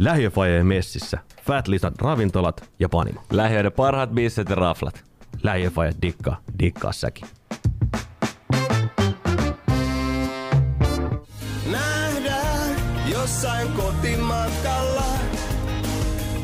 Lähiöfajojen 0.00 0.66
messissä, 0.66 1.18
Fat 1.42 1.68
Lisan 1.68 1.92
ravintolat 1.98 2.70
ja 2.78 2.88
panimo. 2.88 3.20
Lähiöiden 3.32 3.72
parhaat 3.72 4.10
bisset 4.10 4.48
ja 4.48 4.54
raflat. 4.54 5.04
Lähiöfajat 5.42 5.96
dikkaa, 6.02 6.40
dikkaa 6.58 6.92
säkin. 6.92 7.28
Nähdään 11.72 12.76
jossain 13.12 13.68
kotimatkalla. 13.72 15.04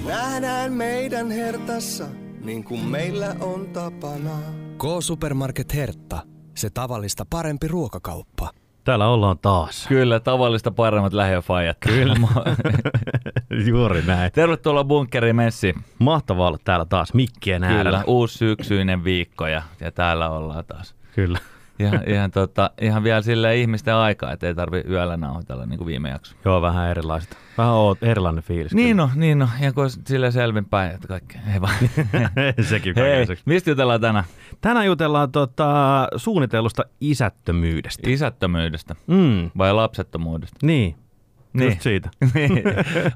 Nähdään 0.06 0.72
meidän 0.72 1.30
hertassa, 1.30 2.06
niin 2.44 2.64
kuin 2.64 2.80
meillä 2.80 3.36
on 3.40 3.66
tapana. 3.66 4.38
K-Supermarket 4.78 5.74
Hertta. 5.74 6.22
Se 6.56 6.70
tavallista 6.70 7.24
parempi 7.30 7.68
ruokakauppa. 7.68 8.50
Täällä 8.86 9.08
ollaan 9.08 9.38
taas. 9.38 9.86
Kyllä, 9.86 10.20
tavallista 10.20 10.70
paremmat 10.70 11.12
lähiöfajat. 11.12 11.76
Kyllä. 11.80 12.16
Juuri 13.68 14.02
näin. 14.02 14.32
Tervetuloa 14.32 14.84
Bunkkeri 14.84 15.32
Messi. 15.32 15.74
Mahtavaa 15.98 16.48
olla 16.48 16.58
täällä 16.64 16.84
taas 16.84 17.14
mikkien 17.14 17.64
äärellä. 17.64 17.98
Kyllä, 17.98 18.04
uusi 18.06 18.38
syksyinen 18.38 19.04
viikko 19.04 19.46
ja, 19.46 19.62
ja 19.80 19.90
täällä 19.92 20.30
ollaan 20.30 20.64
taas. 20.64 20.94
Kyllä. 21.14 21.38
Ihan, 21.78 22.00
ihan, 22.06 22.30
tota, 22.30 22.70
ihan 22.80 23.04
vielä 23.04 23.22
sille 23.22 23.56
ihmisten 23.56 23.94
aikaa, 23.94 24.32
että 24.32 24.46
ei 24.46 24.54
tarvi 24.54 24.82
yöllä 24.90 25.16
nauhoitella 25.16 25.66
niin 25.66 25.78
kuin 25.78 25.86
viime 25.86 26.08
jakso. 26.08 26.36
Joo, 26.44 26.62
vähän 26.62 26.88
erilaiset. 26.90 27.36
Vähän 27.58 27.72
oot, 27.72 28.02
erilainen 28.02 28.42
fiilis. 28.44 28.74
Niin 28.74 28.96
no, 28.96 29.10
niin 29.14 29.38
no. 29.38 29.48
Ja 29.60 29.72
kun 29.72 29.90
sille 29.90 30.30
selvinpäin, 30.30 30.94
että 30.94 31.08
kaikki. 31.08 31.38
Ei 31.54 31.60
vaan. 31.60 31.74
Sekin 32.68 32.94
Hei, 32.96 33.26
mistä 33.44 33.70
jutellaan 33.70 34.00
tänään? 34.00 34.24
Tänään 34.60 34.86
jutellaan 34.86 35.32
tota, 35.32 36.08
suunnitellusta 36.16 36.84
isättömyydestä. 37.00 38.10
Isättömyydestä 38.10 38.94
Mm, 39.06 39.50
vai 39.58 39.74
lapsettomuudesta? 39.74 40.56
niin, 40.62 40.96
Niin. 41.56 41.70
just 41.70 41.80
siitä. 41.80 42.10
Niin. 42.34 42.52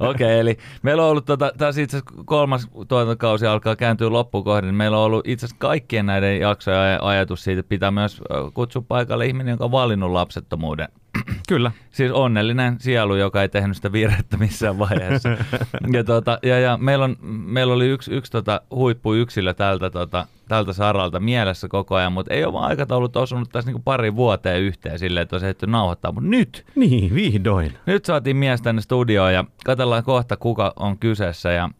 Okei, 0.00 0.26
okay, 0.26 0.40
eli 0.40 0.56
meillä 0.82 1.02
on 1.02 1.10
ollut, 1.10 1.24
tota, 1.24 1.52
tässä 1.58 1.82
itse 1.82 1.96
asiassa 1.96 2.22
kolmas 2.24 2.68
tuotantokausi 2.88 3.46
alkaa 3.46 3.76
kääntyä 3.76 4.10
loppuun 4.10 4.44
kohden, 4.44 4.64
niin 4.64 4.74
meillä 4.74 4.98
on 4.98 5.04
ollut 5.04 5.28
itse 5.28 5.46
asiassa 5.46 5.60
kaikkien 5.60 6.06
näiden 6.06 6.40
jaksojen 6.40 7.00
aj- 7.00 7.04
ajatus 7.04 7.44
siitä, 7.44 7.60
että 7.60 7.68
pitää 7.68 7.90
myös 7.90 8.22
kutsua 8.54 8.84
paikalle 8.88 9.26
ihminen, 9.26 9.52
joka 9.52 9.64
on 9.64 9.72
valinnut 9.72 10.10
lapsettomuuden. 10.10 10.88
Kyllä. 11.48 11.72
Siis 11.90 12.12
onnellinen 12.12 12.76
sielu, 12.80 13.14
joka 13.14 13.42
ei 13.42 13.48
tehnyt 13.48 13.76
sitä 13.76 13.92
virhettä 13.92 14.36
missään 14.36 14.78
vaiheessa. 14.78 15.28
ja, 15.92 16.04
tota, 16.04 16.38
ja, 16.42 16.58
ja 16.58 16.76
meillä, 16.76 17.04
on, 17.04 17.16
meillä 17.46 17.74
oli 17.74 17.86
yksi, 17.88 18.12
yksi 18.12 18.32
tota, 18.32 18.60
huippuyksilö 18.70 19.54
tältä, 19.54 19.90
tota, 19.90 20.26
tältä 20.48 20.72
saralta 20.72 21.20
mielessä 21.20 21.68
koko 21.68 21.94
ajan, 21.94 22.12
mutta 22.12 22.34
ei 22.34 22.44
ole 22.44 22.52
vaan 22.52 22.68
aikataulut 22.68 23.16
osunut 23.16 23.48
tässä 23.52 23.68
niinku 23.68 23.82
pari 23.84 24.16
vuoteen 24.16 24.60
yhteen 24.62 24.98
silleen, 24.98 25.22
että 25.22 25.34
olisi 25.36 25.46
ehditty 25.46 25.66
nauhoittaa. 25.66 26.12
Mutta 26.12 26.30
nyt, 26.30 26.64
Niin, 26.76 27.14
vihdoin. 27.14 27.72
nyt 27.86 28.04
saatiin 28.04 28.36
mies 28.36 28.62
tänne 28.62 28.82
studioon 28.82 29.34
ja 29.34 29.44
katsellaan 29.64 30.04
kohta, 30.04 30.36
kuka 30.36 30.72
on 30.76 30.98
kyseessä 30.98 31.52
ja 31.52 31.70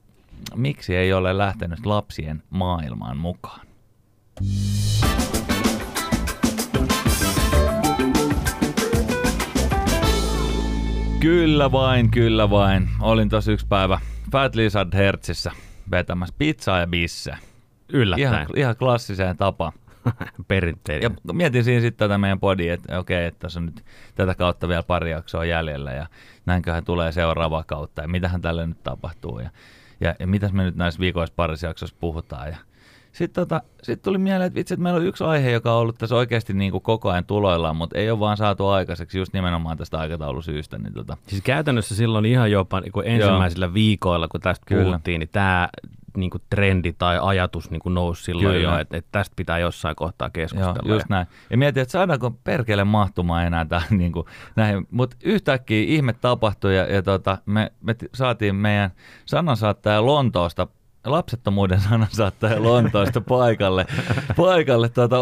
miksi 0.57 0.97
ei 0.97 1.13
ole 1.13 1.39
lähtenyt 1.39 1.87
lapsien 1.87 2.43
maailmaan 2.51 3.17
mukaan. 3.17 3.61
Kyllä 11.21 11.73
vain, 11.73 12.11
kyllä 12.11 12.51
vain. 12.51 12.89
Olin 13.01 13.29
tossa 13.29 13.53
yksi 13.53 13.67
päivä 13.67 14.01
Fat 14.33 14.55
Lizard 14.55 14.95
Hertzissä 14.95 15.53
vetämässä 15.91 16.35
pizzaa 16.39 16.81
ja 16.81 16.87
bisse. 16.87 17.33
Yllättäen. 17.89 18.33
Ihan, 18.33 18.47
ihan 18.57 18.77
klassiseen 18.77 19.37
tapaan. 19.37 19.73
Perinteinen. 20.49 21.03
Ja 21.03 21.33
mietin 21.33 21.65
siinä 21.65 21.81
sitten 21.81 22.09
tätä 22.09 22.19
meidän 22.19 22.41
podia, 22.41 22.75
että 22.75 22.99
okei, 22.99 23.27
että 23.27 23.39
tässä 23.39 23.61
on 23.61 23.67
nyt 23.67 23.85
tätä 24.15 24.35
kautta 24.35 24.69
vielä 24.69 24.83
pari 24.83 25.11
jaksoa 25.11 25.45
jäljellä 25.45 25.93
ja 25.93 26.07
näinköhän 26.47 26.85
tulee 26.85 27.13
seuraava 27.13 27.65
kautta 27.65 28.03
ja 28.03 28.09
mitähän 28.09 28.41
tälle 28.41 28.67
nyt 28.67 28.83
tapahtuu 28.83 29.39
ja, 29.39 29.51
ja, 30.01 30.15
ja 30.19 30.27
mitäs 30.27 30.53
me 30.53 30.65
nyt 30.65 30.77
näissä 30.77 31.01
viikoissa 31.01 31.35
parissa 31.37 31.67
jaksossa 31.67 31.97
puhutaan. 32.01 32.49
Ja 32.49 32.57
sitten 33.13 33.43
tota, 33.43 33.63
sit 33.83 34.03
tuli 34.03 34.19
mieleen, 34.19 34.47
että 34.47 34.55
vitsi, 34.55 34.75
että 34.75 34.83
meillä 34.83 34.99
on 35.01 35.07
yksi 35.07 35.25
aihe, 35.25 35.51
joka 35.51 35.73
on 35.73 35.79
ollut 35.79 35.99
tässä 35.99 36.17
oikeasti 36.17 36.53
niin 36.53 36.71
kuin 36.71 36.83
koko 36.83 37.11
ajan 37.11 37.25
tuloillaan, 37.25 37.77
mutta 37.77 37.99
ei 37.99 38.11
ole 38.11 38.21
vaan 38.21 38.37
saatu 38.37 38.67
aikaiseksi 38.67 39.19
just 39.19 39.33
nimenomaan 39.33 39.79
tästä 39.79 39.99
aikataulusyystä. 39.99 40.79
Niin 40.79 40.95
tota, 40.95 41.17
Siis 41.27 41.43
käytännössä 41.43 41.95
silloin 41.95 42.25
ihan 42.25 42.51
jopa 42.51 42.81
niin 42.81 42.93
kuin 42.93 43.07
ensimmäisillä 43.07 43.75
viikoilla, 43.75 44.29
kun 44.29 44.41
tästä 44.41 44.67
Kyllä. 44.67 44.85
puhuttiin, 44.85 45.19
niin 45.19 45.29
tämä 45.33 45.69
niin 46.17 46.31
kuin 46.31 46.43
trendi 46.51 46.93
tai 46.93 47.19
ajatus 47.23 47.71
niin 47.71 47.81
kuin 47.81 47.95
nousi 47.95 48.25
silloin 48.25 48.55
Kyllä. 48.55 48.73
jo, 48.73 48.79
että, 48.79 48.97
että 48.97 49.09
tästä 49.13 49.33
pitää 49.37 49.59
jossain 49.59 49.97
kohtaa 49.97 50.27
Joo, 50.27 50.31
keskustella. 50.33 50.95
just 50.95 51.09
näin. 51.09 51.27
Ja 51.51 51.59
mietin, 51.59 51.83
että 51.83 51.93
saadaanko 51.93 52.31
perkele 52.31 52.85
mahtumaan 52.85 53.47
enää 53.47 53.65
tähän 53.65 53.99
niin 53.99 54.13
kuin, 54.13 54.27
näihin. 54.57 54.87
Mutta 54.91 55.17
yhtäkkiä 55.25 55.85
ihme 55.87 56.13
tapahtui 56.13 56.77
ja, 56.77 56.87
ja 56.87 57.03
tota, 57.03 57.39
me, 57.47 57.73
me 57.81 57.95
saatiin 58.15 58.55
meidän 58.55 58.91
sanansaattaja 59.25 60.07
Lontoosta 60.07 60.67
lapsettomuuden 61.07 61.81
sanansaattaja 61.81 62.63
Lontoosta 62.63 63.21
paikalle. 63.21 63.87
paikalle 64.37 64.89
tuota, 64.89 65.17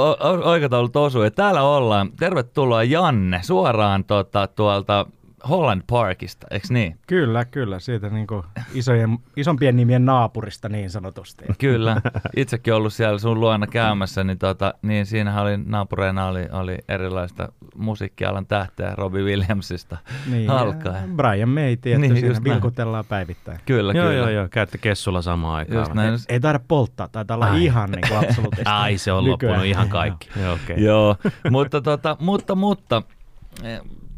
aikataulut 0.45 0.97
osui. 0.97 1.27
Ja 1.27 1.31
täällä 1.31 1.63
ollaan. 1.63 2.13
Tervetuloa 2.19 2.83
Janne 2.83 3.41
suoraan 3.43 4.05
tota, 4.05 4.47
tuolta 4.47 5.07
Holland 5.49 5.83
Parkista, 5.91 6.47
eikö 6.51 6.67
niin? 6.71 6.99
Kyllä, 7.07 7.45
kyllä. 7.45 7.79
Siitä 7.79 8.09
niin 8.09 8.27
kuin 8.27 8.43
isojen, 8.75 9.19
isompien 9.37 9.77
nimien 9.77 10.05
naapurista 10.07 10.69
niin 10.69 10.91
sanotusti. 10.91 11.45
Kyllä, 11.59 12.01
itsekin 12.37 12.75
ollut 12.75 12.93
siellä 12.93 13.19
sun 13.19 13.41
luona 13.41 13.67
käymässä, 13.67 14.25
niin, 14.25 14.39
tota, 14.39 14.75
niin 14.83 15.07
siinähän 15.07 15.43
oli 15.43 15.57
naapureina 15.57 16.27
oli, 16.27 16.49
oli 16.53 16.79
erilaista 16.89 17.53
musiikkialan 17.77 18.47
tähteä 18.47 18.95
Robbie 18.97 19.23
Williamsista 19.23 19.97
Niin, 20.31 20.51
alkaen. 20.51 20.95
ja 21.11 21.15
Brian 21.17 21.49
May, 21.49 21.77
tietty, 21.77 22.01
Niin, 22.01 22.15
siinä 22.17 22.29
just 22.29 22.43
näin. 22.45 22.55
vilkutellaan 22.55 23.05
päivittäin. 23.05 23.59
Kyllä, 23.67 23.93
Joo, 23.93 24.07
kyllä. 24.07 24.17
joo, 24.19 24.29
joo. 24.29 24.49
Käytte 24.51 24.79
kessulla 24.79 25.23
samaan 25.23 25.55
aikaan. 25.57 25.79
Just 25.79 25.95
näin. 25.95 26.19
Ei 26.29 26.41
taida 26.41 26.61
polttaa, 26.69 27.09
taitaa 27.09 27.35
olla 27.35 27.47
Ai. 27.51 27.65
ihan 27.65 27.91
niin 27.91 28.09
kuin 28.09 28.29
absoluuttisesti. 28.29 28.73
Ai, 28.73 28.99
se 28.99 29.13
on 29.13 29.25
nykyään. 29.25 29.53
loppunut 29.53 29.71
ihan 29.71 29.89
kaikki. 29.89 30.29
Joo, 30.43 30.55
okay. 30.65 30.77
Joo, 30.77 31.17
mutta, 31.51 31.81
tota, 31.81 32.17
mutta, 32.21 32.55
mutta 32.55 33.03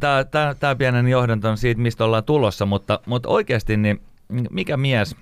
tämä, 0.00 0.24
tämä, 0.24 0.54
tämä 0.54 0.74
pienen 0.74 1.08
johdanto 1.08 1.48
on 1.50 1.56
siitä, 1.56 1.80
mistä 1.80 2.04
ollaan 2.04 2.24
tulossa, 2.24 2.66
mutta, 2.66 3.00
mutta 3.06 3.28
oikeasti 3.28 3.76
niin 3.76 4.00
mikä 4.50 4.76
mies, 4.76 5.16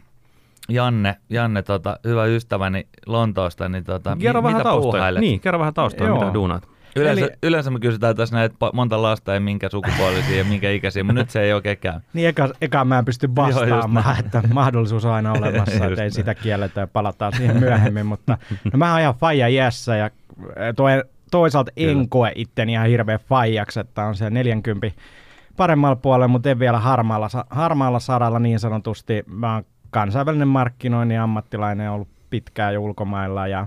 Janne, 0.68 1.16
Janne 1.30 1.62
tota, 1.62 1.98
hyvä 2.04 2.24
ystäväni 2.24 2.86
Lontoosta, 3.06 3.68
niin 3.68 3.84
tota, 3.84 4.16
mi- 4.16 4.22
Kerro 4.22 4.42
vähän 4.42 4.56
mitä 4.56 4.64
taustoja. 4.64 4.92
puuhailet? 4.92 5.20
Niin, 5.20 5.40
kerro 5.40 5.58
vähän 5.58 5.74
taustoja, 5.74 6.08
Joo. 6.08 6.18
mitä 6.20 6.34
duunaat. 6.34 6.68
Yleensä, 6.96 7.24
Eli- 7.24 7.34
yleensä 7.42 7.70
me 7.70 7.80
kysytään 7.80 8.16
tässä 8.16 8.36
näitä 8.36 8.54
monta 8.72 9.02
lasta 9.02 9.34
ja 9.34 9.40
minkä 9.40 9.68
sukupuolisia 9.68 10.38
ja 10.38 10.44
minkä 10.44 10.70
ikäisiä, 10.70 11.04
mutta 11.04 11.20
nyt 11.20 11.30
se 11.30 11.40
ei 11.42 11.52
oikein 11.52 11.78
käy. 11.78 12.00
Niin 12.12 12.28
eka, 12.28 12.48
eka 12.60 12.84
mä 12.84 12.98
en 12.98 13.04
pysty 13.04 13.28
vastaamaan, 13.36 14.04
näin. 14.06 14.24
että 14.24 14.42
mahdollisuus 14.52 15.04
on 15.04 15.12
aina 15.12 15.32
olemassa, 15.32 15.84
että 15.86 16.02
ei 16.02 16.10
sitä 16.10 16.34
kielletä 16.34 16.80
ja 16.80 16.86
palataan 16.86 17.32
siihen 17.36 17.56
myöhemmin. 17.60 18.06
Mutta 18.06 18.38
no 18.72 18.78
mä 18.78 18.92
oon 18.92 19.00
ihan 19.00 19.14
faija 19.14 19.48
iässä 19.48 19.96
ja 19.96 20.04
äh, 20.04 20.10
toi, 20.76 20.90
toisaalta 21.30 21.70
en 21.76 21.88
Kyllä. 21.88 22.06
koe 22.08 22.32
itteni 22.34 22.72
ihan 22.72 22.88
hirveän 22.88 23.20
faijaksi, 23.28 23.80
että 23.80 24.04
on 24.04 24.16
se 24.16 24.30
40 24.30 24.90
paremmalla 25.56 25.96
puolella, 25.96 26.28
mutta 26.28 26.50
en 26.50 26.58
vielä 26.58 26.78
harmaalla, 26.78 27.28
harmaalla 27.50 28.00
saralla 28.00 28.38
niin 28.38 28.60
sanotusti. 28.60 29.24
Mä 29.26 29.54
oon 29.54 29.64
kansainvälinen 29.90 30.48
markkinoinnin 30.48 31.20
ammattilainen, 31.20 31.90
ollut 31.90 32.08
pitkään 32.30 32.74
jo 32.74 32.82
ulkomailla 32.82 33.46
ja, 33.46 33.66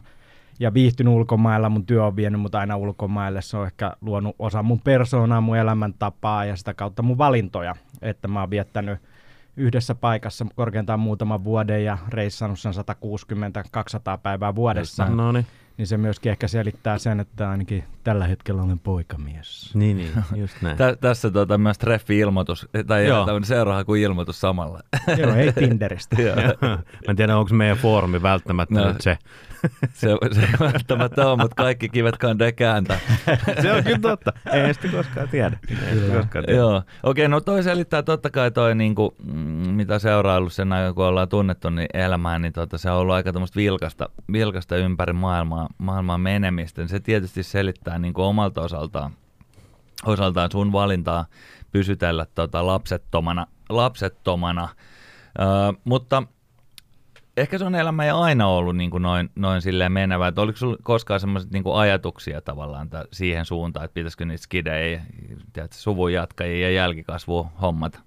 ja 0.59 0.73
viihtynyt 0.73 1.13
ulkomailla. 1.13 1.69
Mun 1.69 1.85
työ 1.85 2.05
on 2.05 2.15
vienyt 2.15 2.41
mut 2.41 2.55
aina 2.55 2.77
ulkomaille. 2.77 3.41
Se 3.41 3.57
on 3.57 3.65
ehkä 3.65 3.93
luonut 4.01 4.35
osa 4.39 4.63
mun 4.63 4.79
persoonaa, 4.79 5.41
mun 5.41 5.57
elämäntapaa 5.57 6.45
ja 6.45 6.55
sitä 6.55 6.73
kautta 6.73 7.01
mun 7.01 7.17
valintoja. 7.17 7.75
Että 8.01 8.27
mä 8.27 8.39
oon 8.39 8.49
viettänyt 8.49 8.99
yhdessä 9.57 9.95
paikassa 9.95 10.45
korkeintaan 10.55 10.99
muutaman 10.99 11.43
vuoden 11.43 11.85
ja 11.85 11.97
reissannut 12.09 12.59
sen 12.59 12.73
160-200 12.73 12.77
päivää 14.23 14.55
vuodessa. 14.55 15.05
No 15.05 15.31
niin. 15.31 15.45
Niin 15.77 15.87
se 15.87 15.97
myöskin 15.97 16.31
ehkä 16.31 16.47
selittää 16.47 16.97
sen, 16.97 17.19
että 17.19 17.49
ainakin 17.49 17.83
tällä 18.03 18.27
hetkellä 18.27 18.61
olen 18.63 18.79
poikamies. 18.79 19.75
Niin, 19.75 19.97
niin, 19.97 20.11
just 20.35 20.61
näin. 20.61 20.77
Tä, 20.77 20.95
tässä 21.01 21.31
tota, 21.31 21.57
myös 21.57 21.77
treffi-ilmoitus, 21.77 22.67
tai 22.87 23.07
Joo. 23.07 23.25
tämmöinen 23.25 23.47
seuraava 23.47 23.83
kuin 23.83 24.01
ilmoitus 24.01 24.41
samalla. 24.41 24.79
Joo, 25.17 25.35
ei 25.35 25.53
Tinderistä. 25.53 26.21
Joo. 26.21 26.35
Mä 26.61 26.77
en 27.09 27.15
tiedä, 27.15 27.37
onko 27.37 27.53
meidän 27.55 27.77
foorumi 27.77 28.21
välttämättä 28.21 28.75
No. 28.75 28.87
nyt 28.87 29.01
se. 29.01 29.17
se, 29.93 30.07
se 30.31 30.41
ei 30.41 30.53
välttämättä 30.59 31.27
ole, 31.27 31.37
mutta 31.37 31.55
kaikki 31.55 31.89
kivet 31.89 32.17
kandee 32.17 32.51
kääntää. 32.51 32.99
se 33.61 33.71
on 33.71 33.83
kyllä 33.83 33.99
totta. 33.99 34.33
Ei 34.51 34.73
sitä 34.73 34.87
koskaan 34.87 35.29
tiedä. 35.29 35.57
Ei 35.87 35.95
sitä 35.95 36.17
koskaan 36.17 36.45
tiedä. 36.45 36.59
Joo, 36.59 36.83
okei, 37.03 37.27
no 37.27 37.41
toi 37.41 37.63
selittää 37.63 38.03
totta 38.03 38.29
kai 38.29 38.51
toi, 38.51 38.75
niin 38.75 38.95
kuin, 38.95 39.11
mitä 39.71 39.99
seuraillut 39.99 40.53
sen 40.53 40.73
aikaa, 40.73 40.93
kun 40.93 41.05
ollaan 41.05 41.29
tunnettu 41.29 41.69
niin 41.69 41.87
elämää, 41.93 42.39
niin 42.39 42.53
tota, 42.53 42.77
se 42.77 42.91
on 42.91 42.97
ollut 42.97 43.15
aika 43.15 43.33
tämmöistä 43.33 43.55
vilkasta, 43.55 44.09
vilkasta 44.31 44.77
ympäri 44.77 45.13
maailmaa, 45.13 45.67
maailmaa 45.77 46.17
menemistä. 46.17 46.87
Se 46.87 46.99
tietysti 46.99 47.43
selittää 47.43 47.99
niin 47.99 48.13
kuin 48.13 48.25
omalta 48.25 48.61
osaltaan, 48.61 49.11
osaltaan 50.05 50.51
sun 50.51 50.71
valintaa 50.71 51.25
pysytellä 51.71 52.25
tota, 52.35 52.67
lapsettomana, 52.67 53.47
lapsettomana. 53.69 54.69
Öö, 55.39 55.47
mutta 55.83 56.23
ehkä 57.37 57.57
se 57.57 57.65
on 57.65 57.75
elämä 57.75 58.05
ja 58.05 58.19
aina 58.19 58.47
ollut 58.47 58.77
niin 58.77 58.91
kuin 58.91 59.03
noin, 59.03 59.29
noin 59.35 59.61
silleen 59.61 59.91
menevä. 59.91 60.27
Että 60.27 60.41
oliko 60.41 60.57
sulla 60.57 60.77
koskaan 60.83 61.19
semmoiset 61.19 61.51
niin 61.51 61.63
ajatuksia 61.73 62.41
tavallaan 62.41 62.89
t- 62.89 62.93
siihen 63.11 63.45
suuntaan, 63.45 63.85
että 63.85 63.93
pitäisikö 63.93 64.25
niitä 64.25 64.43
skidejä, 64.43 65.01
tiedätkö, 65.53 65.77
suvun 65.77 66.13
jatkajia 66.13 66.69
ja 66.69 66.75
jälkikasvua 66.75 67.51
hommata? 67.61 67.99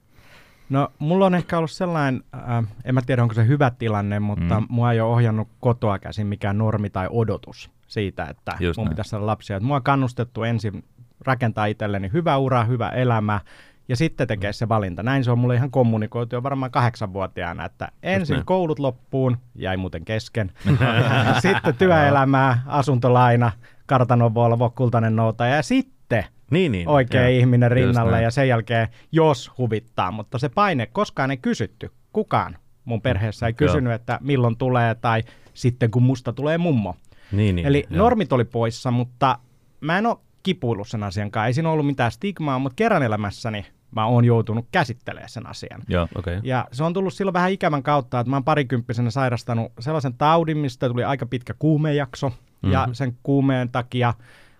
No, 0.68 0.88
mulla 0.98 1.26
on 1.26 1.34
ehkä 1.34 1.58
ollut 1.58 1.70
sellainen, 1.70 2.22
äh, 2.34 2.64
en 2.84 2.94
mä 2.94 3.02
tiedä 3.02 3.22
onko 3.22 3.34
se 3.34 3.46
hyvä 3.46 3.70
tilanne, 3.70 4.20
mutta 4.20 4.60
mm. 4.60 4.66
mua 4.68 4.92
ei 4.92 5.00
ole 5.00 5.12
ohjannut 5.12 5.48
kotoa 5.60 5.98
käsin 5.98 6.26
mikään 6.26 6.58
normi 6.58 6.90
tai 6.90 7.08
odotus 7.10 7.70
siitä, 7.86 8.24
että 8.24 8.56
Just 8.60 8.76
mun 8.76 8.84
näin. 8.84 8.90
pitäisi 8.92 9.10
saada 9.10 9.26
lapsia. 9.26 9.56
Et 9.56 9.62
mua 9.62 9.76
on 9.76 9.82
kannustettu 9.82 10.42
ensin 10.42 10.84
rakentaa 11.20 11.66
itselleni 11.66 12.10
hyvä 12.12 12.36
ura, 12.36 12.64
hyvä 12.64 12.88
elämä, 12.88 13.40
ja 13.88 13.96
sitten 13.96 14.28
tekee 14.28 14.52
se 14.52 14.68
valinta. 14.68 15.02
Näin 15.02 15.24
se 15.24 15.30
on 15.30 15.38
mulle 15.38 15.54
ihan 15.54 15.70
kommunikoitu 15.70 16.36
jo 16.36 16.42
varmaan 16.42 16.70
kahdeksanvuotiaana, 16.70 17.64
että 17.64 17.88
ensin 18.02 18.34
näin. 18.34 18.46
koulut 18.46 18.78
loppuun, 18.78 19.38
jäi 19.54 19.76
muuten 19.76 20.04
kesken, 20.04 20.52
sitten 21.42 21.74
työelämää, 21.74 22.62
asuntolaina, 22.66 23.52
kartanon 23.86 24.34
Volvo, 24.34 24.70
kultainen 24.70 25.16
nouta, 25.16 25.46
ja 25.46 25.62
sitten 25.62 26.24
Niin, 26.50 26.72
niin. 26.72 26.88
oikea 26.88 27.28
joo. 27.28 27.38
ihminen 27.38 27.70
Just 27.70 27.74
rinnalle 27.74 28.22
ja 28.22 28.30
sen 28.30 28.48
jälkeen, 28.48 28.88
jos 29.12 29.50
huvittaa, 29.58 30.10
mutta 30.10 30.38
se 30.38 30.48
paine, 30.48 30.86
koskaan 30.86 31.30
ei 31.30 31.36
kysytty, 31.36 31.90
kukaan 32.12 32.56
mun 32.84 33.02
perheessä 33.02 33.46
ei 33.46 33.50
Joo. 33.50 33.56
kysynyt, 33.68 33.92
että 33.92 34.18
milloin 34.22 34.56
tulee 34.56 34.94
tai 34.94 35.22
sitten 35.54 35.90
kun 35.90 36.02
musta 36.02 36.32
tulee 36.32 36.58
mummo. 36.58 36.96
Niin, 37.32 37.56
niin. 37.56 37.66
Eli 37.66 37.84
joo. 37.90 37.98
normit 37.98 38.32
oli 38.32 38.44
poissa, 38.44 38.90
mutta 38.90 39.38
mä 39.80 39.98
en 39.98 40.06
ole 40.06 40.16
kipuillut 40.42 40.88
sen 40.88 41.02
asian 41.02 41.30
kanssa. 41.30 41.46
Ei 41.46 41.52
siinä 41.52 41.70
ollut 41.70 41.86
mitään 41.86 42.12
stigmaa, 42.12 42.58
mutta 42.58 42.76
kerran 42.76 43.02
elämässäni 43.02 43.66
mä 43.94 44.06
oon 44.06 44.24
joutunut 44.24 44.66
käsittelemään 44.72 45.28
sen 45.28 45.46
asian. 45.46 45.82
Joo. 45.88 46.08
Okei. 46.14 46.40
Ja 46.42 46.68
se 46.72 46.84
on 46.84 46.92
tullut 46.92 47.14
silloin 47.14 47.32
vähän 47.32 47.50
ikävän 47.50 47.82
kautta, 47.82 48.20
että 48.20 48.30
mä 48.30 48.36
oon 48.36 48.44
parikymppisenä 48.44 49.10
sairastanut 49.10 49.72
sellaisen 49.80 50.14
taudin, 50.14 50.58
mistä 50.58 50.88
tuli 50.88 51.04
aika 51.04 51.26
pitkä 51.26 51.54
kuumejakso. 51.58 52.28
Mm-hmm. 52.28 52.72
Ja 52.72 52.88
sen 52.92 53.18
kuumeen 53.22 53.68
takia, 53.68 54.14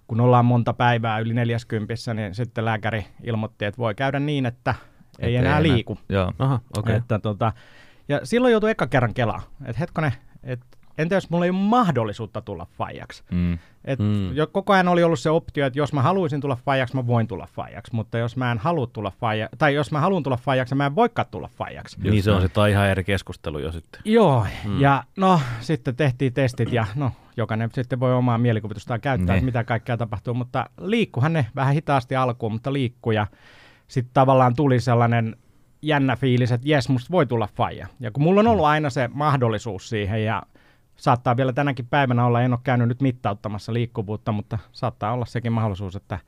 kun 0.07 0.21
ollaan 0.21 0.45
monta 0.45 0.73
päivää 0.73 1.19
yli 1.19 1.35
40, 1.35 1.95
niin 2.15 2.35
sitten 2.35 2.65
lääkäri 2.65 3.07
ilmoitti, 3.23 3.65
että 3.65 3.79
voi 3.79 3.95
käydä 3.95 4.21
niin, 4.21 4.47
että 4.47 4.75
ei 5.19 5.37
Et 5.37 5.45
enää 5.45 5.63
liiku. 5.63 5.99
Joo. 6.09 6.33
Aha, 6.39 6.55
okei. 6.55 6.81
Okay. 6.81 6.95
Että 6.95 7.19
tota, 7.19 7.53
ja 8.09 8.21
silloin 8.25 8.53
joutui 8.53 8.71
eka 8.71 8.87
kerran 8.87 9.15
kelaa, 9.15 9.43
että 9.65 9.81
hetkonen, 9.81 10.13
että 10.43 10.67
entä 10.99 11.15
jos 11.15 11.31
mulla 11.31 11.45
ei 11.45 11.51
ole 11.51 11.59
mahdollisuutta 11.59 12.41
tulla 12.41 12.67
faijaksi? 12.79 13.23
Mm. 13.33 13.59
Et 13.85 13.99
Mm. 13.99 14.37
jo 14.37 14.47
koko 14.47 14.73
ajan 14.73 14.89
oli 14.89 15.03
ollut 15.03 15.19
se 15.21 15.31
optio, 15.31 15.67
että 15.67 15.79
jos 15.79 15.93
mä 15.93 16.03
haluaisin 16.03 16.41
tulla 16.41 16.57
faijaksi, 16.57 16.97
mä 16.97 17.07
voin 17.07 17.27
tulla 17.29 17.49
faijaksi, 17.53 17.95
mutta 17.95 18.19
jos 18.19 18.37
mä 18.37 18.53
en 18.53 18.59
halua 18.59 18.87
tulla 18.87 19.11
faijaksi, 19.21 19.57
tai 19.57 19.75
jos 19.75 19.93
mä 19.93 20.01
haluan 20.01 20.23
tulla 20.23 20.37
faijaksi, 20.37 20.75
mä 20.75 20.87
en 20.87 20.95
voikaan 20.95 21.29
tulla 21.31 21.49
faijaksi. 21.57 21.97
Niin 22.01 22.23
se 22.23 22.31
on 22.31 22.43
sitten 22.43 22.71
ihan 22.71 22.89
eri 22.89 23.05
keskustelu 23.05 23.59
jo 23.59 23.73
sitten. 23.73 24.01
Joo, 24.05 24.47
mm. 24.65 24.81
ja 24.81 25.05
no 25.17 25.41
sitten 25.61 25.97
tehtiin 25.97 26.33
testit 26.33 26.73
ja 26.73 26.87
no 26.95 27.11
jokainen 27.37 27.71
sitten 27.73 28.01
voi 28.01 28.15
omaa 28.15 28.39
mielikuvitustaan 28.39 29.01
käyttää, 29.01 29.27
Niin. 29.35 29.39
että 29.39 29.45
mitä 29.47 29.65
kaikkea 29.65 29.97
tapahtuu, 29.97 30.35
mutta 30.35 30.71
liikkuhan 30.81 31.33
ne 31.33 31.47
vähän 31.57 31.75
hitaasti 31.75 32.17
alkuun, 32.17 32.53
mutta 32.53 32.73
liikkuu 32.73 33.13
ja 33.13 33.27
sitten 33.89 34.15
tavallaan 34.15 34.57
tuli 34.57 34.81
sellainen 34.81 35.37
jännä 35.83 36.17
fiilis, 36.17 36.53
että 36.53 36.69
jes, 36.69 36.89
musta 36.89 37.11
voi 37.13 37.27
tulla 37.27 37.49
faija. 37.57 37.87
Ja 38.01 38.11
kun 38.11 38.23
mulla 38.23 38.41
on 38.41 38.47
ollut 38.47 38.65
aina 38.67 38.91
se 38.91 39.09
mahdollisuus 39.13 39.89
siihen 39.89 40.25
ja 40.25 40.43
saattaa 40.97 41.37
vielä 41.37 41.53
tänäkin 41.53 41.87
päivänä 41.87 42.27
olla, 42.27 42.43
en 42.43 42.53
ole 42.53 42.61
käynyt 42.65 42.89
nyt 42.89 43.03
mittauttamassa 43.03 43.73
liikkuvuutta, 43.73 44.33
mutta 44.33 44.59
saattaa 44.73 45.13
olla 45.13 45.25
sekin 45.25 45.53
mahdollisuus, 45.53 45.97
että, 45.97 46.19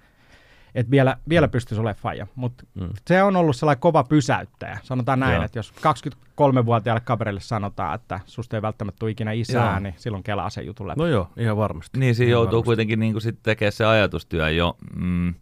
että 0.74 0.90
vielä, 0.90 1.16
vielä 1.28 1.48
pystyisi 1.48 1.80
olemaan 1.80 2.02
faija. 2.02 2.26
Mutta 2.34 2.64
Mm. 2.74 2.88
se 3.06 3.22
on 3.22 3.36
ollut 3.36 3.56
sellainen 3.56 3.80
kova 3.80 4.04
pysäyttäjä. 4.04 4.78
Sanotaan 4.82 5.20
näin, 5.20 5.34
Joo. 5.34 5.44
että 5.44 5.58
jos 5.58 5.72
23-vuotiaalle 5.72 7.00
kaverille 7.00 7.40
sanotaan, 7.40 7.94
että 7.94 8.20
susta 8.26 8.56
ei 8.56 8.62
välttämättä 8.62 8.98
tule 8.98 9.10
ikinä 9.10 9.32
isää, 9.32 9.70
Joo. 9.70 9.80
niin 9.80 9.94
silloin 9.96 10.22
kelaa 10.22 10.50
sen 10.50 10.66
jutun 10.66 10.88
läpi. 10.88 11.00
No 11.00 11.06
joo, 11.06 11.28
ihan 11.36 11.56
varmasti. 11.56 11.98
Niin, 11.98 12.14
siinä 12.14 12.28
Ihan 12.28 12.32
joutuu 12.32 12.50
varmasti. 12.50 12.66
kuitenkin 12.66 13.00
niin 13.00 13.20
sitten 13.20 13.42
tekemään 13.42 13.72
se 13.72 13.84
ajatustyö 13.84 14.50
jo. 14.50 14.76
Mm. 14.96 15.34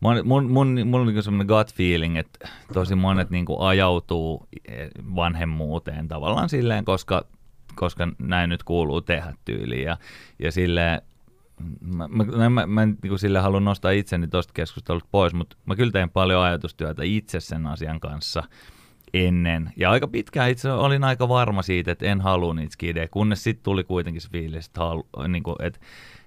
Mun, 0.00 0.16
mun, 0.24 0.50
mun, 0.50 0.68
mulla 0.84 1.06
on 1.06 1.14
niin 1.14 1.22
semmoinen 1.22 1.56
gut 1.56 1.74
feeling, 1.74 2.16
että 2.16 2.48
tosi 2.72 2.94
monet 2.94 3.30
niin 3.30 3.46
ajautuu 3.58 4.46
eh, 4.68 4.88
vanhemmuuteen 5.14 6.08
tavallaan 6.08 6.48
silleen, 6.48 6.84
koska, 6.84 7.24
koska 7.74 8.08
näin 8.18 8.50
nyt 8.50 8.62
kuuluu 8.62 9.00
tehdä 9.00 9.34
tyyliin. 9.44 9.84
Ja, 9.84 9.96
ja 10.38 10.52
silleen, 10.52 11.02
mä, 11.80 12.08
mä, 12.08 12.24
mä, 12.24 12.50
mä, 12.50 12.66
mä 12.66 12.82
en 12.82 12.98
niin 13.02 13.18
sille 13.18 13.38
halua 13.38 13.60
nostaa 13.60 13.90
itseni 13.90 14.28
tuosta 14.28 14.52
keskustelusta 14.52 15.08
pois, 15.10 15.34
mutta 15.34 15.56
mä 15.66 15.76
kyllä 15.76 15.92
teen 15.92 16.10
paljon 16.10 16.42
ajatustyötä 16.42 17.02
itse 17.04 17.40
sen 17.40 17.66
asian 17.66 18.00
kanssa 18.00 18.42
ennen. 19.14 19.72
Ja 19.76 19.90
aika 19.90 20.08
pitkään 20.08 20.50
itse 20.50 20.72
olin 20.72 21.04
aika 21.04 21.28
varma 21.28 21.62
siitä, 21.62 21.92
että 21.92 22.06
en 22.06 22.20
halua 22.20 22.54
niitä 22.54 22.72
skidejä, 22.72 23.08
kunnes 23.08 23.44
sitten 23.44 23.64
tuli 23.64 23.84
kuitenkin 23.84 24.22
se 24.22 24.28
fiilis, 24.30 24.66
että, 24.66 24.80
halu, 24.80 25.06
niin 25.28 25.42
kuin, 25.42 25.56
että, 25.60 25.80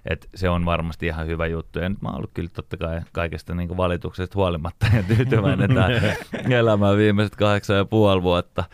että 0.06 0.28
se 0.34 0.48
on 0.48 0.64
varmasti 0.64 1.06
ihan 1.06 1.26
hyvä 1.26 1.46
juttu. 1.46 1.78
Ja 1.78 1.88
nyt 1.88 2.02
mä 2.02 2.08
oon 2.08 2.16
ollut 2.16 2.30
kyllä 2.34 2.48
totta 2.52 2.76
kai 2.76 3.00
kaikesta 3.12 3.54
niin 3.54 3.76
valituksesta 3.76 4.38
huolimatta 4.38 4.86
ja 4.96 5.02
tyytyväinen 5.02 5.74
tähän 5.74 5.92
elämään 6.60 6.96
viimeiset 6.96 7.36
kahdeksan 7.36 7.76
ja 7.76 7.84
puoli 7.84 8.22
vuotta. 8.22 8.64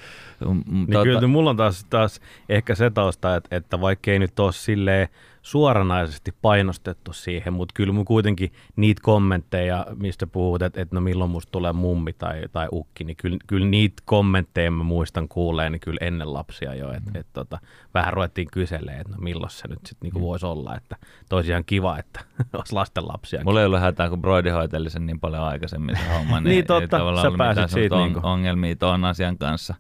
Mm, 0.41 0.63
Niin 0.75 1.03
kyllä 1.03 1.27
mulla 1.27 1.51
on 1.51 1.57
taas, 1.57 1.87
taas 1.91 2.21
ehkä 2.49 2.75
se 2.75 2.91
tausta, 2.91 3.37
että, 3.37 3.57
että 3.57 3.81
vaikka 3.81 4.11
ei 4.11 4.19
nyt 4.19 4.41
ole 4.41 4.53
silleen 4.53 5.09
suoranaisesti 5.49 6.35
painostettu 6.43 7.13
siihen, 7.13 7.53
mutta 7.53 7.73
kyllä 7.75 7.93
mun 7.93 8.05
kuitenkin 8.05 8.53
niitä 8.77 9.01
kommentteja, 9.05 9.87
mistä 9.97 10.27
puhut, 10.27 10.63
että, 10.63 10.83
että 10.83 10.95
no 10.95 11.01
milloin 11.01 11.31
musta 11.31 11.51
tulee 11.51 11.73
mummi 11.73 12.13
tai, 12.13 12.43
tai 12.53 12.69
ukki, 12.73 13.05
niin 13.05 13.17
kyllä, 13.17 13.37
kyllä 13.47 13.67
niitä 13.67 14.03
kommentteja 14.05 14.71
mä 14.71 14.83
muistan 14.83 15.29
kuuleen, 15.29 15.73
niin 15.73 15.81
kyllä 15.81 15.99
ennen 16.01 16.33
lapsia 16.33 16.75
jo, 16.75 16.93
että, 16.93 17.11
että 17.15 17.33
tota, 17.33 17.59
vähän 17.95 18.13
ruvettiin 18.13 18.49
kyselemään, 18.53 19.01
että 19.01 19.13
no 19.13 19.19
milloin 19.21 19.51
se 19.51 19.69
nyt 19.69 19.79
sitten 19.87 20.07
niinku 20.07 20.21
voisi 20.21 20.47
olla, 20.47 20.77
että 20.77 20.97
toisi 21.29 21.51
ihan 21.51 21.65
kiva, 21.65 21.99
että 21.99 22.21
olisi 22.59 22.75
lasten 22.75 23.09
lapsia. 23.09 23.45
Mulla 23.45 23.61
ei 23.61 23.67
ollut 23.67 23.81
hätää, 23.81 24.09
kun 24.09 24.23
Brody 24.23 24.51
hoiteli 24.51 24.91
sen 24.91 25.07
niin 25.07 25.21
paljon 25.21 25.43
aikaisemmin 25.43 25.97
se 25.97 26.15
homma, 26.15 26.37
niin, 26.41 26.45
Niin 26.45 26.57
ei 26.57 26.63
totta, 26.63 26.99
tavallaan 26.99 27.23
sä 27.23 27.29
ollut 27.29 27.39
pääsit 27.39 27.57
mitään 27.57 27.69
siitä 27.69 27.95
semmoista 27.95 28.15
niinku. 28.15 28.29
ongelmia 28.29 28.77
tuon 28.77 29.05
asian 29.05 29.39
kanssa. 29.39 29.75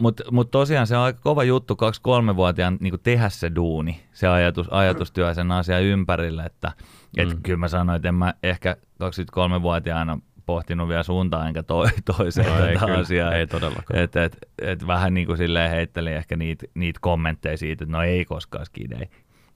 Mutta 0.00 0.22
mut 0.30 0.50
tosiaan 0.50 0.86
se 0.86 0.96
on 0.96 1.02
aika 1.02 1.20
kova 1.22 1.44
juttu 1.44 1.74
2-3-vuotiaan 1.74 2.76
niin 2.80 2.94
tehdä 3.02 3.28
se 3.28 3.52
duuni, 3.56 4.00
se 4.12 4.28
ajatus, 4.28 4.68
ajatustyö 4.70 5.34
sen 5.34 5.52
asian 5.52 5.82
ympärillä, 5.82 6.44
että 6.44 6.72
et 7.16 7.28
Mm. 7.28 7.42
kyllä 7.42 7.58
mä 7.58 7.68
sanoin, 7.68 7.96
että 7.96 8.08
en 8.08 8.14
mä 8.14 8.34
ehkä 8.42 8.76
23-vuotiaana 9.02 10.18
pohtinut 10.46 10.88
vielä 10.88 11.02
suuntaan 11.02 11.46
enkä 11.48 11.62
to, 11.62 11.84
toiseen 12.16 12.46
No 12.46 12.66
ei 12.66 12.74
tätä 12.74 12.86
kyllä, 12.86 12.98
asiaa. 12.98 13.32
ei 13.34 13.46
todellakaan. 13.46 14.00
Et, 14.00 14.16
et, 14.16 14.36
et 14.62 14.86
vähän 14.86 15.14
niin 15.14 15.26
kuin 15.26 15.38
silleen 15.38 15.70
heittelin 15.70 16.12
ehkä 16.16 16.36
niitä 16.36 16.66
niit 16.74 16.98
kommentteja 16.98 17.58
siitä, 17.58 17.84
että 17.84 17.96
no 17.96 18.02
ei 18.02 18.24
koskaan 18.24 18.66
skidei. 18.66 19.08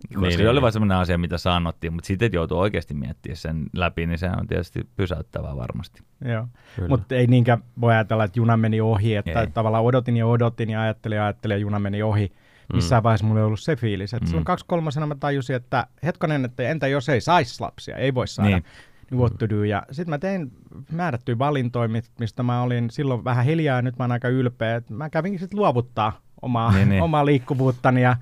Koska 0.09 0.21
Niin, 0.21 0.33
se 0.33 0.39
niin, 0.39 0.49
oli 0.49 0.57
niin. 0.57 0.63
vain 0.63 0.73
sellainen 0.73 0.97
asia, 0.97 1.19
mitä 1.19 1.39
sanottiin, 1.39 1.93
mutta 1.93 2.07
sitten, 2.07 2.27
että 2.27 2.37
joutuu 2.37 2.59
oikeasti 2.59 2.95
miettimään 2.95 3.37
sen 3.37 3.67
läpi, 3.77 4.07
niin 4.07 4.19
se 4.19 4.31
on 4.41 4.47
tietysti 4.47 4.89
pysäyttävää 4.97 5.57
varmasti. 5.57 6.03
Joo. 6.25 6.47
Mutta 6.89 7.15
ei 7.15 7.27
niinkään 7.27 7.63
voi 7.81 7.93
ajatella, 7.93 8.25
että 8.25 8.39
juna 8.39 8.57
meni 8.57 8.81
ohi, 8.81 9.15
että 9.17 9.41
Ei. 9.41 9.47
tavallaan 9.51 9.85
odotin 9.85 10.17
ja 10.17 10.27
odotin 10.27 10.71
ja 10.71 10.81
ajattelin 10.83 11.17
ja 11.17 11.25
ajattelin 11.25 11.55
ja 11.55 11.59
juna 11.59 11.79
meni 11.79 12.03
ohi. 12.03 12.33
Missään 12.73 13.03
vaiheessa 13.03 13.27
mulla 13.27 13.41
ei 13.41 13.47
ollut 13.47 13.61
se 13.61 13.77
fiilis. 13.77 14.15
Että 14.15 14.25
Mm. 14.25 14.29
silloin 14.29 14.45
kaksi 14.45 14.65
kolmasena 14.69 15.07
mä 15.07 15.15
tajusin, 15.15 15.57
että 15.57 15.87
hetkonen, 16.05 16.45
että 16.45 16.63
entä 16.69 16.87
jos 16.89 17.09
ei 17.09 17.21
saisi 17.21 17.61
lapsia, 17.61 17.97
ei 17.97 18.15
voi 18.15 18.29
saada. 18.29 18.49
Niin. 18.51 18.65
Niin. 19.11 19.21
What 19.21 19.39
to 19.39 19.49
do. 19.49 19.65
Ja 19.65 19.83
sitten 19.91 20.11
mä 20.11 20.19
tein 20.19 20.53
määrättyjä 20.91 21.39
valintoja, 21.39 21.89
mi- 21.89 22.01
mistä 22.21 22.43
mä 22.43 22.63
olin 22.63 22.91
silloin 22.91 23.25
vähän 23.25 23.45
hiljaa 23.45 23.77
ja 23.77 23.83
nyt 23.83 23.99
mä 23.99 24.05
oon 24.05 24.13
aika 24.13 24.29
ylpeä. 24.29 24.77
että 24.77 24.95
Mä 24.95 25.11
kävinkin 25.11 25.41
sitten 25.41 25.59
luovuttaa 25.59 26.21
omaa, 26.43 26.71
Niin, 26.71 26.77
niin, 26.79 26.89
niin. 26.89 26.91
niin. 26.97 27.03
omaa 27.03 27.27
liikkuvuuttani 27.27 28.03
ja, 28.03 28.17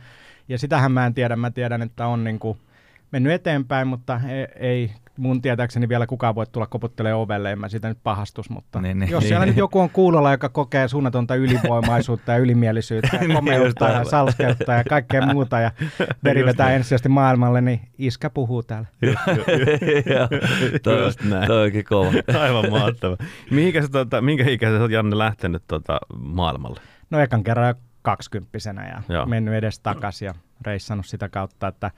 ja 0.51 0.59
sitähän 0.59 0.93
mä 0.93 1.07
en 1.07 1.15
tiedä. 1.15 1.37
Mä 1.37 1.51
tiedän, 1.51 1.83
että 1.83 2.07
on 2.07 2.25
niinku 2.25 2.57
mennyt 3.13 3.33
eteenpäin, 3.33 3.89
mutta 3.89 4.21
ei, 4.29 4.47
ei 4.57 4.91
mun 5.17 5.43
tietääkseni 5.43 5.89
vielä 5.89 6.07
kukaan 6.07 6.35
voi 6.35 6.47
tulla 6.47 6.67
koputtelemaan 6.67 7.21
ovelle, 7.21 7.53
en 7.53 7.59
mä 7.59 7.69
siitä 7.69 7.89
nyt 7.89 7.99
pahastus, 8.03 8.51
mutta 8.51 8.81
Niin, 8.81 8.83
niin, 8.89 8.99
niin. 8.99 9.07
niin, 9.07 9.13
jos 9.13 9.21
Niin, 9.23 9.29
siellä 9.29 9.45
niin. 9.45 9.51
nyt 9.51 9.59
joku 9.59 9.81
on 9.81 9.91
kuulolla, 9.91 10.33
joka 10.33 10.49
kokee 10.49 10.89
suunnatonta 10.89 11.35
ylivoimaisuutta 11.35 12.33
ja 12.33 12.39
ylimielisyyttä 12.39 13.17
ja 13.17 13.21
Niin, 13.29 13.35
komeutta 13.35 13.89
ja 13.89 14.05
salskeutta 14.05 14.73
ja 14.73 14.85
kaikkea 14.85 15.27
muuta 15.27 15.61
ja 15.61 15.71
veri 16.25 16.45
vetää 16.45 16.71
ensisijaisesti 16.71 17.09
maailmalle, 17.09 17.61
niin 17.61 17.81
iskä 17.99 18.31
puhuu 18.31 18.63
täällä. 18.63 18.89
Joo, 20.15 20.29
toi, 20.83 21.65
onkin 21.65 21.85
kova. 21.85 22.11
Aivan 22.41 22.71
mahtava. 22.71 23.17
Mihinkä 23.51 23.83
sä, 23.83 23.89
tota, 23.89 24.21
minkä 24.21 24.45
ikäisenä 24.51 24.79
sä 24.79 24.83
oot 24.83 24.91
Janne 24.91 25.19
lähtenyt 25.19 25.63
tota, 25.69 25.99
maailmalle? 26.17 26.81
No 27.11 27.21
ekan 27.21 27.45
kerran 27.45 27.75
kaksikymppisenä 28.03 28.89
ja 28.89 29.03
Joo. 29.15 29.27
Mennyt 29.27 29.55
edes 29.55 29.81
takaisin 29.81 30.27
ja 30.27 30.35
reissannut 30.67 31.07
sitä 31.07 31.29
kautta, 31.29 31.69
että 31.69 31.91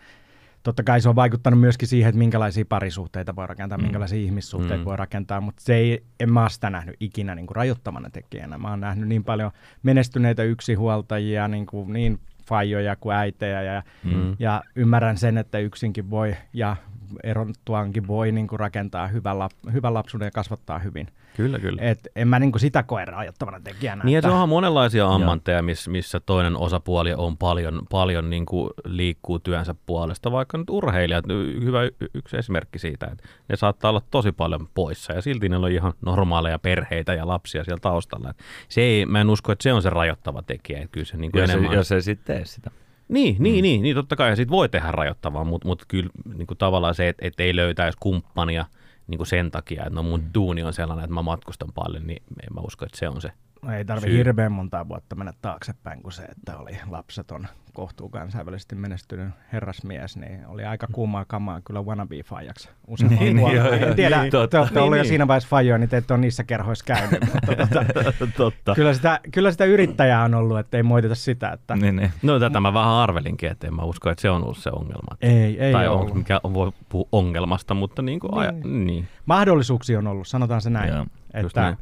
totta 0.62 0.82
kai 0.82 1.00
se 1.00 1.08
on 1.08 1.16
vaikuttanut 1.16 1.60
myöskin 1.60 1.88
siihen, 1.88 2.08
että 2.08 2.18
minkälaisia 2.18 2.64
parisuhteita 2.68 3.36
voi 3.36 3.46
rakentaa, 3.46 3.78
mm. 3.78 3.82
minkälaisia 3.84 4.18
ihmissuhteita 4.18 4.76
Mm. 4.76 4.84
voi 4.84 4.96
rakentaa, 4.96 5.40
mutta 5.40 5.62
se 5.64 5.74
ei, 5.74 6.04
en 6.20 6.32
mä 6.32 6.48
sitä 6.48 6.70
nähnyt 6.70 6.96
ikinä 7.00 7.34
niin 7.34 7.46
kuin 7.46 7.56
rajoittavana 7.56 8.10
tekijänä. 8.10 8.58
Mä 8.58 8.70
oon 8.70 8.80
nähnyt 8.80 9.08
niin 9.08 9.24
paljon 9.24 9.50
menestyneitä 9.82 10.42
yksinhuoltajia, 10.42 11.48
niin, 11.48 11.66
kuin, 11.66 11.92
niin 11.92 12.18
faijoja 12.48 12.96
kuin 12.96 13.16
äitejä 13.16 13.62
ja, 13.62 13.82
Mm. 14.04 14.36
ja 14.38 14.62
ymmärrän 14.76 15.18
sen, 15.18 15.38
että 15.38 15.58
yksinkin 15.58 16.10
voi 16.10 16.36
ja 16.52 16.76
erottuankin 17.22 18.06
voi 18.06 18.32
niin 18.32 18.46
kuin 18.46 18.60
rakentaa 18.60 19.06
hyvän, 19.06 19.38
lap, 19.38 19.52
hyvän 19.72 19.94
lapsuuden 19.94 20.26
ja 20.26 20.30
kasvattaa 20.30 20.78
hyvin. 20.78 21.08
Kyllä, 21.36 21.58
kyllä. 21.58 21.82
Et 21.82 21.98
en 22.16 22.28
mä 22.28 22.38
niin 22.38 22.52
kuin 22.52 22.60
sitä 22.60 22.82
koe 22.82 23.04
rajoittavana 23.04 23.60
tekijänä. 23.60 24.04
Niin, 24.04 24.18
että, 24.18 24.28
että 24.28 24.34
onhan 24.34 24.48
monenlaisia 24.48 25.06
ammatteja, 25.08 25.62
miss, 25.62 25.88
missä 25.88 26.20
toinen 26.20 26.56
osapuoli 26.56 27.14
on 27.14 27.36
paljon, 27.36 27.82
paljon 27.90 28.30
niin 28.30 28.46
kuin 28.46 28.70
liikkuu 28.84 29.38
työnsä 29.38 29.74
puolesta, 29.86 30.32
vaikka 30.32 30.58
nyt 30.58 30.70
urheilijat, 30.70 31.24
hyvä 31.64 31.82
y- 31.82 31.90
yksi 32.14 32.36
esimerkki 32.36 32.78
siitä, 32.78 33.06
että 33.06 33.28
ne 33.48 33.56
saattaa 33.56 33.88
olla 33.88 34.02
tosi 34.10 34.32
paljon 34.32 34.68
poissa 34.74 35.12
ja 35.12 35.22
silti 35.22 35.48
ne 35.48 35.56
on 35.56 35.70
ihan 35.70 35.92
normaaleja 36.06 36.58
perheitä 36.58 37.14
ja 37.14 37.26
lapsia 37.26 37.64
siellä 37.64 37.80
taustalla. 37.80 38.34
Se 38.68 38.80
ei, 38.80 39.06
mä 39.06 39.20
en 39.20 39.30
usko, 39.30 39.52
että 39.52 39.62
se 39.62 39.72
on 39.72 39.82
se 39.82 39.90
rajoittava 39.90 40.42
tekijä, 40.42 40.78
että 40.78 40.92
kyllä 40.92 41.06
se 41.06 41.16
niin 41.16 41.32
kuin 41.32 41.40
Jos, 41.40 41.50
enemmän... 41.50 41.72
ei, 41.72 41.76
jos 41.76 41.92
ei 41.92 42.02
sitten 42.02 42.36
tee 42.36 42.44
sitä. 42.44 42.70
Niin, 43.12 43.36
niin, 43.38 43.62
niin, 43.62 43.82
niin, 43.82 43.96
totta 43.96 44.16
kai 44.16 44.30
ja 44.30 44.36
siitä 44.36 44.50
voi 44.50 44.68
tehdä 44.68 44.90
rajoittavaa, 44.90 45.44
mutta, 45.44 45.68
mutta 45.68 45.84
kyllä 45.88 46.10
niin 46.34 46.46
kuin 46.46 46.58
tavallaan 46.58 46.94
se, 46.94 47.08
että, 47.08 47.26
että 47.26 47.42
ei 47.42 47.56
löytäisi 47.56 47.98
kumppania 48.00 48.64
niin 49.06 49.16
kuin 49.18 49.26
sen 49.26 49.50
takia, 49.50 49.82
että 49.82 49.94
no 49.94 50.02
mun 50.02 50.24
duuni 50.34 50.62
on 50.62 50.72
sellainen, 50.72 51.04
että 51.04 51.14
mä 51.14 51.22
matkustan 51.22 51.72
paljon, 51.74 52.06
niin 52.06 52.22
en 52.28 52.54
mä 52.54 52.60
usko, 52.60 52.84
että 52.84 52.98
se 52.98 53.08
on 53.08 53.20
se. 53.20 53.32
Ei 53.70 53.84
tarvi 53.84 54.06
syy. 54.06 54.16
hirveän 54.16 54.52
montaa 54.52 54.88
vuotta 54.88 55.16
mennä 55.16 55.32
taaksepäin 55.42 56.02
kuin 56.02 56.12
se, 56.12 56.22
että 56.22 56.56
oli 56.58 56.78
lapseton 56.90 57.46
kohtuu 57.72 58.08
kansainvälisesti 58.08 58.74
menestynyt 58.74 59.28
herrasmies, 59.52 60.16
niin 60.16 60.46
oli 60.46 60.64
aika 60.64 60.86
kuumaa 60.92 61.24
kamaa 61.24 61.60
kyllä 61.64 61.82
wannabe 61.82 62.22
fajaksi 62.22 62.68
useamman 62.86 63.18
Niin, 63.18 63.36
vuoden. 63.40 63.56
joo, 63.56 63.72
En 63.72 63.96
tiedä, 63.96 64.20
niin, 64.20 64.30
te 64.30 64.38
totta. 64.38 64.58
olette 64.60 64.74
Niin, 64.74 64.84
ollut 64.84 64.96
jo 64.98 65.02
niin. 65.02 65.08
siinä 65.08 65.28
vaiheessa 65.28 65.48
fajoja, 65.48 65.78
niin 65.78 65.88
te 65.88 65.96
ette 65.96 66.12
ole 66.14 66.20
niissä 66.20 66.44
kerhoissa 66.44 66.84
käynyt, 66.84 67.20
mutta 67.34 67.56
tota, 67.66 68.26
totta. 68.36 68.74
kyllä, 68.74 68.94
sitä, 68.94 69.20
kyllä 69.32 69.50
sitä 69.52 69.64
yrittäjää 69.64 70.24
on 70.24 70.34
ollut, 70.34 70.58
että 70.58 70.76
ei 70.76 70.82
moiteta 70.82 71.14
sitä, 71.14 71.50
että 71.50 71.76
Niin, 71.76 71.96
niin. 71.96 72.12
No 72.22 72.38
tätä 72.40 72.60
mä 72.60 72.74
vähän 72.74 72.92
arvelinkin, 72.92 73.50
että 73.50 73.66
en 73.66 73.74
mä 73.74 73.82
usko, 73.82 74.10
että 74.10 74.22
se 74.22 74.30
on 74.30 74.44
ollut 74.44 74.58
se 74.58 74.70
ongelma. 74.70 75.16
ei, 75.20 75.60
ei 75.60 75.72
tai 75.72 75.88
ole 75.88 75.94
on, 75.96 76.00
ollut. 76.02 76.14
mikä 76.14 76.40
on, 76.42 76.54
voi 76.54 76.72
puhua 76.88 77.08
ongelmasta, 77.12 77.74
mutta 77.74 78.02
niin 78.02 78.20
kuin 78.20 78.34
aja, 78.34 78.52
Niin. 78.52 78.86
niin. 78.86 79.08
Mahdollisuuksia 79.26 79.98
on 79.98 80.06
ollut, 80.06 80.28
sanotaan 80.28 80.60
se 80.60 80.70
näin. 80.70 80.88
Joo, 80.94 81.06
just 81.42 81.46
Että, 81.46 81.60
näin. 81.60 81.76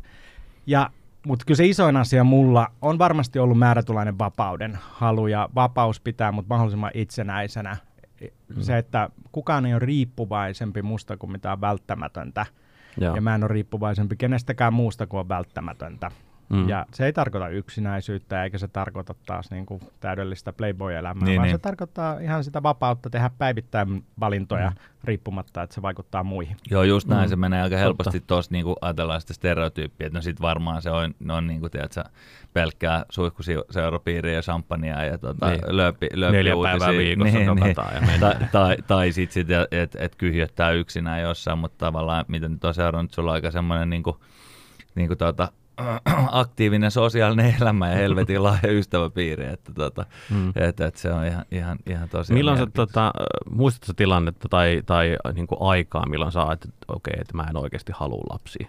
ja, 0.67 0.91
mutta 1.27 1.45
kyllä 1.45 1.57
se 1.57 1.67
isoin 1.67 1.97
asia 1.97 2.25
mulla 2.25 2.69
on 2.83 2.99
varmasti 2.99 3.39
ollut 3.39 3.59
määrätulainen 3.59 4.19
vapauden 4.19 4.79
halu 4.83 5.27
ja 5.27 5.49
vapaus 5.55 6.01
pitää 6.01 6.33
mut 6.33 6.49
mahdollisimman 6.49 6.91
itsenäisenä. 6.95 7.77
Mm. 8.21 8.63
Se, 8.63 8.79
että 8.79 9.11
kukaan 9.33 9.67
ei 9.67 9.75
ole 9.75 9.81
riippuvaisempi 9.81 10.83
musta 10.83 11.17
kuin 11.17 11.33
mitä 11.33 11.53
on 11.53 11.61
välttämätöntä. 11.61 12.47
Joo. 13.01 13.15
Ja 13.15 13.21
mä 13.21 13.35
en 13.35 13.45
ole 13.45 13.49
riippuvaisempi 13.49 14.17
kenestäkään 14.17 14.73
muusta 14.73 15.07
kuin 15.07 15.21
on 15.21 15.29
välttämätöntä. 15.29 16.11
Mm. 16.51 16.69
Ja 16.69 16.87
se 16.95 17.07
ei 17.07 17.13
tarkoita 17.13 17.49
yksinäisyyttä, 17.49 18.45
eikä 18.45 18.59
se 18.59 18.69
tarkoita 18.69 19.15
taas 19.27 19.51
niin 19.51 19.67
kuin 19.67 19.81
täydellistä 20.01 20.53
playboy-elämää, 20.53 21.25
Niin, 21.25 21.37
vaan 21.37 21.47
niin. 21.49 21.55
se 21.55 21.63
tarkoittaa 21.63 22.19
ihan 22.19 22.45
sitä 22.45 22.63
vapautta 22.63 23.11
tehdä 23.11 23.31
päivittäin 23.39 24.05
valintoja 24.21 24.71
mm. 24.71 24.77
riippumatta, 25.05 25.63
että 25.63 25.75
se 25.75 25.83
vaikuttaa 25.83 26.25
muihin. 26.25 26.57
Joo, 26.71 26.83
just 26.83 27.09
näin. 27.09 27.23
Mm, 27.25 27.29
Se 27.31 27.37
menee 27.37 27.63
aika 27.63 27.77
helposti 27.77 28.21
tuossa 28.27 28.53
niinku 28.53 28.77
ajatellaan 28.81 29.21
sitä 29.21 29.35
stereotyyppiä, 29.35 30.07
että 30.07 30.19
no 30.19 30.23
sit 30.23 30.41
varmaan 30.41 30.83
se 30.83 30.91
on, 30.91 31.15
on 31.31 31.47
niinku, 31.47 31.69
tiedätkö, 31.69 32.05
pelkkää 32.53 33.05
suihkuseurapiiriä 33.11 34.33
ja 34.35 34.43
champagnea 34.43 35.05
ja 35.05 35.19
tota, 35.19 35.51
Niin. 35.51 35.61
lööpi, 35.69 36.09
lööpi 36.15 36.37
Neljä 36.37 36.57
uutisia. 36.57 36.79
päivää 36.79 36.99
viikossa 36.99 37.39
dokataan 37.47 37.95
ja 37.95 38.01
tai, 38.01 38.07
mennään. 38.07 38.49
tai, 38.53 38.77
tai 38.87 39.13
sitten 39.13 39.35
sit, 39.35 39.49
että 39.71 39.99
et 40.05 40.17
kyhjöttää 40.17 40.71
yksinään 40.71 41.23
jossain, 41.23 41.59
mutta 41.59 41.87
tavallaan 41.87 42.25
miten 42.29 42.53
nyt 42.53 42.65
on 42.65 42.75
seurannut, 42.75 43.13
sulla 43.13 43.31
on 43.31 43.35
aika 43.35 43.51
semmoinen 43.51 43.91
niinku, 43.91 44.21
niinku 44.95 45.17
tota, 45.17 45.53
aktiivinen 46.43 46.91
sosiaalinen 46.91 47.55
elämä 47.61 47.89
ja 47.89 47.97
helvetin 47.97 48.43
laaja 48.43 48.73
ystäväpiiri, 48.79 49.47
että 49.47 49.73
tota, 49.75 50.05
Mm. 50.31 50.53
et, 50.57 50.81
et 50.81 50.97
se 50.97 51.13
on 51.13 51.27
ihan, 51.27 51.45
ihan, 51.51 51.79
ihan 51.87 52.09
tosi 52.09 52.33
Milloin 52.33 52.59
sä, 52.59 52.67
tota, 52.75 53.13
muistatko 53.51 53.87
sä 53.87 53.93
tilannetta 53.97 54.49
tai, 54.49 54.83
tai 54.87 55.17
niin 55.35 55.47
kuin 55.47 55.59
aikaa, 55.63 56.09
milloin 56.09 56.33
sä 56.33 56.43
että 56.53 56.69
okei, 56.89 57.15
että 57.21 57.37
mä 57.37 57.47
en 57.51 57.57
oikeasti 57.57 57.93
halua 57.95 58.25
lapsia? 58.31 58.69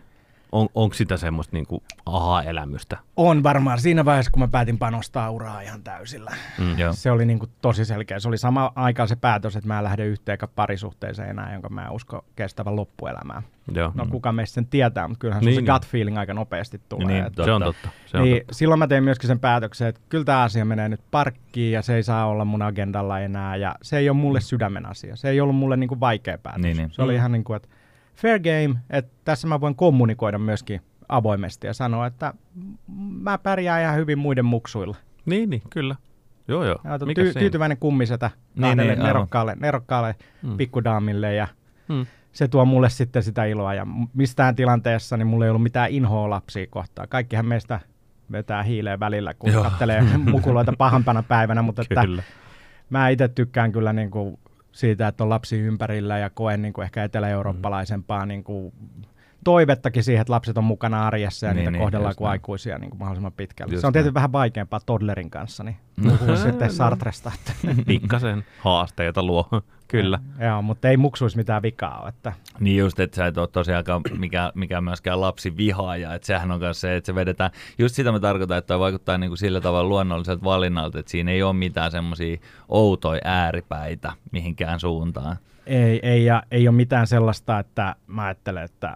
On, 0.52 0.68
onko 0.76 0.94
sitä 0.94 1.18
semmoista 1.18 1.56
niin 1.56 1.66
kuin 1.68 1.84
aha-elämystä? 2.06 2.98
On 3.18 3.44
varmaan 3.44 3.80
siinä 3.80 4.06
vaiheessa, 4.06 4.32
kun 4.32 4.40
mä 4.40 4.48
päätin 4.48 4.78
panostaa 4.78 5.30
uraa 5.32 5.62
ihan 5.62 5.84
täysillä. 5.84 6.32
Mm. 6.60 6.80
Joo. 6.80 6.94
Se 6.94 7.12
oli 7.12 7.26
niin 7.26 7.40
kuin 7.40 7.52
tosi 7.62 7.86
selkeä. 7.86 8.20
Se 8.20 8.28
oli 8.28 8.38
sama 8.38 8.72
aikaan 8.76 9.08
se 9.10 9.16
päätös, 9.16 9.56
että 9.56 9.68
mä 9.68 9.78
en 9.78 9.84
lähde 9.84 10.06
yhteenkään 10.06 10.52
parisuhteeseen 10.56 11.30
enää, 11.30 11.54
jonka 11.54 11.70
mä 11.70 11.86
en 11.86 11.92
usko 11.92 12.26
kestävän 12.36 12.76
loppuelämää. 12.76 13.42
Joo. 13.74 13.92
No 13.96 14.06
kuka 14.10 14.32
meistä 14.32 14.54
sen 14.54 14.66
tietää, 14.68 15.08
mutta 15.08 15.20
kyllähän 15.22 15.44
Niin, 15.46 15.56
se, 15.56 15.62
niin. 15.62 15.68
se 15.68 15.72
gut 15.74 15.86
feeling 15.88 16.18
aika 16.18 16.34
nopeasti 16.34 16.82
tulee. 16.90 17.08
Niin, 17.08 17.26
että- 17.26 17.44
se 17.44 17.52
on 17.52 17.62
totta. 17.62 17.82
totta. 17.84 17.98
Se 18.06 18.18
on 18.18 18.24
niin, 18.24 18.38
totta. 18.38 18.54
silloin 18.54 18.80
mä 18.80 18.88
tein 18.88 19.04
myöskin 19.04 19.28
sen 19.28 19.40
päätöksen, 19.40 19.88
että 19.88 20.02
kyllä 20.10 20.26
tämä 20.26 20.42
asia 20.42 20.66
menee 20.66 20.90
nyt 20.90 21.02
parkkiin 21.12 21.72
ja 21.74 21.82
se 21.82 21.96
ei 21.96 22.04
saa 22.04 22.26
olla 22.26 22.46
mun 22.46 22.62
agendalla 22.62 23.20
enää 23.20 23.56
ja 23.56 23.76
se 23.82 23.98
ei 23.98 24.10
ole 24.10 24.18
mulle 24.18 24.42
sydämen 24.42 24.86
asia. 24.86 25.16
Se 25.16 25.30
ei 25.30 25.42
ollut 25.42 25.56
mulle 25.56 25.78
niin 25.78 25.88
kuin 25.88 26.00
vaikea 26.00 26.38
päätös. 26.38 26.62
Niin, 26.62 26.78
niin. 26.78 26.92
Se 26.92 27.02
oli 27.02 27.16
ihan 27.16 27.32
niin 27.32 27.44
kuin, 27.44 27.56
että 27.58 27.68
fair 28.16 28.40
game, 28.40 28.80
että 28.90 29.12
tässä 29.26 29.48
mä 29.48 29.62
voin 29.62 29.76
kommunikoida 29.76 30.38
myöskin 30.38 30.82
avoimesti 31.10 31.68
ja 31.68 31.74
sanoa, 31.74 32.06
että 32.08 32.34
mä 33.22 33.38
pärjään 33.38 33.82
ihan 33.82 33.96
hyvin 33.96 34.20
muiden 34.20 34.46
muksuilla. 34.46 34.96
Niin, 35.26 35.50
niin, 35.50 35.62
kyllä. 35.70 35.96
Joo, 36.48 36.66
joo. 36.66 36.80
Ja 36.84 37.06
Mikä 37.06 37.22
ty- 37.22 37.40
tyytyväinen 37.40 37.78
kummisetä 37.78 38.30
Niin, 38.56 38.78
niin, 38.78 39.00
nerokkaalle, 39.00 39.56
nerokkaalle 39.60 40.16
Mm. 40.42 40.58
pikkudaamille 40.58 41.34
ja 41.36 41.48
Mm. 41.88 42.06
se 42.32 42.48
tuo 42.48 42.66
mulle 42.66 42.90
sitten 42.90 43.24
sitä 43.24 43.46
iloa 43.46 43.74
ja 43.74 43.88
mistään 44.14 44.56
tilanteessa 44.56 45.18
niin 45.18 45.28
mulla 45.28 45.46
ei 45.46 45.50
ollut 45.50 45.64
mitään 45.64 45.90
inhoa 45.92 46.30
lapsia 46.30 46.68
kohtaan. 46.70 47.08
Kaikkihan 47.10 47.46
meistä 47.46 47.80
vetää 48.32 48.64
hiileen 48.64 49.00
välillä, 49.00 49.34
kun 49.34 49.52
Joo. 49.52 49.64
kattelee 49.64 50.02
mukuloita 50.18 50.74
pahampana 50.78 51.24
päivänä, 51.24 51.62
mutta 51.62 51.82
että 51.82 52.02
Kyllä. 52.02 52.24
mä 52.90 53.10
itse 53.10 53.28
tykkään 53.28 53.72
kyllä 53.72 53.94
niin 53.94 54.12
kuin 54.12 54.40
siitä, 54.72 55.08
että 55.08 55.24
on 55.24 55.30
lapsi 55.30 55.60
ympärillä 55.60 56.18
ja 56.18 56.30
koen 56.30 56.62
niin 56.62 56.74
kuin 56.74 56.84
ehkä 56.84 57.04
etelä-eurooppalaisempaa 57.04 58.26
niin 58.26 58.44
kuin 58.44 58.74
toivettakin 59.44 60.04
siihen, 60.04 60.22
että 60.22 60.34
lapset 60.34 60.58
on 60.58 60.64
mukana 60.64 61.08
arjessa 61.08 61.46
ja 61.46 61.54
Niin, 61.54 61.58
niitä 61.58 61.72
niin, 61.72 61.80
kohdellaan 61.82 62.16
kuin 62.16 62.26
näin. 62.26 62.32
aikuisia 62.32 62.78
niin 62.78 62.90
kuin 62.90 63.00
mahdollisimman 63.00 63.32
pitkälle. 63.32 63.74
Just 63.74 63.82
se 63.82 63.88
on 63.88 63.94
tietysti 63.94 64.08
näin. 64.10 64.14
vähän 64.14 64.32
vaikeampaa 64.32 64.80
toddlerin 64.86 65.30
kanssa, 65.30 65.64
niin 65.64 65.76
puhuu 66.04 66.38
sitten 66.44 66.72
Sartresta. 66.74 67.32
Että 67.36 67.54
Pikkasen 67.88 68.46
haasteita 68.60 69.24
luo. 69.24 69.48
Kyllä. 69.88 70.20
Joo, 70.40 70.62
mutta 70.62 70.90
ei 70.90 70.98
muksuisi 70.98 71.38
mitään 71.38 71.62
vikaa 71.62 72.00
ole. 72.02 72.10
Että 72.10 72.34
Niin 72.60 72.78
just, 72.78 73.00
että 73.00 73.16
sä 73.16 73.26
et 73.28 73.38
ole 73.38 73.48
tosiaankaan 73.48 74.02
mikä, 74.18 74.52
mikä 74.56 74.82
myöskään 74.82 75.22
lapsi 75.22 75.58
vihaaja, 75.58 76.14
että 76.14 76.26
sehän 76.26 76.52
on 76.52 76.60
myös 76.60 76.82
se, 76.82 76.96
että 76.96 77.06
se 77.06 77.16
vedetään, 77.16 77.52
just 77.78 77.96
sitä 77.96 78.12
mä 78.12 78.20
tarkoitan, 78.20 78.58
että 78.58 78.68
toi 78.68 78.80
vaikuttaa 78.80 79.18
niin 79.18 79.30
kuin 79.30 79.38
sillä 79.38 79.62
tavalla 79.62 79.90
luonnolliselta 79.90 80.44
valinnalta, 80.44 81.00
että 81.00 81.12
siinä 81.12 81.32
ei 81.32 81.44
ole 81.44 81.54
mitään 81.54 81.92
semmoisia 81.92 82.38
outoja 82.70 83.22
ääripäitä 83.24 84.12
mihinkään 84.32 84.80
suuntaan. 84.80 85.36
Ei, 85.66 86.00
ei, 86.04 86.26
ja 86.26 86.44
ei 86.52 86.68
ole 86.68 86.76
mitään 86.76 87.08
sellaista, 87.08 87.60
että 87.60 87.96
mä 88.08 88.24
ajattelen, 88.24 88.64
että 88.64 88.94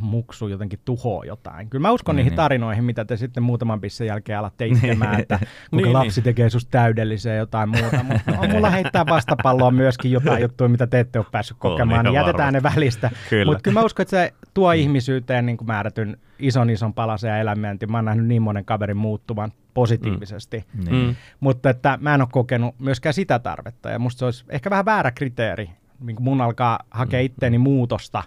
muksu 0.00 0.48
jotenkin 0.48 0.78
tuhoaa 0.84 1.24
jotain. 1.24 1.70
Kyllä 1.70 1.82
mä 1.82 1.90
uskon 1.90 2.16
Niin, 2.16 2.16
niihin 2.16 2.30
niin. 2.30 2.36
tarinoihin, 2.36 2.84
mitä 2.84 3.04
te 3.04 3.16
sitten 3.16 3.42
muutaman 3.42 3.80
pissen 3.80 4.06
jälkeen 4.06 4.38
alatte 4.38 4.66
itkemään, 4.66 5.20
että 5.20 5.38
kuinka 5.70 5.88
Niin, 5.88 5.92
lapsi 5.92 6.22
tekee 6.22 6.50
susta 6.50 6.70
täydellisen 6.70 7.36
jotain 7.36 7.68
muuta. 7.68 8.04
Mutta 8.04 8.38
on 8.38 8.50
mulla 8.50 8.70
heittää 8.70 9.06
vastapalloa 9.06 9.70
myöskin 9.70 10.10
jotain 10.10 10.42
juttuja, 10.46 10.68
mitä 10.68 10.86
te 10.86 11.00
ette 11.00 11.18
ole 11.18 11.26
päässyt 11.32 11.56
kokemaan, 11.60 12.04
niin 12.04 12.14
jätetään 12.14 12.52
ne 12.52 12.62
välistä. 12.62 13.10
Kyllä. 13.30 13.44
Mutta 13.44 13.62
kyllä 13.62 13.80
mä 13.80 13.84
uskon, 13.84 14.02
että 14.02 14.16
se 14.16 14.34
tuo 14.54 14.72
ihmisyyteen 14.72 15.46
niin 15.46 15.56
kuin 15.56 15.66
määrätyn 15.68 16.16
ison 16.38 16.70
ison 16.70 16.94
palasen 16.94 17.28
ja 17.28 17.38
elementin. 17.38 17.90
Mä 17.92 17.98
oon 17.98 18.04
nähnyt 18.04 18.26
niin 18.26 18.42
monen 18.42 18.64
kaverin 18.64 18.96
muuttuvan 18.96 19.52
positiivisesti. 19.74 20.64
Niin. 20.74 21.06
Mm. 21.06 21.14
Mutta 21.40 21.70
että 21.70 21.98
mä 22.00 22.14
en 22.14 22.20
ole 22.20 22.28
kokenut 22.32 22.74
myöskään 22.78 23.14
sitä 23.14 23.38
tarvetta. 23.38 23.90
Ja 23.90 23.98
musta 23.98 24.18
se 24.18 24.24
olisi 24.24 24.44
ehkä 24.48 24.70
vähän 24.70 24.84
väärä 24.84 25.10
kriteeri, 25.10 25.70
niin 26.00 26.16
mun 26.20 26.40
alkaa 26.40 26.78
hakea 26.90 27.20
itteeni 27.20 27.58
muutosta 27.58 28.22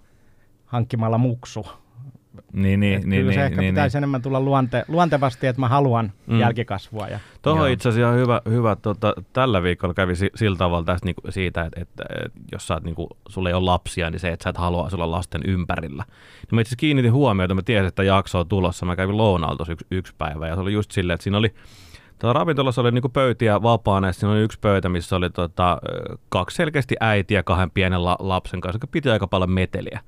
hankkimalla 0.66 1.18
muksu. 1.18 1.66
Niin, 2.54 2.80
niin, 2.80 2.98
Et 2.98 3.06
niin, 3.06 3.22
kyllä 3.22 3.34
se 3.34 3.38
niin, 3.40 3.46
ehkä 3.46 3.62
niin, 3.62 3.74
pitäisi 3.74 3.98
enemmän 3.98 4.22
tulla 4.22 4.40
luonte, 4.42 4.86
luontevasti, 4.88 5.48
että 5.48 5.60
mä 5.60 5.68
haluan 5.68 6.12
Mm. 6.28 6.34
mm. 6.34 6.40
jälkikasvua. 6.40 7.08
Ja, 7.08 7.20
Tuohon 7.42 7.70
itse 7.70 7.90
asiassa 7.90 8.14
hyvä, 8.14 8.42
hyvä 8.50 8.76
tota, 8.76 9.14
tällä 9.34 9.64
viikolla 9.64 9.94
kävi 9.94 10.16
si- 10.16 10.30
sillä 10.36 10.58
tavalla 10.58 10.84
tästä 10.86 11.06
niinku, 11.06 11.22
siitä, 11.30 11.64
että, 11.66 11.82
että, 11.82 12.04
että 12.26 12.40
jos 12.52 12.68
sä 12.68 12.74
oot, 12.74 12.84
niinku, 12.84 13.08
sulla 13.30 13.50
ei 13.50 13.54
ole 13.56 13.66
lapsia, 13.66 14.10
niin 14.10 14.20
se, 14.20 14.30
että 14.30 14.44
sä 14.44 14.50
et 14.50 14.58
halua 14.58 14.86
asua 14.86 15.12
lasten 15.12 15.42
ympärillä. 15.46 16.04
Niin 16.08 16.56
mä 16.56 16.62
itse 16.62 16.70
asiassa 16.70 16.80
kiinnitin 16.80 17.12
huomiota, 17.14 17.56
mä 17.56 17.62
tiesin, 17.62 17.88
että 17.88 18.04
jakso 18.04 18.40
on 18.40 18.48
tulossa. 18.48 18.86
Mä 18.86 18.96
kävin 18.96 19.18
lounaalla 19.18 19.56
tuossa 19.58 19.74
yksi, 19.74 19.86
yksi 19.92 20.14
päivä 20.18 20.48
ja 20.48 20.56
se 20.56 20.62
oli 20.62 20.74
just 20.74 20.92
silleen, 20.92 21.16
että 21.16 21.24
siinä 21.24 21.38
oli 21.38 21.54
Tuolla 22.20 22.34
ravintolassa 22.40 22.82
oli 22.82 22.92
niinku 22.92 23.10
pöytiä 23.10 23.62
vapaana 23.62 24.08
ja 24.08 24.14
siinä 24.14 24.32
oli 24.32 24.42
yksi 24.42 24.60
pöytä, 24.60 24.90
missä 24.90 25.16
oli 25.16 25.30
tota, 25.30 25.78
kaksi 26.30 26.56
selkeästi 26.56 26.96
äitiä 27.00 27.44
kahden 27.44 27.72
pienen 27.72 28.04
la- 28.06 28.18
lapsen 28.20 28.62
kanssa, 28.62 28.76
joka 28.76 28.88
piti 28.88 29.10
aika 29.10 29.28
paljon 29.28 29.52
meteliä. 29.52 30.00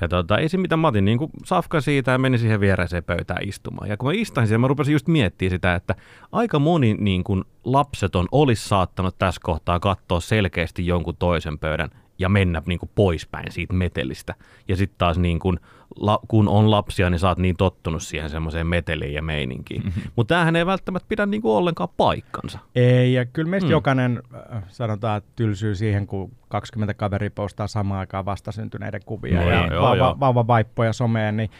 Ja 0.00 0.08
tota, 0.08 0.38
ei 0.38 0.48
se 0.48 0.58
mitään, 0.58 0.78
mä 0.78 0.88
otin 0.88 1.04
niin 1.04 1.18
safka 1.44 1.80
siitä 1.80 2.10
ja 2.10 2.18
menin 2.18 2.40
siihen 2.40 2.60
viereiseen 2.60 3.04
pöytään 3.04 3.48
istumaan. 3.48 3.88
Ja 3.88 3.96
kun 3.96 4.08
mä 4.08 4.12
istuin 4.14 4.46
siellä, 4.46 4.60
mä 4.60 4.68
rupesin 4.68 4.92
just 4.92 5.08
miettimään 5.08 5.50
sitä, 5.50 5.74
että 5.74 5.94
aika 6.32 6.58
moni 6.58 6.94
niin 6.94 7.24
kuin 7.24 7.44
lapseton 7.64 8.28
olisi 8.32 8.68
saattanut 8.68 9.18
tässä 9.18 9.40
kohtaa 9.44 9.80
katsoa 9.80 10.20
selkeästi 10.20 10.86
jonkun 10.86 11.16
toisen 11.16 11.58
pöydän 11.58 11.90
ja 12.18 12.28
mennä 12.28 12.62
niin 12.66 12.78
kuin 12.78 12.90
poispäin 12.94 13.52
siitä 13.52 13.72
metelistä. 13.74 14.34
Ja 14.68 14.76
sitten 14.76 14.98
taas 14.98 15.18
niin 15.18 15.38
kuin, 15.38 15.60
la, 16.00 16.18
kun 16.28 16.48
on 16.48 16.70
lapsia, 16.70 17.10
niin 17.10 17.18
sä 17.18 17.28
oot 17.28 17.38
niin 17.38 17.56
tottunut 17.56 18.02
siihen 18.02 18.30
semmoiseen 18.30 18.66
meteliin 18.66 19.14
ja 19.14 19.22
meininkiin. 19.22 19.82
Mm-hmm. 19.82 20.02
Mutta 20.16 20.34
tämähän 20.34 20.56
ei 20.56 20.66
välttämättä 20.66 21.06
pidä 21.08 21.26
niin 21.26 21.42
kuin 21.42 21.52
ollenkaan 21.52 21.88
paikkansa. 21.96 22.58
Ei, 22.74 23.12
ja 23.12 23.24
kyllä 23.24 23.50
meistä 23.50 23.66
mm. 23.66 23.70
jokainen, 23.70 24.22
äh, 24.34 24.62
sanotaan, 24.68 25.18
että 25.18 25.30
tylsyy 25.36 25.74
siihen, 25.74 26.06
kun 26.06 26.32
20 26.48 26.94
kaveri 26.94 27.30
postaa 27.30 27.66
samaan 27.66 28.00
aikaan 28.00 28.24
vastasyntyneiden 28.24 29.00
kuvia 29.06 29.40
No 29.40 29.50
ja 29.50 29.54
joo, 29.54 29.72
joo, 29.72 29.82
vauva, 29.82 29.96
joo. 29.96 30.20
vauvavaippoja 30.20 30.92
someen, 30.92 31.36
niin, 31.36 31.50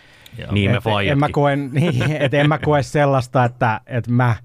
Niin 0.50 0.70
me 0.70 0.76
et, 0.76 1.10
en, 1.10 1.18
mä 1.18 1.28
koe, 1.32 1.56
niin, 1.56 2.12
et 2.20 2.34
en 2.34 2.48
mä 2.48 2.58
koe 2.58 2.82
sellaista, 2.82 3.44
että, 3.44 3.80
että 3.86 4.10
mä 4.10 4.36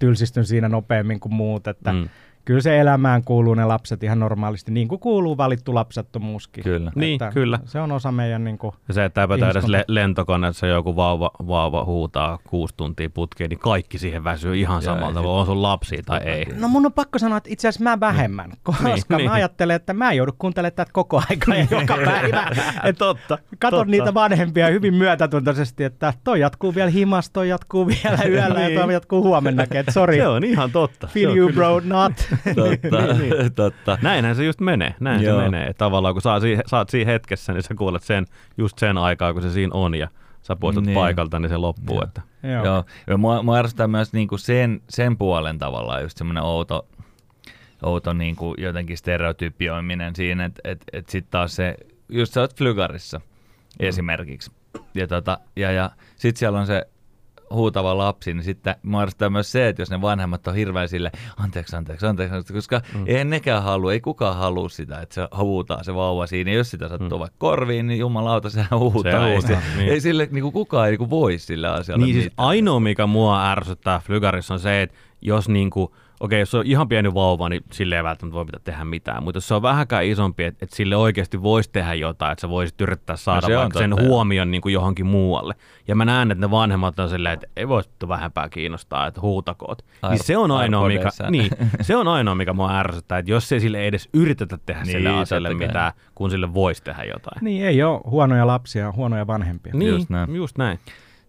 tylsistyn 0.00 0.46
siinä 0.46 0.68
nopeammin 0.68 1.20
kuin 1.20 1.34
muut, 1.34 1.66
että 1.66 1.92
Mm. 1.92 2.08
Kyllä 2.44 2.60
se 2.60 2.80
elämään 2.80 3.24
kuuluu 3.24 3.54
ne 3.54 3.64
lapset 3.64 4.02
ihan 4.02 4.18
normaalisti, 4.20 4.72
niin 4.72 4.88
kuin 4.88 4.98
kuuluu 5.00 5.36
valittu 5.36 5.74
lapsettomuuskin. 5.74 6.64
Kyllä. 6.64 6.92
Niin, 6.94 7.20
kyllä. 7.34 7.58
Se 7.64 7.80
on 7.80 7.92
osa 7.92 8.12
meidän 8.12 8.44
niin 8.44 8.58
kuin, 8.58 8.74
Ja 8.88 8.94
se, 8.94 9.04
että 9.04 9.20
täpätä 9.20 9.50
edes 9.50 9.64
le- 9.66 9.84
lentokoneessa 9.88 10.66
joku 10.66 10.96
vauva, 10.96 11.30
vauva 11.46 11.84
huutaa 11.84 12.38
kuusi 12.48 12.74
tuntia 12.76 13.10
putkeen, 13.10 13.50
niin 13.50 13.58
kaikki 13.58 13.98
siihen 13.98 14.24
väsyy 14.24 14.56
ihan 14.56 14.82
samalta, 14.82 15.20
ei 15.20 15.26
on 15.26 15.46
sun 15.46 15.62
lapsia 15.62 16.02
tai 16.06 16.20
ei. 16.24 16.46
No 16.58 16.68
mun 16.68 16.86
on 16.86 16.92
pakko 16.92 17.18
sanoa, 17.18 17.38
että 17.38 17.50
itse 17.52 17.68
asiassa 17.68 17.84
mä 17.84 18.00
vähemmän, 18.00 18.50
koska 18.62 18.84
Niin, 18.88 19.02
mä 19.08 19.16
niin. 19.16 19.30
ajattelen, 19.30 19.76
että 19.76 19.92
mä 19.92 20.12
joudun 20.12 20.34
kuuntelemaan 20.38 20.72
tätä 20.72 20.90
koko 20.92 21.22
aika 21.30 21.54
ja 21.54 21.66
joka 21.70 21.96
päivä. 22.04 22.50
Et 22.84 22.98
totta. 22.98 23.38
Katon 23.58 23.78
totta. 23.78 23.90
niitä 23.90 24.14
vanhempia 24.14 24.66
hyvin 24.66 24.94
myötätuntoisesti, 24.94 25.84
että 25.84 26.12
toi 26.24 26.40
jatkuu 26.40 26.74
vielä 26.74 26.90
himas, 26.90 27.30
toi 27.30 27.48
jatkuu 27.48 27.86
vielä 27.86 28.18
yöllä 28.32 28.60
ja 28.60 28.80
toi 28.80 28.92
jatkuu 28.92 29.22
huomennakin, 29.22 29.76
että 29.80 29.92
sorry, 29.92 30.16
Se 30.16 30.28
on 30.28 30.44
ihan 30.44 30.70
totta. 30.72 31.06
Feel 31.06 31.36
you 31.36 31.48
kyllä- 31.48 31.54
bro, 31.54 31.80
not. 31.84 32.12
Totta, 32.54 33.50
totta. 33.54 33.98
Näinhän 34.02 34.36
se 34.36 34.44
just 34.44 34.60
menee. 34.60 34.94
Näin 35.00 35.22
Joo. 35.22 35.38
se 35.40 35.44
menee. 35.50 35.72
Tavallaan 35.74 36.14
kun 36.14 36.22
saa 36.22 36.40
siihen, 36.40 36.64
saat 36.66 36.88
siinä 36.88 37.10
hetkessä, 37.12 37.52
niin 37.52 37.62
sä 37.62 37.74
kuulet 37.74 38.02
sen 38.02 38.26
just 38.58 38.78
sen 38.78 38.98
aikaa, 38.98 39.32
kun 39.32 39.42
se 39.42 39.50
siinä 39.50 39.70
on 39.74 39.94
ja 39.94 40.08
sä 40.42 40.56
poistut 40.56 40.86
Niin. 40.86 40.94
paikalta, 40.94 41.38
niin 41.38 41.48
se 41.48 41.56
loppuu. 41.56 41.96
Joo. 41.96 42.04
Että. 42.04 42.22
Joo. 42.42 42.64
Joo. 42.64 42.84
Ja 43.06 43.16
mua, 43.16 43.42
mua 43.42 43.56
ärsyttää 43.56 43.88
myös 43.88 44.12
niinku 44.12 44.38
sen, 44.38 44.80
sen 44.88 45.16
puolen 45.16 45.58
tavallaan 45.58 46.02
just 46.02 46.18
semmoinen 46.18 46.42
outo, 46.42 46.86
outo 47.82 48.12
niinku 48.12 48.54
jotenkin 48.58 48.96
stereotypioiminen 48.96 50.16
siinä, 50.16 50.44
että 50.44 50.60
et, 50.64 50.84
et 50.92 51.08
sitten 51.08 51.30
taas 51.30 51.56
se, 51.56 51.76
just 52.08 52.32
sä 52.32 52.40
oot 52.40 52.56
flygarissa 52.56 53.20
Mm. 53.80 53.86
esimerkiksi, 53.86 54.50
ja, 54.94 55.06
tota, 55.06 55.38
ja, 55.56 55.70
ja 55.72 55.90
sitten 56.16 56.38
siellä 56.38 56.58
on 56.60 56.66
se 56.66 56.86
huutava 57.50 57.98
lapsi, 57.98 58.34
niin 58.34 58.44
sitten 58.44 58.76
ärsyttää 59.00 59.30
myös 59.30 59.52
se, 59.52 59.68
että 59.68 59.82
jos 59.82 59.90
ne 59.90 60.00
vanhemmat 60.00 60.46
on 60.46 60.54
hirveän 60.54 60.88
sille, 60.88 61.10
anteeksi, 61.36 61.76
anteeksi, 61.76 62.06
anteeksi, 62.06 62.34
anteeksi 62.34 62.52
koska 62.52 62.80
mm. 62.94 63.04
eihän 63.06 63.30
nekään 63.30 63.62
halua, 63.62 63.92
ei 63.92 64.00
kukaan 64.00 64.36
halua 64.36 64.68
sitä, 64.68 65.00
että 65.00 65.14
se 65.14 65.28
huutaa 65.36 65.82
se 65.82 65.94
vauva 65.94 66.26
siinä. 66.26 66.50
Ja 66.50 66.56
jos 66.56 66.70
sitä 66.70 66.88
sattuu 66.88 67.18
mm. 67.18 67.20
vaikka 67.20 67.36
korviin, 67.38 67.86
niin 67.86 67.98
jumalauta, 67.98 68.50
sehän 68.50 68.78
huutaa. 68.78 69.26
ei, 69.26 69.32
huutaa, 69.32 69.60
se, 69.60 69.76
niin. 69.76 69.88
ei 69.88 70.00
sille 70.00 70.28
niin 70.30 70.52
kukaan 70.52 70.88
ei 70.88 70.96
niin 70.96 71.10
voi 71.10 71.38
sille 71.38 71.68
asialle 71.68 72.04
Niin 72.04 72.14
siis 72.14 72.24
mitään. 72.24 72.48
ainoa, 72.48 72.80
mikä 72.80 73.06
mua 73.06 73.50
ärsyttää 73.50 73.98
Flygarissa 73.98 74.54
on 74.54 74.60
se, 74.60 74.82
että 74.82 74.96
jos 75.22 75.48
niinku, 75.48 75.94
okei, 76.24 76.40
jos 76.40 76.50
se 76.50 76.56
on 76.56 76.66
ihan 76.66 76.88
pieni 76.88 77.14
vauva, 77.14 77.48
niin 77.48 77.62
sille 77.72 77.96
ei 77.96 78.04
välttämättä 78.04 78.34
voi 78.34 78.44
pitää 78.44 78.60
tehdä 78.64 78.84
mitään. 78.84 79.22
Mutta 79.24 79.36
jos 79.36 79.48
se 79.48 79.54
on 79.54 79.62
vähänkään 79.62 80.04
isompi, 80.04 80.44
että, 80.44 80.64
että 80.64 80.76
sille 80.76 80.96
oikeasti 80.96 81.42
voisi 81.42 81.70
tehdä 81.72 81.94
jotain, 81.94 82.32
että 82.32 82.40
sä 82.40 82.48
voisit 82.48 82.80
yrittää 82.80 83.16
saada 83.16 83.48
No 83.48 83.58
vaikka 83.58 83.78
sen 83.78 83.94
huomion 84.00 84.50
niin 84.50 84.60
kuin 84.60 84.72
johonkin 84.72 85.06
muualle. 85.06 85.54
Ja 85.88 85.94
mä 85.94 86.04
näen, 86.04 86.30
että 86.30 86.46
ne 86.46 86.50
vanhemmat 86.50 86.98
on 86.98 87.08
silleen, 87.08 87.32
että 87.34 87.46
ei 87.56 87.68
voisi 87.68 87.90
vähempää 88.08 88.48
kiinnostaa, 88.48 89.06
että 89.06 89.20
huutakoot. 89.20 89.84
Ar- 90.02 90.10
niin 90.10 90.24
se 90.24 90.36
on 90.36 90.50
ainoa, 90.50 90.88
mikä, 90.88 91.08
niin, 91.30 91.50
se 91.80 91.96
on 91.96 92.08
ainoa, 92.08 92.34
mikä 92.34 92.52
mua 92.52 92.78
ärsyttää, 92.78 93.18
että 93.18 93.30
jos 93.30 93.52
ei 93.52 93.60
sille 93.60 93.86
edes 93.86 94.08
yritetä 94.14 94.58
tehdä 94.66 94.82
Niin, 94.82 94.92
sille 94.92 95.10
asialle 95.10 95.54
mitään, 95.54 95.92
kun 96.14 96.30
sille 96.30 96.54
voisi 96.54 96.82
tehdä 96.82 97.04
jotain. 97.04 97.44
niin 97.44 97.66
ei 97.66 97.82
ole 97.82 98.00
huonoja 98.06 98.46
lapsia, 98.46 98.88
on 98.88 98.94
huonoja 98.96 99.26
vanhempia. 99.26 99.72
Niin, 99.76 99.90
Just 99.90 100.10
näin. 100.10 100.34
just 100.36 100.58
näin. 100.58 100.78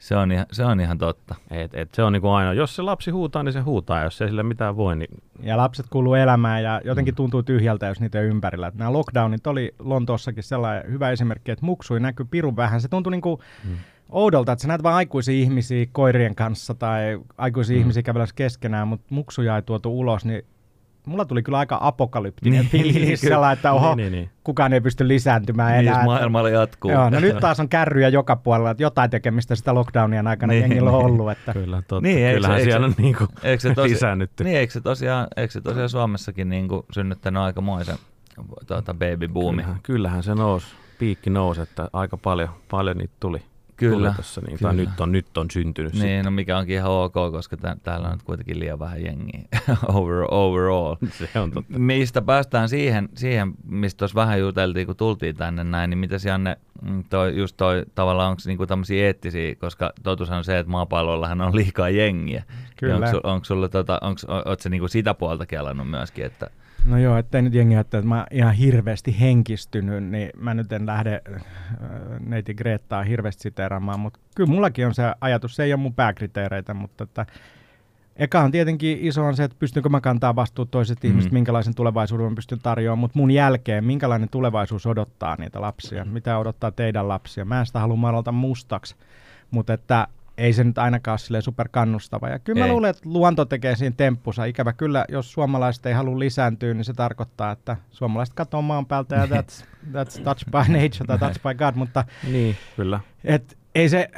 Se 0.05 0.15
on 0.15 0.31
ihan, 0.31 0.45
se 0.51 0.65
on 0.65 0.79
ihan 0.79 0.97
totta. 0.97 1.35
Et, 1.51 1.73
et 1.73 1.93
se 1.93 2.03
on 2.03 2.13
niinku 2.13 2.29
ainoa. 2.29 2.53
Jos 2.53 2.75
se 2.75 2.81
lapsi 2.81 3.11
huutaa, 3.11 3.43
niin 3.43 3.53
se 3.53 3.59
huutaa. 3.59 4.03
Jos 4.03 4.21
ei 4.21 4.27
sille 4.27 4.43
mitään 4.43 4.77
voi, 4.77 4.95
niin 4.95 5.09
Ja 5.41 5.57
lapset 5.57 5.85
kuuluu 5.89 6.13
elämään 6.13 6.63
ja 6.63 6.81
jotenkin 6.83 7.15
tuntuu 7.15 7.43
tyhjältä, 7.43 7.87
jos 7.87 7.99
niitä 7.99 8.21
ympärillä. 8.21 8.67
Että 8.67 8.77
nämä 8.77 8.93
lockdownit 8.93 9.47
oli 9.47 9.75
Lontoossakin 9.79 10.43
sellainen 10.43 10.91
hyvä 10.91 11.11
esimerkki, 11.11 11.51
että 11.51 11.65
muksui 11.65 11.99
näkyy 11.99 12.25
pirun 12.31 12.55
vähän. 12.55 12.81
Se 12.81 12.87
tuntui 12.87 13.11
niin 13.11 13.21
kuin 13.21 13.39
oudolta, 14.09 14.51
että 14.51 14.61
sä 14.61 14.67
näet 14.67 14.83
vain 14.83 14.95
aikuisia 14.95 15.35
ihmisiä 15.35 15.85
koirien 15.91 16.35
kanssa 16.35 16.73
tai 16.73 17.19
aikuisia 17.37 17.75
mm. 17.75 17.79
ihmisiä 17.79 18.03
kävelemässä 18.03 18.35
keskenään, 18.35 18.87
mutta 18.87 19.05
muksuja 19.09 19.55
ei 19.55 19.61
tuotu 19.61 19.99
ulos, 19.99 20.25
niin 20.25 20.45
mulla 21.05 21.25
tuli 21.25 21.43
kyllä 21.43 21.57
aika 21.57 21.77
apokalyptinen 21.81 22.59
Niin, 22.59 22.69
fiilis 22.69 23.21
sellainen, 23.21 23.53
että 23.57 23.71
oho, 23.73 23.95
Niin, 23.95 23.97
niin, 23.97 24.11
niin. 24.11 24.29
kukaan 24.43 24.73
ei 24.73 24.81
pysty 24.81 25.07
lisääntymään 25.07 25.71
Niin, 25.71 25.79
enää. 25.87 25.99
jos 25.99 26.05
maailmalla 26.05 26.49
jatkuu. 26.49 26.91
Joo, 26.91 27.09
no 27.09 27.19
nyt 27.19 27.39
taas 27.39 27.59
on 27.59 27.69
kärryjä 27.69 28.09
joka 28.09 28.35
puolella, 28.35 28.71
että 28.71 28.83
jotain 28.83 29.09
tekemistä 29.09 29.55
sitä 29.55 29.73
lockdownien 29.73 30.27
aikana 30.27 30.51
Niin, 30.53 30.61
niin, 30.61 30.71
jengillä 30.71 30.91
on 30.91 31.05
niin. 31.05 31.05
ollut. 31.21 31.31
Että, 31.31 31.53
Kyllä, 31.53 31.77
totta. 31.81 32.01
Niin, 32.01 32.17
eikö 32.17 32.29
se- 32.29 32.35
Kyllähän 32.35 32.57
eikö 32.57 32.71
siellä 32.71 32.85
on 32.87 32.93
niinku 32.97 33.27
Eikö 33.43 33.61
se 33.61 33.73
tosi, 33.73 33.89
lisäännytty. 33.89 34.43
Niin, 34.43 34.57
eikö 34.57 34.73
se 34.73 34.81
tosiaan, 34.81 35.27
eikö 35.37 35.51
se 35.51 35.61
tosiaan 35.61 35.89
Suomessakin 35.89 36.49
niin 36.49 36.67
kuin 36.67 36.85
synnyttänyt 36.91 37.41
aikamoisen 37.41 37.95
tuota, 38.67 38.93
baby 38.93 39.27
boomi? 39.27 39.57
Kyllähän, 39.61 39.79
kyllähän 39.83 40.23
se 40.23 40.35
nousi, 40.35 40.67
piikki 40.99 41.29
nousi, 41.29 41.61
että 41.61 41.89
aika 41.93 42.17
paljon, 42.17 42.49
paljon 42.71 42.97
niitä 42.97 43.13
tuli. 43.19 43.41
Kyllä, 43.75 44.07
tuli 44.07 44.15
tossa, 44.15 44.41
niin, 44.47 44.59
tai 44.59 44.75
nyt 44.75 44.99
on, 44.99 45.11
nyt 45.11 45.37
on 45.37 45.51
syntynyt 45.51 45.93
Niin, 45.93 46.25
no 46.25 46.31
mikä 46.31 46.57
onkin 46.57 46.75
ihan 46.75 46.91
ok, 46.91 47.13
koska 47.13 47.57
tä- 47.57 47.77
täällä 47.83 48.07
on 48.07 48.13
nyt 48.13 48.23
kuitenkin 48.23 48.59
liian 48.59 48.79
vähän 48.79 49.03
jengiä 49.03 49.41
Over, 49.93 50.25
overall. 50.31 50.95
sitten. 50.95 51.27
Se 51.33 51.39
on 51.39 51.51
totta. 51.51 51.79
Mistä 51.79 52.21
päästään 52.21 52.69
siihen, 52.69 53.09
siihen 53.15 53.53
mistä 53.63 53.97
tuossa 53.97 54.15
vähän 54.15 54.39
juteltiin, 54.39 54.85
kun 54.85 54.95
tultiin 54.95 55.35
tänne 55.35 55.63
näin, 55.63 55.89
niin 55.89 55.97
mitä 55.97 56.15
Janne, 56.25 56.57
mm, 56.81 57.03
toi, 57.09 57.37
just 57.37 57.57
toi 57.57 57.83
tavallaan 57.95 58.29
onko 58.29 58.41
niinku 58.45 58.65
tämmöisiä 58.65 59.05
eettisiä, 59.05 59.55
koska 59.55 59.93
totuushan 60.03 60.37
on 60.37 60.43
se, 60.43 60.59
että 60.59 60.71
maapallollahan 60.71 61.41
on 61.41 61.55
liikaa 61.55 61.89
jengiä. 61.89 62.43
Kyllä. 62.75 62.95
Onko, 62.95 63.19
onko 63.23 63.45
sulla, 63.45 63.69
tota, 63.69 63.99
onko, 64.01 64.21
oot 64.45 64.59
sä 64.59 64.69
niinku 64.69 64.87
sitä 64.87 65.13
puolta 65.13 65.45
kelannut 65.45 65.89
myöskin, 65.89 66.25
että 66.25 66.49
No 66.85 66.97
joo, 66.97 67.17
ettei 67.17 67.41
nyt 67.41 67.53
jengi 67.53 67.75
että 67.75 68.01
mä 68.01 68.17
oon 68.17 68.25
ihan 68.31 68.53
hirveästi 68.53 69.19
henkistynyt, 69.19 70.03
niin 70.03 70.29
mä 70.37 70.53
nyt 70.53 70.71
en 70.71 70.85
lähde 70.85 71.21
äh, 71.33 71.41
neiti 72.19 72.53
Greettaa 72.53 73.03
hirveästi 73.03 73.41
siteeraamaan, 73.41 73.99
mutta 73.99 74.19
kyllä 74.35 74.49
mullakin 74.49 74.87
on 74.87 74.93
se 74.93 75.03
ajatus, 75.21 75.55
se 75.55 75.63
ei 75.63 75.73
ole 75.73 75.81
mun 75.81 75.93
pääkriteereitä, 75.93 76.73
mutta 76.73 77.03
että 77.03 77.25
eka 78.15 78.41
on 78.41 78.51
tietenkin 78.51 78.97
iso 79.01 79.25
on 79.25 79.35
se, 79.35 79.43
että 79.43 79.57
pystynkö 79.59 79.89
mä 79.89 80.01
kantaa 80.01 80.35
vastuut 80.35 80.71
toiset 80.71 81.03
mm. 81.03 81.09
ihmiset, 81.09 81.31
minkälaisen 81.31 81.75
tulevaisuuden 81.75 82.31
mä 82.31 82.35
pystyn 82.35 82.59
tarjoamaan, 82.59 82.99
mutta 82.99 83.19
mun 83.19 83.31
jälkeen, 83.31 83.85
minkälainen 83.85 84.29
tulevaisuus 84.29 84.85
odottaa 84.85 85.35
niitä 85.39 85.61
lapsia, 85.61 86.05
mitä 86.05 86.37
odottaa 86.37 86.71
teidän 86.71 87.07
lapsia. 87.07 87.45
Mä 87.45 87.59
en 87.59 87.65
sitä 87.65 87.79
halua 87.79 87.95
maalata 87.95 88.31
mustaksi, 88.31 88.95
mutta 89.51 89.73
että 89.73 90.07
ei 90.37 90.53
se 90.53 90.63
nyt 90.63 90.77
ainakaan 90.77 91.13
ole 91.13 91.17
silleen 91.19 91.41
superkannustava. 91.41 92.29
Ja 92.29 92.39
kyllä 92.39 92.59
mä 92.59 92.65
Ei. 92.65 92.71
luulen, 92.71 92.89
että 92.89 93.01
luonto 93.05 93.45
tekee 93.45 93.75
siinä 93.75 93.93
temppusa. 93.97 94.45
Ikävä 94.45 94.73
kyllä, 94.73 95.05
jos 95.09 95.31
suomalaiset 95.31 95.85
ei 95.85 95.93
halua 95.93 96.19
lisääntyä, 96.19 96.73
niin 96.73 96.85
se 96.85 96.93
tarkoittaa, 96.93 97.51
että 97.51 97.77
suomalaiset 97.91 98.35
katsoo 98.35 98.61
maan 98.61 98.85
päältä 98.85 99.15
ja 99.15 99.25
that's, 99.41 99.65
that's 99.91 100.23
touched 100.23 100.51
by 100.51 100.73
nature 100.73 101.05
tai 101.07 101.17
touched 101.19 101.41
by 101.43 101.53
God, 101.53 101.75
mutta 101.75 102.05
Niin, 102.31 102.55
kyllä. 102.75 102.99
et 103.23 103.57
ei 103.75 103.89
se, 103.89 104.09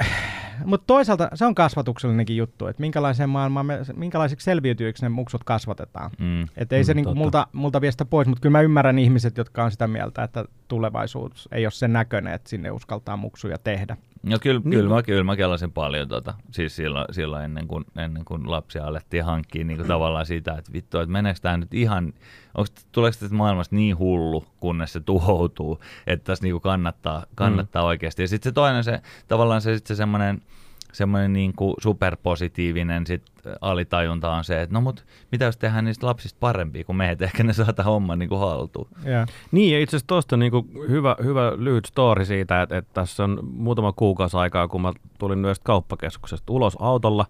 mutta 0.64 0.84
toisaalta 0.86 1.28
se 1.34 1.44
on 1.44 1.54
kasvatuksellinenkin 1.54 2.36
juttu, 2.36 2.66
että 2.66 2.80
minkälaiseen 2.80 3.28
maailmaan 3.30 3.66
me, 3.66 3.78
minkälaisiksi 3.96 4.44
selviytyjiksi 4.44 5.02
ne 5.04 5.08
muksut 5.08 5.44
kasvatetaan. 5.44 6.10
mm, 6.18 6.46
Että 6.56 6.76
ei 6.76 6.84
se 6.84 6.92
Mm, 6.94 6.96
niinku 6.96 7.10
totta. 7.10 7.18
multa, 7.22 7.46
multa 7.52 7.80
vie 7.80 7.90
sitä 7.90 8.04
pois, 8.04 8.28
mutta 8.28 8.40
kyllä 8.42 8.52
mä 8.58 8.60
ymmärrän 8.60 8.98
ihmiset, 8.98 9.36
jotka 9.36 9.64
on 9.64 9.70
sitä 9.70 9.88
mieltä, 9.88 10.22
että 10.22 10.44
tulevaisuus 10.68 11.48
ei 11.52 11.64
ole 11.66 11.70
sen 11.70 11.92
näköinen, 11.92 12.34
että 12.34 12.48
sinne 12.50 12.70
uskaltaa 12.70 13.16
muksuja 13.16 13.58
tehdä. 13.58 13.96
No 14.30 14.38
kyllä, 14.42 14.60
Niin. 14.64 14.70
kyllä, 14.70 14.94
mä, 14.94 15.02
kyllä 15.02 15.24
mä 15.24 15.36
kelasin 15.36 15.72
paljon 15.72 16.08
tota, 16.08 16.34
siis 16.50 16.76
silloin, 16.76 17.06
silloin 17.10 17.44
ennen, 17.44 17.68
kuin, 17.68 17.84
ennen 17.96 18.24
kuin 18.24 18.50
lapsia 18.50 18.84
alettiin 18.84 19.24
hankkia 19.24 19.64
niin 19.64 19.76
kuin 19.76 19.88
tavallaan 19.88 20.26
sitä, 20.26 20.54
että 20.58 20.72
vittu, 20.72 20.98
että 20.98 21.12
meneekö 21.12 21.40
tämä 21.42 21.56
nyt 21.56 21.74
ihan, 21.74 22.12
onko, 22.54 22.70
tuleeko 22.92 23.16
tästä 23.20 23.36
maailmasta 23.36 23.76
niin 23.76 23.98
hullu, 23.98 24.44
kunnes 24.60 24.92
se 24.92 25.00
tuhoutuu, 25.00 25.80
että 26.06 26.24
tässä 26.24 26.44
niin 26.44 26.52
kuin 26.52 26.62
kannattaa, 26.62 27.26
kannattaa 27.34 27.82
mm. 27.82 27.86
oikeasti. 27.86 28.22
Ja 28.22 28.28
sitten 28.28 28.50
se 28.50 28.54
toinen, 28.54 28.84
se, 28.84 29.00
tavallaan 29.28 29.60
se, 29.60 29.74
sit 29.74 29.86
se 29.86 29.94
semmoinen, 29.94 30.42
semmoinen 30.92 31.32
niin 31.32 31.52
kuin 31.56 31.74
superpositiivinen 31.82 33.06
sit 33.06 33.22
alitajunta 33.60 34.30
on 34.30 34.44
se, 34.44 34.62
että 34.62 34.74
no 34.74 34.80
mut 34.80 35.04
mitä 35.32 35.44
jos 35.44 35.56
tehdään 35.56 35.84
niistä 35.84 36.06
lapsista 36.06 36.36
parempia 36.40 36.84
kuin 36.84 36.96
me, 36.96 37.10
että 37.10 37.24
ehkä 37.24 37.42
ne 37.42 37.52
saa 37.52 37.72
tämän 37.72 37.92
homman 37.92 38.18
niin 38.18 38.28
kuin 38.28 38.40
haltuun. 38.40 38.88
Yeah. 39.06 39.28
Niin, 39.52 39.72
ja 39.72 39.80
itse 39.80 39.96
asiassa 39.96 40.06
tuosta 40.06 40.36
niinku 40.36 40.66
hyvä, 40.88 41.16
hyvä 41.22 41.52
lyhyt 41.56 41.84
story 41.84 42.24
siitä, 42.24 42.62
että, 42.62 42.76
että 42.76 42.90
tässä 42.94 43.24
on 43.24 43.38
muutama 43.42 43.92
kuukausi 43.92 44.36
aikaa, 44.36 44.68
kun 44.68 44.82
mä 44.82 44.92
tulin 45.18 45.44
yhdestä 45.44 45.64
kauppakeskuksesta 45.64 46.52
ulos 46.52 46.76
autolla, 46.80 47.26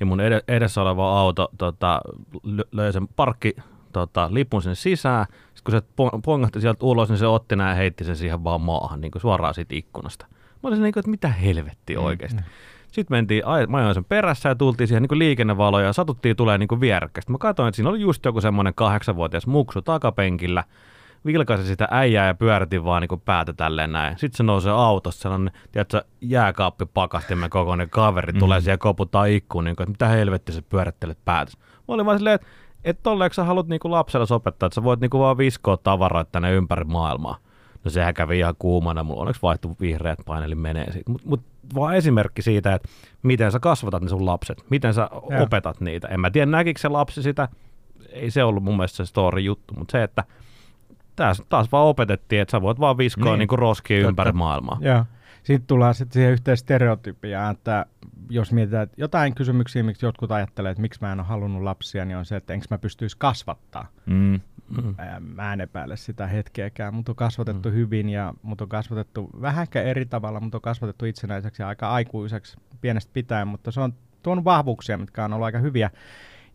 ja 0.00 0.06
mun 0.06 0.20
ed- 0.20 0.44
edessä 0.48 0.82
oleva 0.82 1.20
auto 1.20 1.48
tota, 1.58 2.00
lö- 2.46 2.68
löi 2.72 2.92
sen 2.92 3.08
parkki 3.08 3.56
tota, 3.92 4.28
lipun 4.34 4.62
sinne 4.62 4.74
sisään. 4.74 5.26
Sitten 5.54 5.64
kun 5.64 5.72
se 5.72 5.78
po- 5.78 6.20
pongahti 6.24 6.60
sieltä 6.60 6.86
ulos, 6.86 7.08
niin 7.08 7.18
se 7.18 7.26
otti 7.26 7.56
nämä 7.56 7.68
ja 7.68 7.74
heitti 7.74 8.04
sen 8.04 8.16
siihen 8.16 8.44
vaan 8.44 8.60
maahan, 8.60 9.00
niin 9.00 9.10
kuin 9.10 9.22
suoraan 9.22 9.54
siitä 9.54 9.74
ikkunasta. 9.74 10.26
Mä 10.62 10.68
olin 10.68 10.82
niin 10.82 10.92
kuin, 10.92 11.00
että 11.00 11.10
mitä 11.10 11.28
helvettiä 11.28 12.00
oikeasti. 12.00 12.42
Sitten 12.92 13.16
mentiin, 13.16 13.42
mä 13.68 13.76
ajoin 13.76 13.94
sen 13.94 14.04
perässä 14.04 14.48
ja 14.48 14.54
tultiin 14.54 14.88
siihen 14.88 15.02
niin 15.02 15.18
liikennevaloja 15.18 15.86
ja 15.86 15.92
satuttiin 15.92 16.36
tulee 16.36 16.58
niin 16.58 16.80
vierekkäin. 16.80 17.22
Sitten 17.22 17.34
mä 17.34 17.38
katsoin, 17.38 17.68
että 17.68 17.76
siinä 17.76 17.90
oli 17.90 18.00
just 18.00 18.24
joku 18.24 18.40
semmoinen 18.40 18.74
kahdeksanvuotias 18.74 19.46
muksu 19.46 19.82
takapenkillä. 19.82 20.64
vilkaisin 21.26 21.66
sitä 21.66 21.88
äijää 21.90 22.26
ja 22.26 22.34
pyöritin 22.34 22.84
vaan 22.84 23.02
niin 23.02 23.20
päätä 23.20 23.52
tälleen 23.52 23.92
näin. 23.92 24.18
Sitten 24.18 24.36
se 24.36 24.42
nousee 24.42 24.72
autossa, 24.72 25.22
sellainen, 25.22 25.50
tiedätkö, 25.72 26.04
jääkaappi 26.20 26.86
pakastimen 26.86 27.50
kokoinen 27.50 27.90
kaveri, 27.90 28.32
mm. 28.32 28.38
tulee 28.38 28.60
siihen 28.60 28.78
koputtaa 28.78 29.24
ikkuun, 29.24 29.64
niin 29.64 29.76
kuin, 29.76 29.84
että 29.84 29.92
mitä 29.92 30.08
helvetti 30.08 30.52
sä 30.52 30.62
pyörittelet 30.62 31.18
päätä. 31.24 31.52
Mä 31.88 31.94
olin 31.94 32.06
vaan 32.06 32.18
silleen, 32.18 32.34
että 32.34 32.46
et 32.84 33.02
tolleen, 33.02 33.30
sä 33.34 33.44
haluat 33.44 33.68
niinku 33.68 33.90
lapselle 33.90 34.26
opettaa, 34.30 34.66
että 34.66 34.74
sä 34.74 34.82
voit 34.82 35.00
niinku 35.00 35.18
vaan 35.18 35.38
viskoa 35.38 35.76
tavaroita 35.76 36.30
tänne 36.32 36.52
ympäri 36.52 36.84
maailmaa. 36.84 37.36
No 37.84 37.90
sehän 37.90 38.14
kävi 38.14 38.38
ihan 38.38 38.54
kuumana, 38.58 39.04
mulla 39.04 39.20
onneksi 39.20 39.42
vaihtu 39.42 39.76
vihreät 39.80 40.18
painelin 40.26 40.58
menee 40.58 40.92
siitä. 40.92 41.10
Mutta 41.10 41.28
mut 41.28 41.51
vaan 41.74 41.96
esimerkki 41.96 42.42
siitä, 42.42 42.74
että 42.74 42.88
miten 43.22 43.52
sä 43.52 43.60
kasvatat 43.60 44.02
ne 44.02 44.08
sun 44.08 44.26
lapset, 44.26 44.64
miten 44.70 44.94
sä 44.94 45.08
ja. 45.30 45.42
opetat 45.42 45.80
niitä. 45.80 46.08
En 46.08 46.20
mä 46.20 46.30
tiedä, 46.30 46.46
näkikö 46.46 46.80
se 46.80 46.88
lapsi 46.88 47.22
sitä, 47.22 47.48
ei 48.08 48.30
se 48.30 48.44
ollut 48.44 48.64
mun 48.64 48.76
mielestä 48.76 48.96
se 48.96 49.06
story 49.06 49.40
juttu, 49.40 49.74
mutta 49.74 49.92
se, 49.92 50.02
että 50.02 50.24
taas, 51.16 51.42
taas 51.48 51.72
vaan 51.72 51.86
opetettiin, 51.86 52.42
että 52.42 52.52
sä 52.52 52.62
voit 52.62 52.80
vaan 52.80 52.98
viskoa 52.98 53.36
niin. 53.36 53.48
niin 53.48 53.58
roskia 53.58 53.96
Totta. 53.96 54.08
ympäri 54.08 54.32
maailmaa. 54.32 54.78
Joo. 54.80 55.04
Sitten 55.42 55.66
tullaan 55.66 55.94
sitten 55.94 56.12
siihen 56.12 56.32
yhteen 56.32 56.56
stereotypiaan, 56.56 57.52
että 57.52 57.86
jos 58.30 58.52
mietitään 58.52 58.82
että 58.82 58.94
jotain 58.98 59.34
kysymyksiä, 59.34 59.82
miksi 59.82 60.06
jotkut 60.06 60.32
ajattelee, 60.32 60.70
että 60.70 60.82
miksi 60.82 61.00
mä 61.02 61.12
en 61.12 61.20
ole 61.20 61.28
halunnut 61.28 61.62
lapsia, 61.62 62.04
niin 62.04 62.16
on 62.16 62.24
se, 62.24 62.36
että 62.36 62.52
enkö 62.52 62.66
mä 62.70 62.78
pystyisi 62.78 63.16
kasvattaa. 63.18 63.88
Mm. 64.06 64.40
Mm. 64.68 64.94
Mä 65.20 65.52
en 65.52 65.60
epäile 65.60 65.96
sitä 65.96 66.26
hetkeäkään. 66.26 66.94
Mut 66.94 67.08
on 67.08 67.14
kasvatettu 67.14 67.68
mm. 67.68 67.74
hyvin 67.74 68.08
ja 68.08 68.34
mut 68.42 68.60
on 68.60 68.68
kasvatettu 68.68 69.30
vähänkä 69.40 69.82
eri 69.82 70.06
tavalla, 70.06 70.40
mutta 70.40 70.58
on 70.58 70.62
kasvatettu 70.62 71.04
itsenäiseksi 71.04 71.62
ja 71.62 71.68
aika 71.68 71.90
aikuiseksi 71.90 72.56
pienestä 72.80 73.10
pitäen, 73.14 73.48
mutta 73.48 73.70
se 73.70 73.80
on 73.80 73.94
tuonut 74.22 74.44
vahvuuksia, 74.44 74.98
mitkä 74.98 75.24
on 75.24 75.32
ollut 75.32 75.44
aika 75.44 75.58
hyviä. 75.58 75.90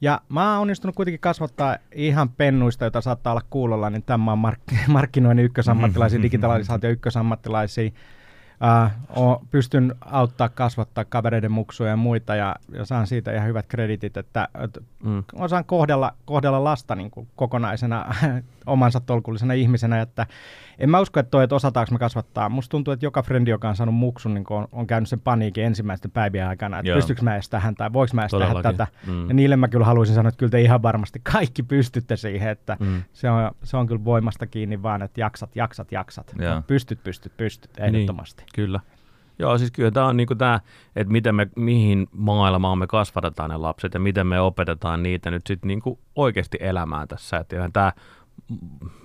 Ja 0.01 0.21
mä 0.29 0.51
oon 0.51 0.61
onnistunut 0.61 0.95
kuitenkin 0.95 1.19
kasvattaa 1.19 1.77
ihan 1.91 2.29
pennuista, 2.29 2.85
joita 2.85 3.01
saattaa 3.01 3.33
olla 3.33 3.43
kuulolla, 3.49 3.89
niin 3.89 4.03
tämä 4.03 4.31
on 4.31 4.39
mark- 4.39 4.75
markkinoinnin 4.87 5.45
ykkösammattilaisia, 5.45 6.21
digitalisaatio 6.27 6.89
ykkösammattilaisia, 6.89 7.91
Uh, 8.61 9.21
o, 9.21 9.41
pystyn 9.51 9.95
auttaa 10.01 10.49
kasvattaa 10.49 11.05
kavereiden 11.05 11.51
muksuja 11.51 11.89
ja 11.89 11.97
muita 11.97 12.35
ja, 12.35 12.55
ja 12.73 12.85
saan 12.85 13.07
siitä 13.07 13.33
ihan 13.33 13.47
hyvät 13.47 13.65
kreditit, 13.67 14.17
että, 14.17 14.47
että 14.63 14.81
mm. 15.03 15.23
osaan 15.33 15.65
kohdella, 15.65 16.13
kohdella 16.25 16.63
lasta 16.63 16.95
niin 16.95 17.11
kuin 17.11 17.27
kokonaisena 17.35 18.05
omansa 18.65 18.99
tolkullisena 18.99 19.53
ihmisenä, 19.53 20.01
että 20.01 20.27
en 20.79 20.89
mä 20.89 20.99
usko, 20.99 21.19
että 21.19 21.29
toi, 21.29 21.43
että 21.43 21.55
osataanko 21.55 21.91
me 21.91 21.99
kasvattaa. 21.99 22.49
Musta 22.49 22.71
tuntuu, 22.71 22.91
että 22.91 23.05
joka 23.05 23.23
frendi, 23.23 23.51
joka 23.51 23.69
on 23.69 23.75
saanut 23.75 23.95
muksun, 23.95 24.33
niin 24.33 24.45
on, 24.49 24.67
on 24.71 24.87
käynyt 24.87 25.09
sen 25.09 25.19
paniikin 25.19 25.63
ensimmäisten 25.63 26.11
päivien 26.11 26.47
aikana, 26.47 26.79
että 26.79 26.93
pystyykö 26.93 27.21
mä 27.21 27.33
edes 27.33 27.49
tähän 27.49 27.75
tai 27.75 27.93
voiko 27.93 28.11
mä 28.13 28.21
edes 28.21 28.31
tehdä 28.31 28.63
tätä. 28.63 28.87
Mm. 29.07 29.27
Ja 29.27 29.33
niille 29.33 29.55
mä 29.55 29.67
kyllä 29.67 29.85
haluaisin 29.85 30.15
sanoa, 30.15 30.29
että 30.29 30.39
kyllä 30.39 30.51
te 30.51 30.61
ihan 30.61 30.81
varmasti 30.81 31.21
kaikki 31.23 31.63
pystytte 31.63 32.15
siihen, 32.15 32.49
että 32.49 32.77
mm. 32.79 33.03
se, 33.13 33.29
on, 33.29 33.51
se 33.63 33.77
on 33.77 33.87
kyllä 33.87 34.05
voimasta 34.05 34.47
kiinni 34.47 34.83
vaan, 34.83 35.01
että 35.01 35.21
jaksat, 35.21 35.55
jaksat, 35.55 35.91
jaksat. 35.91 36.35
No, 36.35 36.63
pystyt, 36.67 37.03
pystyt, 37.03 37.37
pystyt, 37.37 37.71
ehdottomasti. 37.79 38.43
Niin, 38.43 38.51
kyllä. 38.55 38.79
Joo, 39.39 39.57
siis 39.57 39.71
kyllä 39.71 39.91
tämä 39.91 40.05
on 40.05 40.17
niin 40.17 40.37
tämä, 40.37 40.59
että 40.95 41.11
miten 41.11 41.35
me, 41.35 41.47
mihin 41.55 42.07
maailmaan 42.11 42.77
me 42.77 42.87
kasvatetaan 42.87 43.49
ne 43.49 43.57
lapset 43.57 43.93
ja 43.93 43.99
miten 43.99 44.27
me 44.27 44.39
opetetaan 44.39 45.03
niitä 45.03 45.31
nyt 45.31 45.47
sitten 45.47 45.67
niin 45.67 45.81
oikeasti 46.15 46.57
elämään 46.61 47.07
tässä. 47.07 47.37
Että 47.37 47.69
tämä 47.73 47.91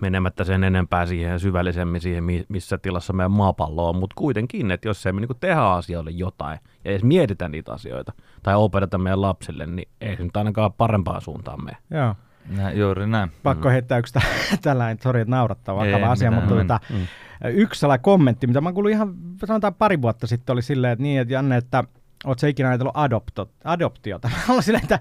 menemättä 0.00 0.44
sen 0.44 0.64
enempää 0.64 1.06
siihen 1.06 1.40
syvällisemmin 1.40 2.00
siihen, 2.00 2.24
missä 2.48 2.78
tilassa 2.78 3.12
meidän 3.12 3.30
maapallo 3.30 3.88
on, 3.88 3.96
mutta 3.96 4.14
kuitenkin, 4.18 4.70
että 4.70 4.88
jos 4.88 5.06
ei 5.06 5.12
me 5.12 5.20
niin 5.20 5.30
tehdä 5.40 5.60
asioille 5.60 6.10
jotain 6.10 6.58
ja 6.84 6.90
edes 6.90 7.04
mietitä 7.04 7.48
niitä 7.48 7.72
asioita 7.72 8.12
tai 8.42 8.54
opeteta 8.54 8.98
meidän 8.98 9.22
lapsille, 9.22 9.66
niin 9.66 9.88
ei 10.00 10.16
se 10.16 10.22
nyt 10.22 10.36
ainakaan 10.36 10.72
parempaan 10.72 11.20
suuntaan 11.20 11.64
mene. 11.64 11.76
Joo. 11.90 12.14
Nä, 12.48 12.72
juuri 12.72 13.06
näin. 13.06 13.30
Pakko 13.42 13.68
mm. 13.68 13.72
heittää 13.72 13.98
yksi 13.98 14.14
tällainen, 14.62 14.98
sori, 15.02 15.20
että 15.20 15.30
naurattaa 15.30 15.76
vakava 15.76 16.10
asia, 16.10 16.30
mitään. 16.30 16.48
mutta 16.48 16.54
mm. 16.54 16.60
tota, 16.60 16.80
mm. 16.90 17.06
yksi 17.50 17.80
sellainen 17.80 18.02
kommentti, 18.02 18.46
mitä 18.46 18.60
mä 18.60 18.72
kuulin 18.72 18.92
ihan 18.92 19.14
sanotaan 19.46 19.74
pari 19.74 20.02
vuotta 20.02 20.26
sitten, 20.26 20.52
oli 20.52 20.62
silleen, 20.62 20.92
että 20.92 21.02
niin, 21.02 21.20
että 21.20 21.34
Janne, 21.34 21.56
että 21.56 21.84
oot 22.24 22.38
sä 22.38 22.48
ikinä 22.48 22.68
ajatellut 22.68 22.96
adopto, 22.96 23.50
adoptiota? 23.64 24.30
Mä 24.48 24.54
olin 24.54 24.62
silleen, 24.62 24.82
että 24.82 24.98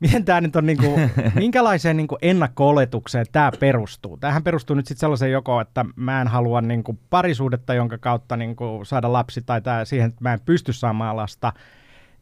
miten 0.00 0.24
tämä 0.24 0.40
nyt 0.40 0.56
on, 0.56 0.66
niin 0.66 0.78
kuin, 0.78 1.10
minkälaiseen 1.34 1.96
niin 1.96 2.08
kuin 2.08 2.18
ennakko-oletukseen 2.22 3.26
tämä 3.32 3.50
perustuu? 3.60 4.16
Tähän 4.16 4.42
perustuu 4.42 4.76
nyt 4.76 4.86
sitten 4.86 5.00
sellaiseen 5.00 5.32
joko, 5.32 5.60
että 5.60 5.84
mä 5.96 6.20
en 6.20 6.28
halua 6.28 6.60
niin 6.60 6.84
kuin 6.84 6.98
parisuudetta, 7.10 7.74
jonka 7.74 7.98
kautta 7.98 8.36
niin 8.36 8.56
kuin 8.56 8.86
saada 8.86 9.12
lapsi, 9.12 9.42
tai 9.42 9.62
tää, 9.62 9.84
siihen, 9.84 10.08
että 10.08 10.24
mä 10.24 10.32
en 10.32 10.40
pysty 10.40 10.72
saamaan 10.72 11.16
lasta, 11.16 11.52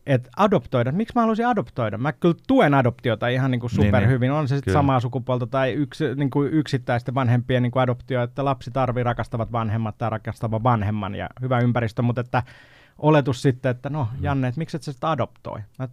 että 0.07 0.31
adoptoida. 0.37 0.93
Miksi 0.93 1.13
mä 1.15 1.21
haluaisin 1.21 1.47
adoptoida? 1.47 1.99
Mä 1.99 2.13
kyllä 2.13 2.35
tuen 2.47 2.75
adoptiota 2.75 3.29
ihan 3.29 3.51
niin 3.51 3.61
kuin 3.61 3.71
superhyvin. 3.71 4.21
Niin, 4.21 4.21
niin. 4.21 4.33
On 4.33 4.49
se 4.49 4.57
sitten 4.57 4.75
samaa 4.75 5.01
sukupuolta 5.01 5.47
tai 5.47 5.73
yksi, 5.73 6.05
niin 6.15 6.31
kuin 6.31 6.53
yksittäisten 6.53 7.15
vanhempien 7.15 7.63
niin 7.63 7.71
kuin 7.71 7.83
adoptio, 7.83 8.23
että 8.23 8.45
lapsi 8.45 8.71
tarvii 8.71 9.03
rakastavat 9.03 9.53
vanhemmat 9.53 9.99
tai 9.99 10.11
rakastavan 10.11 10.63
vanhemman 10.63 11.15
ja 11.15 11.29
hyvä 11.41 11.59
ympäristö, 11.59 12.03
mutta 12.03 12.21
että 12.21 12.43
oletus 12.99 13.43
sitten, 13.43 13.71
että 13.71 13.91
no 13.91 14.09
mm. 14.13 14.25
Janne, 14.25 14.49
että 14.49 14.59
miksi 14.59 14.77
et 14.77 14.83
sä 14.83 14.93
sitä 14.93 15.11
adoptoi? 15.11 15.61
Mä, 15.79 15.89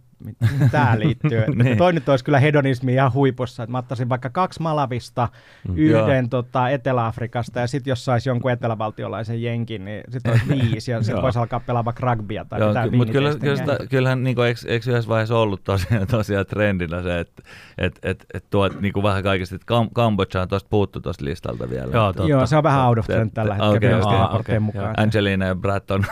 tämä 0.70 0.98
liittyy? 0.98 1.44
niin. 1.62 1.78
Toi 1.78 1.92
nyt 1.92 2.08
olisi 2.08 2.24
kyllä 2.24 2.38
hedonismi 2.38 2.92
ihan 2.92 3.12
huipussa, 3.12 3.62
että 3.62 3.70
mä 3.72 3.78
ottaisin 3.78 4.08
vaikka 4.08 4.30
kaksi 4.30 4.62
Malavista, 4.62 5.28
mm. 5.68 5.76
yhden 5.76 6.28
tota, 6.28 6.68
Etelä-Afrikasta 6.68 7.60
ja 7.60 7.66
sitten 7.66 7.90
jos 7.90 8.04
saisi 8.04 8.28
jonkun 8.28 8.50
etelävaltiolaisen 8.50 9.42
jenkin, 9.42 9.84
niin 9.84 10.04
sitten 10.08 10.32
olisi 10.32 10.48
viisi 10.72 10.90
ja 10.90 11.02
sitten 11.02 11.22
voisi 11.22 11.38
alkaa 11.38 11.60
pelaa 11.60 11.84
vaikka 11.84 12.14
rugbya 12.14 12.44
tai 12.44 12.60
Joo, 12.60 12.74
ky- 12.90 12.96
Mutta 12.96 13.12
kyllä, 13.12 13.34
kyllä 13.40 13.56
sitä, 13.56 13.78
kyllähän 13.90 14.24
niin 14.24 14.36
kuin, 14.36 14.48
eikö, 14.48 14.60
eikö 14.66 14.90
yhdessä 14.90 15.08
vaiheessa 15.08 15.38
ollut 15.38 15.64
tosiaan, 15.64 16.06
tosiaan 16.06 16.46
trendillä 16.46 17.02
se, 17.02 17.20
että 17.20 17.42
et, 17.78 17.98
et, 18.02 18.26
et 18.34 18.44
tuot 18.50 18.80
niin 18.80 18.92
kuin 18.92 19.02
vähän 19.02 19.22
kaikista, 19.22 19.54
että 19.54 19.74
Kam- 19.74 19.90
Kambodža 19.92 20.42
on 20.42 20.48
tuosta 20.48 20.68
puuttu 20.70 21.00
tuosta 21.00 21.24
listalta 21.24 21.70
vielä. 21.70 21.92
Joo, 21.92 22.12
totta. 22.12 22.30
Joo, 22.30 22.46
se 22.46 22.56
on 22.56 22.62
vähän 22.62 22.86
out 22.86 22.98
of 22.98 23.06
trend 23.06 23.30
tällä 23.34 23.54
hetkellä. 23.54 23.98
Okay, 23.98 24.24
okay, 24.24 24.40
okay, 24.40 24.58
mukaan. 24.58 24.94
Angelina 24.96 25.46
ja 25.46 25.54
Brad 25.54 25.90
on, 25.90 26.04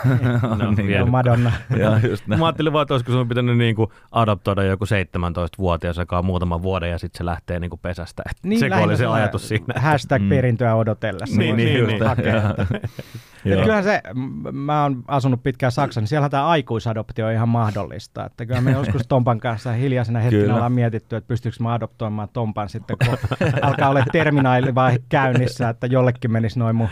no, 0.58 0.70
niin, 0.70 1.10
Madonna. 1.10 1.52
Joo, 1.80 1.96
just 2.10 2.26
näin. 2.26 2.40
Mä 2.40 2.46
ajattelin 2.46 2.72
vaan, 2.72 2.82
että 2.82 2.94
olisiko 2.94 3.12
sun 3.12 3.28
pitänyt 3.28 3.58
niin 3.58 3.76
kuin 3.76 3.90
adoptoida 4.12 4.62
joku 4.62 4.84
17-vuotias, 4.84 5.96
joka 5.96 6.18
on 6.18 6.24
muutaman 6.24 6.62
vuoden 6.62 6.90
ja 6.90 6.98
sitten 6.98 7.18
se 7.18 7.24
lähtee 7.24 7.60
niin 7.60 7.70
kuin 7.70 7.80
pesästä. 7.82 8.22
Et 8.30 8.36
niin, 8.42 8.60
se 8.60 8.74
oli 8.74 8.96
se 8.96 9.06
ajatus 9.06 9.48
siinä. 9.48 9.80
Hashtag 9.80 10.22
mm. 10.22 10.28
perintöä 10.28 10.74
odotellessa. 10.74 11.38
Niin, 11.38 11.56
niin, 11.56 11.86
niin, 11.86 12.06
hakea, 12.06 12.42
kyllähän 13.62 13.84
se, 13.84 14.02
mä 14.52 14.82
oon 14.82 15.04
asunut 15.06 15.42
pitkään 15.42 15.72
Saksassa, 15.72 16.00
niin 16.00 16.08
siellä 16.08 16.28
tämä 16.28 16.46
aikuisadoptio 16.46 17.26
on 17.26 17.32
ihan 17.32 17.48
mahdollista. 17.48 18.24
Että 18.26 18.46
kyllä 18.46 18.60
me 18.60 18.70
joskus 18.70 19.06
Tompan 19.08 19.40
kanssa 19.40 19.72
hiljaisena 19.72 20.18
hetkinä 20.18 20.54
ollaan 20.54 20.72
mietitty, 20.72 21.16
että 21.16 21.28
pystyykö 21.28 21.56
mä 21.60 21.72
adoptoimaan 21.72 22.28
Tompan 22.32 22.68
sitten, 22.68 22.96
kun 23.06 23.18
alkaa 23.62 23.88
olla 23.88 24.04
terminaalivaihe 24.12 24.98
käynnissä, 25.08 25.68
että 25.68 25.86
jollekin 25.86 26.32
menisi 26.32 26.58
noin 26.58 26.76
mun 26.76 26.88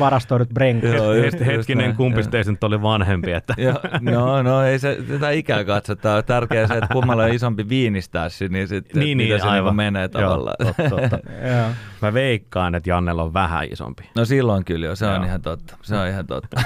varastoidut 0.00 0.48
brenkit. 0.48 0.94
Joo, 0.94 1.12
just, 1.14 1.40
hetkinen, 1.46 1.96
kumpi 1.96 2.22
teistä 2.22 2.66
oli 2.66 2.82
vanhempi? 2.82 3.32
Että. 3.32 3.54
Joo, 3.56 3.80
no, 4.00 4.42
no, 4.42 4.62
ei 4.62 4.78
se, 4.78 4.98
tätä 5.08 5.30
ikää 5.30 5.64
katsota. 5.64 6.22
Tärkeää 6.48 6.66
se, 6.66 6.74
että 6.74 6.92
kummalla 6.92 7.24
on 7.24 7.34
isompi 7.34 7.68
viinistässi, 7.68 8.48
niin 8.48 8.68
sitten 8.68 9.00
niin, 9.00 9.18
niin, 9.18 9.40
se 9.40 9.48
aivan. 9.48 9.76
menee 9.76 10.08
tavallaan. 10.08 10.56
Joo, 10.60 10.72
totta, 10.76 10.96
totta. 10.96 11.18
Mä 12.02 12.14
veikkaan, 12.14 12.74
että 12.74 12.90
Jannella 12.90 13.22
on 13.22 13.34
vähän 13.34 13.68
isompi. 13.70 14.02
No 14.16 14.24
silloin 14.24 14.64
kyllä 14.64 14.86
jo, 14.86 14.96
se 14.96 15.06
Joo. 15.06 15.14
on 15.14 15.24
ihan 15.24 15.42
totta. 15.42 15.76
Se 15.82 15.96
on 15.96 16.08
ihan 16.08 16.26
totta. 16.26 16.60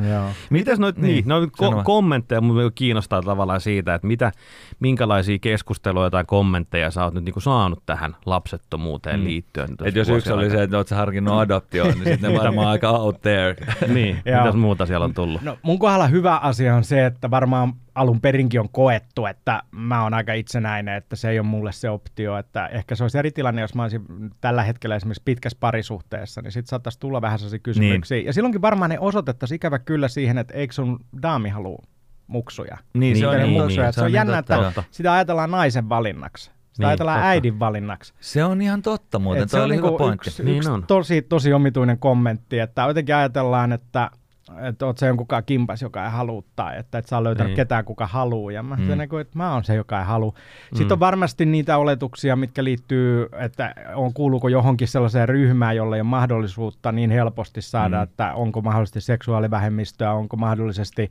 Mitäs 0.50 0.78
noit, 0.78 0.96
niin, 0.96 1.14
niin 1.14 1.28
noit 1.28 1.50
ko- 1.62 1.82
kommentteja 1.84 2.40
mun 2.40 2.72
kiinnostaa 2.74 3.22
tavallaan 3.22 3.60
siitä, 3.60 3.94
että 3.94 4.06
mitä, 4.06 4.32
minkälaisia 4.80 5.38
keskusteluja 5.38 6.10
tai 6.10 6.24
kommentteja 6.24 6.90
sä 6.90 7.04
oot 7.04 7.14
nyt 7.14 7.24
niinku 7.24 7.40
saanut 7.40 7.82
tähän 7.86 8.16
lapsettomuuteen 8.26 9.20
mm. 9.20 9.24
liittyen. 9.24 9.68
Et 9.84 9.94
jos 9.94 10.08
yksi 10.08 10.32
oli 10.32 10.50
se, 10.50 10.62
että 10.62 10.76
oot 10.76 10.88
sä 10.88 10.96
harkinnut 10.96 11.34
adoptioon, 11.34 11.90
niin 11.90 12.04
sitten 12.04 12.38
varmaan 12.38 12.68
aika 12.68 12.90
out 12.90 13.20
there. 13.20 13.56
niin, 13.94 14.16
mitäs 14.16 14.54
muuta 14.54 14.86
siellä 14.86 15.04
on 15.04 15.14
tullut? 15.14 15.42
No, 15.42 15.58
mun 15.62 15.78
kohdalla 15.78 16.06
hyvä 16.06 16.36
asia 16.36 16.76
on 16.76 16.84
se, 16.84 17.06
että 17.06 17.30
varmaan 17.30 17.72
alun 18.00 18.20
perinkin 18.20 18.60
on 18.60 18.68
koettu, 18.68 19.26
että 19.26 19.62
mä 19.70 20.02
oon 20.02 20.14
aika 20.14 20.32
itsenäinen, 20.32 20.94
että 20.94 21.16
se 21.16 21.30
ei 21.30 21.38
ole 21.38 21.46
mulle 21.46 21.72
se 21.72 21.90
optio, 21.90 22.36
että 22.36 22.66
ehkä 22.66 22.94
se 22.94 23.04
olisi 23.04 23.18
eri 23.18 23.30
tilanne, 23.30 23.60
jos 23.60 23.74
mä 23.74 23.82
olisin 23.82 24.04
tällä 24.40 24.62
hetkellä 24.62 24.96
esimerkiksi 24.96 25.22
pitkässä 25.24 25.58
parisuhteessa, 25.60 26.42
niin 26.42 26.52
sitten 26.52 26.70
saattaisi 26.70 26.98
tulla 26.98 27.22
vähän 27.22 27.38
sellaisia 27.38 27.58
kysymyksiä. 27.58 28.16
Niin. 28.16 28.26
Ja 28.26 28.32
silloinkin 28.32 28.62
varmaan 28.62 28.90
ne 28.90 28.98
osoitettaisiin 28.98 29.56
ikävä 29.56 29.78
kyllä 29.78 30.08
siihen, 30.08 30.38
että 30.38 30.54
eikö 30.54 30.74
sun 30.74 31.00
daami 31.22 31.48
halua 31.48 31.82
muksuja. 32.26 32.78
Niin, 32.94 33.18
se 33.18 33.26
on, 33.26 33.36
niin, 33.36 33.48
muksuja. 33.48 33.84
Niin, 33.84 33.92
se, 33.92 33.96
se 33.96 34.04
on 34.04 34.12
jännä, 34.12 34.42
totta. 34.42 34.68
että 34.68 34.84
sitä 34.90 35.12
ajatellaan 35.12 35.50
naisen 35.50 35.88
valinnaksi. 35.88 36.44
Sitä 36.44 36.56
niin, 36.78 36.88
ajatellaan 36.88 37.18
totta. 37.18 37.28
äidin 37.28 37.58
valinnaksi. 37.58 38.14
Se 38.20 38.44
on 38.44 38.62
ihan 38.62 38.82
totta 38.82 39.18
muuten, 39.18 39.48
se 39.48 39.60
oli 39.60 39.72
niinku 39.74 39.88
hyvä 39.88 39.98
pointti. 39.98 40.30
Yksi, 40.30 40.44
niin 40.44 40.56
yksi 40.56 40.70
on. 40.70 40.84
Tosi, 40.86 41.22
tosi 41.22 41.52
omituinen 41.52 41.98
kommentti, 41.98 42.58
että 42.58 42.82
jotenkin 42.82 43.14
ajatellaan, 43.14 43.72
että 43.72 44.10
että 44.58 44.86
oot 44.86 44.98
se 44.98 45.06
jonkun 45.06 45.26
kimpas, 45.46 45.82
joka 45.82 46.04
ei 46.04 46.10
halua 46.10 46.42
tai 46.56 46.78
että 46.78 46.98
et 46.98 47.06
saa 47.06 47.24
löytää 47.24 47.46
niin. 47.46 47.56
ketään, 47.56 47.84
kuka 47.84 48.06
haluaa. 48.06 48.52
Ja 48.52 48.62
mä 48.62 48.76
mm. 48.76 49.08
kuin, 49.08 49.20
että 49.20 49.38
mä 49.38 49.52
oon 49.52 49.64
se, 49.64 49.74
joka 49.74 49.98
ei 49.98 50.04
halua. 50.04 50.32
Sitten 50.68 50.86
mm. 50.86 50.92
on 50.92 51.00
varmasti 51.00 51.46
niitä 51.46 51.78
oletuksia, 51.78 52.36
mitkä 52.36 52.64
liittyy, 52.64 53.28
että 53.38 53.74
on 53.94 54.14
kuuluuko 54.14 54.48
johonkin 54.48 54.88
sellaiseen 54.88 55.28
ryhmään, 55.28 55.76
jolle 55.76 55.96
ei 55.96 56.00
ole 56.00 56.08
mahdollisuutta 56.08 56.92
niin 56.92 57.10
helposti 57.10 57.62
saada, 57.62 57.96
mm. 57.96 58.02
että 58.02 58.34
onko 58.34 58.60
mahdollisesti 58.60 59.00
seksuaalivähemmistöä, 59.00 60.12
onko 60.12 60.36
mahdollisesti 60.36 61.10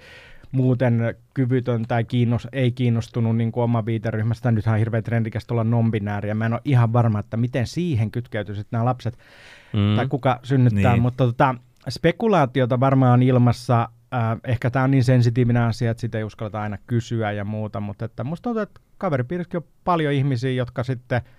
muuten 0.52 1.16
kyvytön 1.34 1.86
tai 1.88 2.04
kiinnos, 2.04 2.48
ei 2.52 2.72
kiinnostunut 2.72 3.38
niin 3.38 3.52
kuin 3.52 3.64
oma 3.64 3.86
viiteryhmästä. 3.86 4.52
Nythän 4.52 4.74
on 4.74 4.80
hirveän 4.80 5.04
trendikästä 5.04 5.54
olla 5.54 5.64
non-binääriä. 5.64 6.34
Mä 6.34 6.46
en 6.46 6.54
ole 6.54 6.62
ihan 6.66 6.94
varma, 6.94 7.20
että 7.20 7.38
miten 7.38 7.68
siihen 7.68 8.12
kytkeytyy 8.12 8.56
nämä 8.72 8.86
lapset 8.86 9.18
mm. 9.74 9.96
tai 9.96 10.08
kuka 10.08 10.40
synnyttää, 10.44 10.94
niin. 10.94 11.02
mutta 11.02 11.26
tota, 11.26 11.56
spekulaatiota 11.90 12.80
varmaan 12.80 13.14
on 13.14 13.24
ilmassa. 13.24 13.90
Äh, 14.14 14.38
ehkä 14.44 14.70
tämä 14.70 14.86
on 14.86 14.92
niin 14.92 15.04
sensitiivinen 15.04 15.64
asia, 15.64 15.92
että 15.92 16.02
sitä 16.02 16.18
ei 16.18 16.24
uskalleta 16.24 16.62
aina 16.62 16.78
kysyä 16.88 17.32
ja 17.32 17.46
muuta, 17.46 17.80
mutta 17.80 18.06
että 18.06 18.24
musta 18.24 18.44
tuntuu, 18.44 18.62
että 18.62 18.82
kaveripiirissäkin 18.98 19.58
on 19.58 19.68
paljon 19.84 20.14
ihmisiä, 20.14 20.52
jotka 20.52 20.84
sitten– 20.84 21.22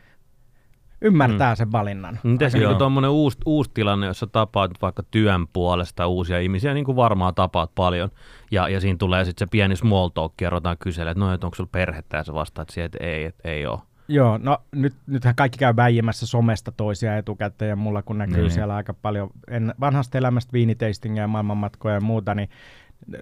ymmärtää 1.03 1.53
mm. 1.53 1.57
sen 1.57 1.73
valinnan. 1.73 2.19
Miten 2.23 2.51
se 2.51 2.59
niin 2.59 2.77
tuommoinen 2.77 3.11
uusi, 3.11 3.39
uusi 3.47 3.71
tilanne, 3.75 4.07
jossa 4.07 4.27
tapaat 4.27 4.71
vaikka 4.83 5.03
työn 5.11 5.49
puolesta 5.53 6.07
uusia 6.07 6.39
ihmisiä, 6.41 6.75
niin 6.75 6.85
kuin 6.85 6.97
varmaan 6.97 7.35
tapaat 7.35 7.71
paljon, 7.75 8.11
ja, 8.51 8.69
ja 8.69 8.81
siinä 8.81 8.97
tulee 8.97 9.25
sitten 9.25 9.47
se 9.47 9.51
pieni 9.51 9.77
small 9.77 10.09
talk, 10.09 10.37
kerrotaan 10.37 10.77
kysellä, 10.79 11.11
että 11.11 11.25
no, 11.25 11.35
että 11.35 11.47
onko 11.47 11.55
sulla 11.55 11.71
perhettä, 11.73 12.17
ja 12.17 12.25
sä 12.25 12.35
vastaat 12.35 12.71
siihen, 12.71 12.87
että 12.87 12.99
ei, 13.05 13.25
että 13.25 13.49
ei 13.49 13.67
ole. 13.67 13.81
Joo, 14.11 14.39
no 14.39 14.59
nyt, 14.75 14.95
nythän 15.07 15.35
kaikki 15.35 15.59
käy 15.59 15.77
väijämässä 15.77 16.27
somesta 16.27 16.73
toisia 16.73 17.17
etukäteen 17.17 17.69
ja 17.69 17.77
mulla 17.77 18.03
kun 18.03 18.19
näkyy 18.19 18.43
niin. 18.43 18.51
siellä 18.51 18.75
aika 18.75 18.95
paljon 18.95 19.31
en, 19.49 19.75
vanhasta 19.81 20.19
elämästä 20.19 20.53
viiniteistingia 20.53 21.23
ja 21.23 21.29
maailmanmatkoja 21.29 21.95
ja 21.95 22.01
muuta, 22.01 22.35
niin 22.35 22.49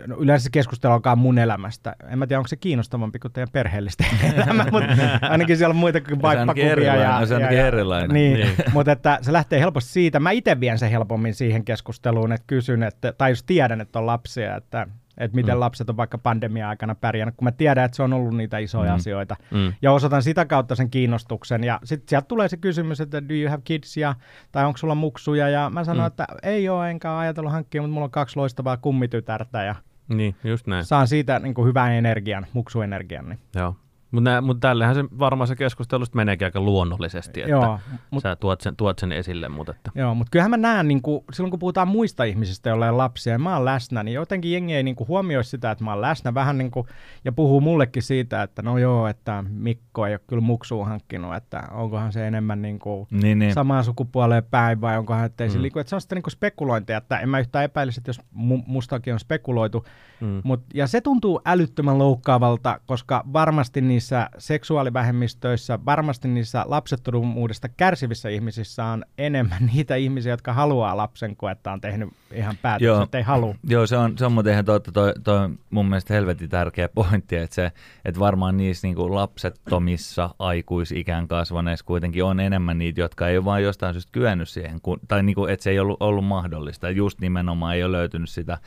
no 0.07 0.16
yleensä 0.18 0.44
se 0.44 0.51
keskustelu 0.51 0.92
alkaa 0.92 1.16
mun 1.16 1.38
elämästä. 1.38 1.96
En 2.09 2.18
mä 2.18 2.27
tiedä, 2.27 2.38
onko 2.38 2.48
se 2.48 2.57
kiinnostavampi 2.57 3.18
kuin 3.18 3.33
teidän 3.33 3.48
perheellisten 3.53 4.07
elämä, 4.37 4.66
mutta 4.72 4.88
ainakin 5.31 5.57
siellä 5.57 5.72
on 5.72 5.77
muita 5.77 6.01
kuin 6.01 6.22
vaippakuvia. 6.22 6.96
Ja, 6.96 7.27
se 7.27 7.35
on 7.35 7.42
ainakin 7.42 7.66
erilainen. 7.66 8.11
Niin, 8.11 8.35
niin. 8.35 8.57
mutta 8.74 8.92
että 8.92 9.18
se 9.22 9.33
lähtee 9.33 9.61
helposti 9.61 9.90
siitä. 9.90 10.20
Mä 10.20 10.31
itse 10.31 10.61
vien 10.61 10.79
sen 10.79 10.90
helpommin 10.90 11.35
siihen 11.35 11.64
keskusteluun, 11.64 12.33
että 12.33 12.44
kysyn, 12.46 12.83
että, 12.83 13.12
tai 13.12 13.31
jos 13.31 13.42
tiedän, 13.42 13.81
että 13.81 13.98
on 13.98 14.07
lapsia, 14.07 14.57
että 14.57 14.87
että 15.18 15.37
miten 15.37 15.54
mm. 15.54 15.61
lapset 15.61 15.90
on 15.90 15.96
vaikka 15.96 16.18
pandemia-aikana 16.18 16.94
pärjännyt, 16.94 17.37
kun 17.37 17.44
mä 17.44 17.52
tiedän, 17.52 17.85
että 17.85 17.96
se 17.96 18.02
on 18.02 18.12
ollut 18.12 18.37
niitä 18.37 18.59
isoja 18.59 18.90
mm. 18.90 18.96
asioita. 18.96 19.37
Mm. 19.50 19.72
Ja 19.83 19.92
osoitan 19.92 20.22
sitä 20.22 20.46
kautta 20.46 20.74
sen 20.74 20.90
kiinnostuksen. 20.90 21.64
Ja 21.64 21.81
sitten 21.85 22.09
sieltä 22.09 22.26
tulee 22.28 22.48
se 22.48 22.57
kysymys, 22.57 23.00
että 23.00 23.28
do 23.28 23.35
you 23.35 23.50
have 23.50 23.62
kids, 23.64 23.96
ja, 23.96 24.14
tai 24.52 24.64
onko 24.64 24.76
sulla 24.76 24.94
muksuja, 24.94 25.48
ja 25.48 25.70
mä 25.70 25.85
sanon, 25.85 26.02
mm. 26.02 26.07
että 26.07 26.26
ei 26.42 26.68
ole, 26.68 26.90
enkä 26.90 27.18
ajatellut 27.18 27.52
hankkia, 27.52 27.83
mutta 27.83 27.94
mulla 27.94 28.04
on 28.04 28.11
kaksi 28.11 28.37
loistavaa 28.37 28.76
kummitytärtä, 28.76 29.62
ja 29.62 29.74
niin, 30.09 30.37
just 30.44 30.66
näin. 30.66 30.85
saan 30.85 31.09
siitä 31.09 31.38
niin 31.38 31.54
kuin 31.54 31.68
hyvän 31.68 31.92
energian, 31.92 32.46
muksuenergian. 32.52 33.28
Niin. 33.28 33.38
Joo. 33.54 33.76
Mutta 34.10 34.40
mut 34.40 34.60
tällähän 34.60 34.94
se 34.94 35.04
varmaan 35.18 35.48
se 35.48 35.56
keskustelusta 35.56 36.16
meneekin 36.16 36.46
aika 36.46 36.60
luonnollisesti, 36.60 37.40
että 37.40 37.50
Joo, 37.50 37.78
mut, 38.10 38.22
sä 38.22 38.36
tuot 38.36 38.60
sen, 38.60 38.76
tuot 38.76 38.98
sen 38.98 39.12
esille. 39.12 39.48
Mutta 39.48 39.72
että. 39.72 39.90
Joo, 39.94 40.14
mutta 40.14 40.30
kyllähän 40.30 40.50
mä 40.50 40.56
näen, 40.56 40.88
niin 40.88 41.02
kuin, 41.02 41.24
silloin 41.32 41.50
kun 41.50 41.58
puhutaan 41.58 41.88
muista 41.88 42.24
ihmisistä, 42.24 42.68
joilla 42.68 42.88
on 42.88 42.98
lapsia, 42.98 43.32
ja 43.32 43.38
mä 43.38 43.56
oon 43.56 43.64
läsnä, 43.64 44.02
niin 44.02 44.14
jotenkin 44.14 44.52
jengi 44.52 44.74
ei 44.74 44.82
niin 44.82 44.96
huomioi 45.08 45.44
sitä, 45.44 45.70
että 45.70 45.84
mä 45.84 45.92
oon 45.92 46.00
läsnä 46.00 46.34
vähän 46.34 46.58
niin 46.58 46.70
kuin, 46.70 46.86
ja 47.24 47.32
puhuu 47.32 47.60
mullekin 47.60 48.02
siitä, 48.02 48.42
että 48.42 48.62
no 48.62 48.78
joo, 48.78 49.06
että 49.06 49.44
Mikko 49.48 50.06
ei 50.06 50.12
ole 50.12 50.20
kyllä 50.26 50.42
muksua 50.42 50.86
hankkinut, 50.86 51.34
että 51.34 51.62
onkohan 51.70 52.12
se 52.12 52.26
enemmän 52.26 52.62
niin 52.62 52.78
kuin, 52.78 53.06
niin, 53.10 53.38
niin. 53.38 53.52
samaa 53.52 53.82
sukupuoleen 53.82 54.44
päin 54.44 54.80
vai 54.80 54.98
onkohan, 54.98 55.24
että 55.24 55.44
ei 55.44 55.48
mm. 55.48 55.52
se 55.52 55.62
liiku. 55.62 55.78
Että 55.78 55.90
se 55.90 55.94
on 55.94 56.00
sitten 56.00 56.16
niin 56.16 56.30
spekulointia, 56.30 56.96
että 56.96 57.18
en 57.18 57.28
mä 57.28 57.38
yhtään 57.38 57.64
epäilisi, 57.64 58.00
että 58.00 58.08
jos 58.08 58.20
mu- 58.20 58.64
mustakin 58.66 59.12
on 59.12 59.20
spekuloitu. 59.20 59.84
Mm. 60.20 60.40
Mut, 60.44 60.60
ja 60.74 60.86
se 60.86 61.00
tuntuu 61.00 61.40
älyttömän 61.44 61.98
loukkaavalta, 61.98 62.80
koska 62.86 63.24
varmasti 63.32 63.80
niin 63.80 63.97
niissä 63.98 64.30
seksuaalivähemmistöissä, 64.38 65.78
varmasti 65.87 66.28
niissä 66.28 66.64
lapsettomuudesta 66.66 67.68
kärsivissä 67.68 68.28
ihmisissä 68.28 68.84
on 68.84 69.04
enemmän 69.18 69.66
niitä 69.74 69.96
ihmisiä, 69.96 70.32
jotka 70.32 70.52
haluaa 70.52 70.96
lapsen, 70.96 71.37
kuin 71.37 71.52
että 71.52 71.72
on 71.72 71.80
tehnyt 71.80 72.08
ihan 72.32 72.56
päätöksen, 72.62 73.02
että 73.02 73.18
ei 73.18 73.24
halua. 73.24 73.54
Joo, 73.64 73.87
se 73.87 73.96
on, 73.96 74.18
se 74.18 74.26
on 74.26 74.32
muuten 74.32 74.52
ihan 74.52 74.64
totta. 74.64 74.92
Toi, 74.92 75.12
toi 75.24 75.48
mun 75.70 75.87
mielestä 75.87 76.14
helvetin 76.14 76.48
tärkeä 76.48 76.88
pointti, 76.94 77.37
että, 77.37 77.54
se, 77.54 77.72
että 78.04 78.20
varmaan 78.20 78.56
niissä 78.56 78.87
niin 78.87 78.96
kuin 78.96 79.14
lapsettomissa 79.14 80.30
aikuisikään 80.38 81.28
kasvaneissa 81.28 81.87
kuitenkin 81.87 82.24
on 82.24 82.40
enemmän 82.40 82.78
niitä, 82.78 83.00
jotka 83.00 83.28
ei 83.28 83.37
ole 83.37 83.44
vain 83.44 83.64
jostain 83.64 83.94
syystä 83.94 84.12
kyennyt 84.12 84.48
siihen, 84.48 84.80
kun, 84.80 85.00
tai 85.08 85.22
niin 85.22 85.34
kuin, 85.34 85.52
että 85.52 85.64
se 85.64 85.70
ei 85.70 85.78
ollut, 85.78 86.02
ollut 86.02 86.24
mahdollista. 86.24 86.90
Just 86.90 87.20
nimenomaan 87.20 87.74
ei 87.74 87.84
ole 87.84 87.92
löytynyt 87.92 88.30
sitä 88.30 88.58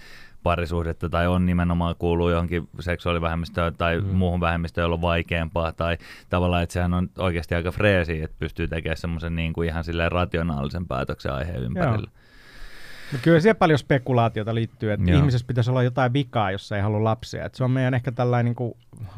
parisuhdetta 0.44 1.10
tai 1.10 1.28
on 1.28 1.46
nimenomaan 1.46 1.96
kuuluu 2.00 2.30
johonkin 2.30 2.70
seksuaalivähemmistöön 2.80 3.76
tai 3.76 4.00
mm. 4.00 4.08
muuhun 4.08 4.40
vähemmistöön, 4.40 4.84
jolla 4.84 4.96
on 4.96 5.02
vaikeampaa 5.02 5.72
tai 5.72 5.98
tavallaan, 6.30 6.64
että 6.64 6.74
sehän 6.74 6.94
on 6.94 7.10
oikeasti 7.18 7.56
aika 7.56 7.72
freesi, 7.72 8.22
että 8.22 8.36
pystyy 8.40 8.68
tekemään 8.68 8.98
semmoisen 8.98 9.36
niin 9.36 9.54
kuin 9.54 9.70
ihan 9.70 9.84
silleen 9.84 10.12
rationaalisen 10.12 10.88
päätöksen 10.88 11.34
aiheen 11.34 11.64
ympärillä. 11.64 12.08
Joo. 12.12 12.22
No 13.14 13.20
kyllä 13.22 13.40
siellä 13.40 13.58
paljon 13.58 13.80
spekulaatiota 13.80 14.56
liittyy, 14.56 14.92
että 14.92 15.12
Joo. 15.12 15.20
ihmisessä 15.20 15.48
pitäisi 15.48 15.70
olla 15.70 15.84
jotain 15.84 16.14
vikaa, 16.14 16.52
jos 16.52 16.72
ei 16.72 16.82
halua 16.82 17.04
lapsia. 17.04 17.46
Että 17.46 17.58
se 17.58 17.64
on 17.64 17.72
meidän 17.72 17.94
ehkä 17.94 18.12
tällainen 18.12 18.46
niin 18.46 18.56
kuin 18.56 18.74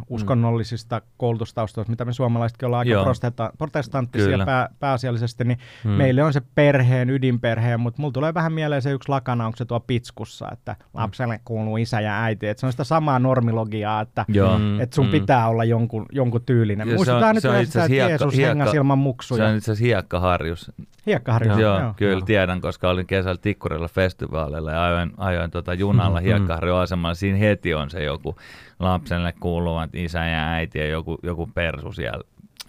uskonnollisista 0.10 1.00
mm. 1.00 1.06
koulutustaustoista, 1.18 1.92
mitä 1.92 2.06
me 2.06 2.14
suomalaisetkin 2.14 2.66
ollaan 2.66 2.88
Joo. 2.88 3.06
aika 3.08 3.52
protestanttisia 3.58 4.46
pää, 4.46 4.70
pääasiallisesti, 4.80 5.44
niin 5.44 5.58
mm. 5.84 5.90
meille 5.92 6.24
on 6.24 6.34
se 6.34 6.42
perheen, 6.56 7.10
ydinperheen, 7.10 7.80
mutta 7.80 8.02
mulla 8.02 8.12
tulee 8.12 8.34
vähän 8.34 8.54
mieleen 8.54 8.82
se 8.82 8.92
yksi 8.92 9.10
lakana, 9.10 9.46
onko 9.46 9.58
se 9.58 9.66
tuo 9.66 9.80
pitskussa, 9.80 10.48
että 10.52 10.76
lapselle 10.94 11.40
kuuluu 11.46 11.78
isä 11.78 12.02
ja 12.02 12.24
äiti. 12.24 12.48
Että 12.48 12.60
se 12.60 12.66
on 12.66 12.74
sitä 12.74 12.84
samaa 12.84 13.20
normilogiaa, 13.20 14.02
että, 14.02 14.26
mm. 14.28 14.82
että 14.82 14.96
sun 14.96 15.06
mm. 15.06 15.12
pitää 15.12 15.48
olla 15.48 15.64
jonkun, 15.64 16.06
jonkun 16.12 16.42
tyylinen. 16.46 16.90
Ja 16.90 16.96
Muistetaan 16.96 17.36
nyt 17.36 17.44
yleensä, 17.44 17.84
että 17.84 17.96
Jeesus 17.96 18.36
hiekka, 18.36 18.72
ilman 18.76 18.98
muksuja. 18.98 19.46
Se 19.46 19.52
on 19.52 19.58
itse 19.58 19.72
asiassa 19.72 19.86
hiekkaharjus. 19.86 20.72
Hiekkaharjus, 21.06 21.58
joo. 21.58 21.80
joo. 21.80 21.94
Kyllä 21.98 22.12
joo. 22.12 22.22
tiedän, 22.22 22.62
koska 22.62 22.90
olin 22.90 23.08
kesällä 23.08 23.38
Tikkurilla 23.42 23.88
festivaaleilla 23.88 24.72
ja 24.72 24.84
ajoin, 24.84 25.12
ajoin 25.18 25.52
tota 25.52 25.74
junalla 25.74 26.20
mm, 26.20 26.24
hiekkaharjun 26.24 26.78
asemalla. 26.78 27.16
Siinä 27.16 27.38
heti 27.38 27.74
on 27.74 27.90
se 27.90 28.04
joku 28.04 28.36
lapselle 28.80 29.34
kuuluvat 29.40 29.96
isä 29.96 30.26
ja 30.26 30.50
äiti 30.50 30.80
ja 30.80 30.88
joku, 30.88 31.18
joku 31.24 31.50
persu 31.54 31.92
siellä. 31.92 32.24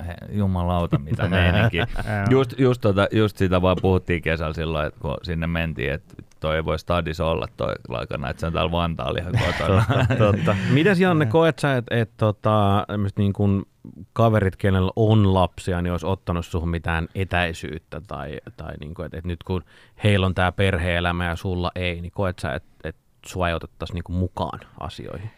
He, 0.06 0.14
jumalauta, 0.32 0.98
mitä 0.98 1.28
meininki. 1.28 1.78
just, 2.30 2.58
just, 2.58 2.80
tota, 2.80 3.08
just 3.12 3.36
sitä 3.36 3.62
vaan 3.62 3.76
puhuttiin 3.82 4.22
kesällä 4.22 4.54
silloin, 4.54 4.86
että 4.86 5.00
kun 5.00 5.16
sinne 5.22 5.46
mentiin, 5.46 5.92
että 5.92 6.14
toi 6.40 6.56
ei 6.56 6.64
voi 6.64 6.78
stadis 6.78 7.20
olla 7.20 7.48
toi 7.56 7.74
laikana, 7.88 8.30
että 8.30 8.40
se 8.40 8.46
on 8.46 8.52
täällä 8.52 8.72
Vantaalla 8.72 9.18
ihan 9.18 9.32
kotona. 9.32 9.84
totta, 9.88 10.16
totta. 10.16 10.56
Mites 10.70 11.00
Janne, 11.00 11.26
koet 11.26 11.58
sä, 11.58 11.76
että 11.76 11.94
et, 11.94 12.10
tota, 12.16 12.86
niin 13.16 13.32
kun 13.32 13.66
kaverit, 14.12 14.56
kenellä 14.56 14.90
on 14.96 15.34
lapsia, 15.34 15.82
niin 15.82 15.92
olisi 15.92 16.06
ottanut 16.06 16.46
suhun 16.46 16.68
mitään 16.68 17.08
etäisyyttä 17.14 18.00
tai, 18.06 18.38
tai 18.56 18.74
niin 18.80 18.94
kuin, 18.94 19.06
että, 19.06 19.18
että 19.18 19.28
nyt 19.28 19.42
kun 19.42 19.62
heillä 20.04 20.26
on 20.26 20.34
tämä 20.34 20.52
perhe-elämä 20.52 21.24
ja 21.24 21.36
sulla 21.36 21.70
ei, 21.74 22.00
niin 22.00 22.12
koet 22.12 22.38
sä, 22.38 22.54
että, 22.54 22.68
että 22.84 23.02
sua 23.26 23.48
ei 23.48 23.54
otettaisi 23.54 23.94
niin 23.94 24.04
mukaan 24.08 24.60
asioihin? 24.80 25.30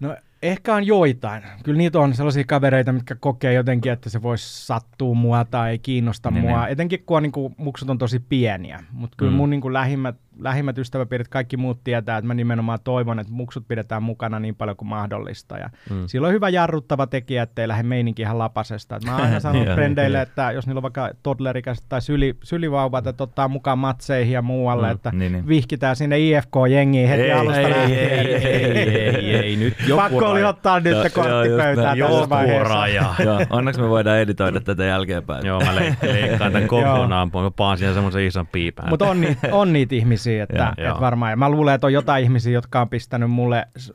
No 0.00 0.16
ehkä 0.42 0.74
on 0.74 0.86
joitain. 0.86 1.42
Kyllä 1.62 1.78
niitä 1.78 2.00
on 2.00 2.14
sellaisia 2.14 2.44
kavereita, 2.44 2.92
mitkä 2.92 3.14
kokee 3.14 3.52
jotenkin, 3.52 3.92
että 3.92 4.10
se 4.10 4.22
voisi 4.22 4.66
sattua 4.66 5.14
mua 5.14 5.44
tai 5.44 5.78
kiinnosta 5.78 6.30
niin, 6.30 6.44
mua. 6.44 6.62
Niin. 6.62 6.72
Etenkin 6.72 7.02
kun 7.06 7.16
on, 7.16 7.22
niin 7.22 7.32
kuin, 7.32 7.54
muksut 7.56 7.90
on 7.90 7.98
tosi 7.98 8.18
pieniä. 8.18 8.84
Mutta 8.92 9.16
kyllä 9.16 9.32
mm. 9.32 9.36
mun 9.36 9.50
niin 9.50 9.60
kuin, 9.60 9.74
lähimmät 9.74 10.16
lähimmät 10.38 10.78
ystäväpiirit, 10.78 11.28
kaikki 11.28 11.56
muut 11.56 11.84
tietää, 11.84 12.18
että 12.18 12.26
mä 12.26 12.34
nimenomaan 12.34 12.78
toivon, 12.84 13.18
että 13.18 13.32
muksut 13.32 13.68
pidetään 13.68 14.02
mukana 14.02 14.40
niin 14.40 14.56
paljon 14.56 14.76
kuin 14.76 14.88
mahdollista. 14.88 15.58
Ja 15.58 15.70
mm. 15.90 16.02
Silloin 16.06 16.28
on 16.28 16.34
hyvä 16.34 16.48
jarruttava 16.48 17.06
tekijä, 17.06 17.42
ettei 17.42 17.68
lähde 17.68 17.82
meininki 17.82 18.22
ihan 18.22 18.38
lapasesta. 18.38 18.96
Et 18.96 19.04
mä 19.04 19.12
oon 19.12 19.24
aina 19.24 19.40
sanonut 19.48 19.74
frendeille, 19.74 20.22
että 20.22 20.52
jos 20.52 20.66
niillä 20.66 20.78
on 20.78 20.82
vaikka 20.82 21.10
toddlerikäiset 21.22 21.84
tai 21.88 22.02
syli, 22.02 22.36
sylivauvat, 22.44 23.06
että 23.06 23.22
ottaa 23.22 23.48
mukaan 23.48 23.78
matseihin 23.78 24.32
ja 24.32 24.42
muualle, 24.42 24.86
mm. 24.86 24.92
että 24.92 25.10
niin, 25.12 25.32
niin. 25.32 25.48
vihkitään 25.48 25.96
sinne 25.96 26.18
IFK-jengiin 26.18 27.08
heti 27.08 27.22
ei, 27.22 27.32
alusta 27.32 27.60
ei, 27.60 27.70
lähtien. 27.70 28.10
Ei, 28.10 28.34
ei, 28.34 28.64
ei, 28.64 28.88
ei, 28.88 29.34
ei, 29.34 29.56
nyt 29.56 29.74
joku 29.86 30.02
Pakko 30.02 30.30
oli 30.30 30.44
ottaa 30.44 30.80
nyt 30.80 31.02
se 31.02 31.10
korttipöytään 31.10 31.98
tässä 31.98 32.28
vaiheessa. 32.28 33.46
Onneksi 33.50 33.80
me 33.80 33.88
voidaan 33.88 34.18
editoida 34.18 34.60
tätä 34.60 34.84
jälkeenpäin. 34.84 35.46
Joo, 35.46 35.60
mä 35.60 35.74
leikkaan 35.74 36.52
tämän 36.52 36.68
kokonaan, 36.74 37.30
mä 37.34 37.50
paan 37.56 37.78
siihen 37.78 37.94
semmoisen 37.94 38.24
ison 38.24 38.46
piipään. 38.46 38.88
Mutta 38.88 39.08
on, 39.10 39.26
on 39.52 39.72
niitä 39.72 39.94
ihmisiä, 39.94 40.27
ihmisiä, 40.28 40.42
että, 40.42 40.82
ja, 40.82 40.88
että 40.90 41.00
varmaan. 41.00 41.32
Ja 41.32 41.36
mä 41.36 41.50
luulen, 41.50 41.74
että 41.74 41.86
on 41.86 41.92
jotain 41.92 42.24
ihmisiä, 42.24 42.52
jotka 42.52 42.80
on 42.80 42.88
pistänyt 42.88 43.30
mulle 43.30 43.58
äh, 43.58 43.94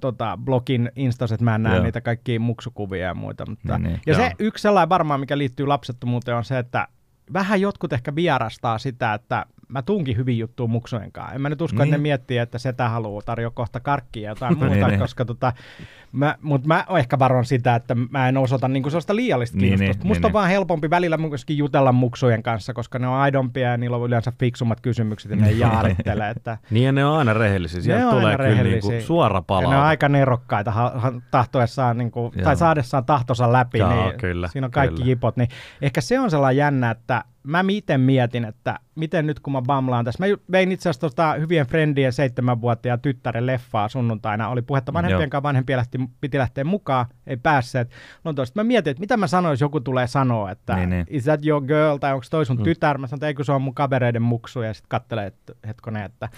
tota, 0.00 0.38
blogin 0.44 0.92
instas, 0.96 1.32
että 1.32 1.44
mä 1.44 1.54
en 1.54 1.62
näe 1.62 1.74
joo. 1.74 1.84
niitä 1.84 2.00
kaikkia 2.00 2.40
muksukuvia 2.40 3.06
ja 3.06 3.14
muita. 3.14 3.44
Mutta, 3.48 3.78
niin, 3.78 3.82
niin. 3.88 4.00
Ja 4.06 4.12
joo. 4.12 4.22
se 4.22 4.32
yksi 4.38 4.62
sellainen 4.62 4.88
varmaan, 4.88 5.20
mikä 5.20 5.38
liittyy 5.38 5.66
lapsettomuuteen, 5.66 6.36
on 6.36 6.44
se, 6.44 6.58
että 6.58 6.88
vähän 7.32 7.60
jotkut 7.60 7.92
ehkä 7.92 8.14
vierastaa 8.14 8.78
sitä, 8.78 9.14
että 9.14 9.46
mä 9.68 9.82
tunkin 9.82 10.16
hyvin 10.16 10.38
juttuun 10.38 10.70
muksujen 10.70 11.12
kanssa. 11.12 11.34
En 11.34 11.40
mä 11.40 11.48
nyt 11.48 11.62
usko, 11.62 11.76
niin. 11.76 11.82
että 11.82 11.90
ne 11.90 11.96
niin. 11.96 12.02
miettii, 12.02 12.38
että 12.38 12.58
setä 12.58 12.88
haluaa 12.88 13.22
tarjoa 13.22 13.50
kohta 13.50 13.80
karkkia 13.80 14.22
ja 14.22 14.28
jotain 14.30 14.54
muuta, 14.58 14.74
niin, 14.74 14.86
niin. 14.86 15.00
koska 15.00 15.24
tota, 15.24 15.52
mä, 16.12 16.36
mut 16.42 16.66
mä 16.66 16.84
ehkä 16.98 17.18
varon 17.18 17.44
sitä, 17.44 17.74
että 17.74 17.94
mä 18.10 18.28
en 18.28 18.36
osoita 18.36 18.68
niinku 18.68 18.90
sellaista 18.90 19.16
liiallista 19.16 19.56
niin, 19.58 19.68
kiinnostusta. 19.68 20.02
Niin, 20.02 20.08
Musta 20.08 20.20
niin, 20.20 20.26
on 20.26 20.32
vaan 20.32 20.48
helpompi 20.48 20.90
välillä 20.90 21.16
myöskin 21.16 21.58
jutella 21.58 21.92
muksujen 21.92 22.42
kanssa, 22.42 22.74
koska 22.74 22.98
ne 22.98 23.08
on 23.08 23.14
aidompia 23.14 23.70
ja 23.70 23.76
niillä 23.76 23.96
on 23.96 24.06
yleensä 24.06 24.32
fiksummat 24.38 24.80
kysymykset 24.80 25.30
ja 25.30 25.36
ne 25.36 25.50
jaarittele. 25.68 26.30
Että... 26.30 26.58
niin 26.70 26.86
ja 26.86 26.92
ne 26.92 27.04
on 27.04 27.18
aina 27.18 27.32
rehellisiä. 27.32 27.80
Sieltä 27.80 28.04
ne 28.04 28.10
tulee 28.10 28.36
kyllä 28.36 28.62
niinku 28.62 28.92
suora 29.00 29.42
palaute. 29.42 29.66
Ja 29.66 29.70
ne 29.70 29.80
on 29.80 29.88
aika 29.88 30.08
nerokkaita 30.08 30.70
ha- 30.70 31.12
tahtoessaan, 31.30 31.98
niinku, 31.98 32.32
tai 32.44 32.56
saadessaan 32.56 33.04
tahtonsa 33.04 33.52
läpi, 33.52 33.78
Joo, 33.78 34.06
niin 34.06 34.18
kyllä, 34.18 34.48
siinä 34.48 34.66
on 34.66 34.70
kaikki 34.70 34.96
kyllä. 34.96 35.10
jipot. 35.10 35.36
Niin 35.36 35.48
ehkä 35.82 36.00
se 36.00 36.20
on 36.20 36.30
sellainen 36.30 36.56
jännä, 36.56 36.90
että 36.90 37.24
mä 37.42 37.64
itse 37.68 37.98
mietin, 37.98 38.44
että 38.44 38.78
miten 38.94 39.26
nyt 39.26 39.40
kun 39.40 39.52
mä 39.52 39.62
bamlaan 39.62 40.04
tässä. 40.04 40.26
Mä 40.26 40.36
vein 40.52 40.72
itse 40.72 40.88
asiassa 40.88 41.08
tota 41.08 41.34
hyvien 41.34 41.66
friendien 41.66 42.12
seitsemänvuotiaan 42.12 43.00
tyttären 43.00 43.46
leffaa 43.46 43.88
sunnuntaina. 43.88 44.48
Oli 44.48 44.62
puhetta 44.62 44.92
vanhempien 44.92 45.30
kanssa, 45.30 45.42
vanhempia 45.42 45.76
lähti, 45.76 45.98
piti 46.20 46.38
lähteä 46.38 46.64
mukaan, 46.64 47.06
ei 47.26 47.36
päässeet. 47.36 47.90
Lontoosta. 48.24 48.60
Mä 48.60 48.64
mietin, 48.64 48.90
että 48.90 49.00
mitä 49.00 49.16
mä 49.16 49.26
sanoin, 49.26 49.52
jos 49.52 49.60
joku 49.60 49.80
tulee 49.80 50.06
sanoa, 50.06 50.50
että 50.50 50.74
Niin, 50.76 50.90
niin. 50.90 51.06
is 51.08 51.24
that 51.24 51.46
your 51.46 51.62
girl, 51.62 51.96
tai 51.96 52.12
onko 52.12 52.26
toi 52.30 52.46
sun 52.46 52.56
mm. 52.56 52.62
tytär? 52.62 52.98
Mä 52.98 53.06
sanoin, 53.06 53.18
että 53.18 53.26
eikö 53.26 53.44
se 53.44 53.52
on 53.52 53.62
mun 53.62 53.74
kavereiden 53.74 54.22
muksu, 54.22 54.62
ja 54.62 54.74
sitten 54.74 54.88
kattelee, 54.88 55.26
että 55.26 55.52
hetkonen, 55.66 56.02
että 56.04 56.28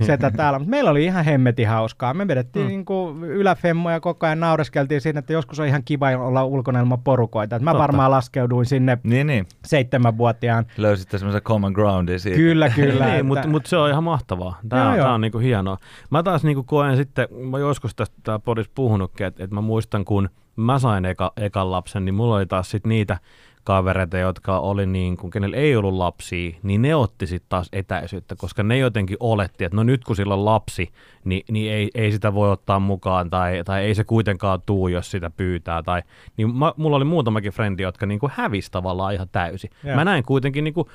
se 0.00 0.12
että 0.12 0.30
täällä. 0.30 0.58
Mutta 0.58 0.70
meillä 0.70 0.90
oli 0.90 1.04
ihan 1.04 1.24
hemmetin 1.24 1.68
hauskaa. 1.68 2.14
Me 2.14 2.28
vedettiin 2.28 2.64
mm. 2.64 2.68
niinku 2.68 3.16
yläfemmoja 3.22 4.00
koko 4.00 4.26
ajan, 4.26 4.40
naureskeltiin 4.40 5.00
siinä, 5.00 5.18
että 5.18 5.32
joskus 5.32 5.60
on 5.60 5.66
ihan 5.66 5.82
kiva 5.84 6.08
olla 6.08 6.44
ulkona 6.44 6.80
ilman 6.80 7.02
porukoita. 7.02 7.56
Et 7.56 7.62
mä 7.62 7.70
Totta. 7.70 7.82
varmaan 7.82 8.10
laskeuduin 8.10 8.66
sinne 8.66 8.98
Niin, 9.02 9.26
niin. 9.26 9.46
seitsemänvuotiaan. 9.64 10.43
Löysitte 10.76 11.18
semmoisen 11.18 11.42
common 11.42 11.72
groundin 11.72 12.20
siitä. 12.20 12.36
Kyllä, 12.36 12.68
kyllä. 12.74 13.04
niin, 13.04 13.12
että- 13.14 13.22
mutta 13.24 13.48
mut 13.48 13.66
se 13.66 13.76
on 13.76 13.90
ihan 13.90 14.04
mahtavaa. 14.04 14.58
Tämä, 14.68 14.90
on, 14.90 14.96
tää 14.96 15.14
on 15.14 15.20
niinku 15.20 15.38
hienoa. 15.38 15.76
Mä 16.10 16.22
taas 16.22 16.44
niinku 16.44 16.62
koen 16.62 16.96
sitten, 16.96 17.28
mä 17.50 17.58
joskus 17.58 17.94
tästä 17.94 18.16
tää 18.22 18.38
podissa 18.38 18.72
puhunutkin, 18.74 19.26
että, 19.26 19.44
että 19.44 19.54
mä 19.54 19.60
muistan, 19.60 20.04
kun 20.04 20.28
mä 20.56 20.78
sain 20.78 21.04
eka, 21.04 21.32
ekan 21.36 21.70
lapsen, 21.70 22.04
niin 22.04 22.14
mulla 22.14 22.36
oli 22.36 22.46
taas 22.46 22.70
sit 22.70 22.86
niitä 22.86 23.18
kavereita, 23.64 24.18
jotka 24.18 24.58
oli 24.58 24.86
niin 24.86 25.16
kuin, 25.16 25.30
kenellä 25.30 25.56
ei 25.56 25.76
ollut 25.76 25.94
lapsia, 25.94 26.56
niin 26.62 26.82
ne 26.82 26.94
otti 26.94 27.26
sitten 27.26 27.48
taas 27.48 27.68
etäisyyttä, 27.72 28.36
koska 28.36 28.62
ne 28.62 28.78
jotenkin 28.78 29.16
oletti, 29.20 29.64
että 29.64 29.76
no 29.76 29.82
nyt 29.82 30.04
kun 30.04 30.16
sillä 30.16 30.34
on 30.34 30.44
lapsi, 30.44 30.92
niin, 31.24 31.42
niin 31.50 31.72
ei, 31.72 31.90
ei 31.94 32.12
sitä 32.12 32.34
voi 32.34 32.50
ottaa 32.50 32.80
mukaan 32.80 33.30
tai, 33.30 33.62
tai 33.64 33.84
ei 33.84 33.94
se 33.94 34.04
kuitenkaan 34.04 34.62
tuu, 34.66 34.88
jos 34.88 35.10
sitä 35.10 35.30
pyytää. 35.30 35.82
Tai, 35.82 36.02
niin 36.36 36.56
mä, 36.56 36.72
mulla 36.76 36.96
oli 36.96 37.04
muutamakin 37.04 37.52
frendi, 37.52 37.82
jotka 37.82 38.06
niin 38.06 38.20
kuin 38.20 38.32
hävisi 38.34 38.70
tavallaan 38.70 39.14
ihan 39.14 39.28
täysin. 39.32 39.70
Joo. 39.84 39.96
Mä 39.96 40.04
näin 40.04 40.24
kuitenkin 40.24 40.64
niin 40.64 40.74
kuin, 40.74 40.88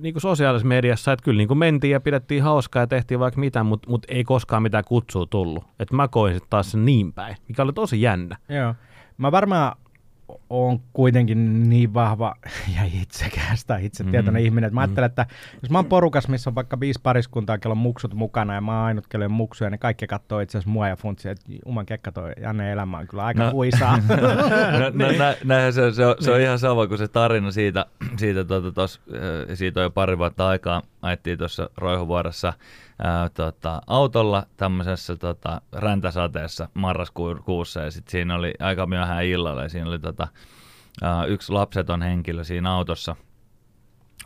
niin 0.00 0.14
kuin 0.14 0.22
sosiaalisessa 0.22 0.68
mediassa, 0.68 1.12
että 1.12 1.24
kyllä 1.24 1.38
niin 1.38 1.48
kuin 1.48 1.58
mentiin 1.58 1.92
ja 1.92 2.00
pidettiin 2.00 2.42
hauskaa 2.42 2.82
ja 2.82 2.86
tehtiin 2.86 3.20
vaikka 3.20 3.40
mitä, 3.40 3.62
mutta 3.62 3.90
mut 3.90 4.06
ei 4.08 4.24
koskaan 4.24 4.62
mitään 4.62 4.84
kutsua 4.84 5.26
tullut. 5.26 5.64
Että 5.78 5.96
mä 5.96 6.08
koin 6.08 6.34
sitten 6.34 6.50
taas 6.50 6.70
sen 6.70 6.84
niin 6.84 7.12
päin, 7.12 7.36
mikä 7.48 7.62
oli 7.62 7.72
tosi 7.72 8.02
jännä. 8.02 8.36
Joo. 8.48 8.74
Mä 9.18 9.32
varmaan 9.32 9.76
on 10.50 10.80
kuitenkin 10.92 11.70
niin 11.70 11.94
vahva 11.94 12.34
ja 12.76 12.82
itsekäs 13.02 13.64
tai 13.64 13.84
itsetietoinen 13.86 14.42
mm. 14.42 14.46
ihminen, 14.46 14.68
että 14.68 14.74
mä 14.74 14.80
ajattelen, 14.80 15.06
että 15.06 15.26
jos 15.62 15.70
mä 15.70 15.78
oon 15.78 15.84
porukas, 15.84 16.28
missä 16.28 16.50
on 16.50 16.54
vaikka 16.54 16.80
viisi 16.80 17.00
pariskuntaa, 17.02 17.58
kello 17.58 17.72
on 17.72 17.78
muksut 17.78 18.14
mukana 18.14 18.54
ja 18.54 18.60
mä 18.60 18.76
oon 18.76 18.86
ainut, 18.86 19.06
kello 19.06 19.24
on 19.24 19.30
muksuja, 19.30 19.70
niin 19.70 19.78
kaikki 19.78 20.06
katsoo 20.06 20.40
itse 20.40 20.58
asiassa 20.58 20.70
mua 20.70 20.88
ja 20.88 20.96
funtsia, 20.96 21.32
että 21.32 21.44
juman 21.66 21.86
kekka 21.86 22.12
toi 22.12 22.32
Janne 22.40 22.72
elämä 22.72 22.98
on 22.98 23.06
kyllä 23.06 23.24
aika 23.24 23.40
no. 23.40 23.46
No. 23.46 23.52
huisaa. 23.52 23.98
no, 24.80 24.90
no, 24.92 25.12
nä, 25.18 25.36
näinhän 25.44 25.72
se, 25.72 25.92
se, 25.92 26.06
on, 26.06 26.14
se 26.20 26.32
on 26.32 26.40
ihan 26.40 26.58
sama 26.58 26.86
kuin 26.86 26.98
se 26.98 27.08
tarina 27.08 27.50
siitä, 27.50 27.86
siitä, 28.16 28.44
tuota, 28.44 28.72
tos, 28.72 29.00
siitä 29.54 29.80
on 29.80 29.84
jo 29.84 29.90
pari 29.90 30.18
vuotta 30.18 30.48
aikaa, 30.48 30.82
ajettiin 31.02 31.38
tuossa 31.38 31.70
Roihuvuorossa 31.76 32.52
ää, 33.02 33.28
tota, 33.28 33.82
autolla 33.86 34.46
tämmöisessä 34.56 35.16
tota, 35.16 35.60
räntäsateessa 35.72 36.68
marraskuussa 36.74 37.80
ja 37.80 37.90
sitten 37.90 38.10
siinä 38.10 38.34
oli 38.34 38.54
aika 38.60 38.86
myöhään 38.86 39.24
illalla 39.24 39.62
ja 39.62 39.68
siinä 39.68 39.88
oli 39.88 39.98
tota, 39.98 40.28
ää, 41.02 41.24
yksi 41.24 41.52
lapseton 41.52 42.02
henkilö 42.02 42.44
siinä 42.44 42.72
autossa, 42.72 43.16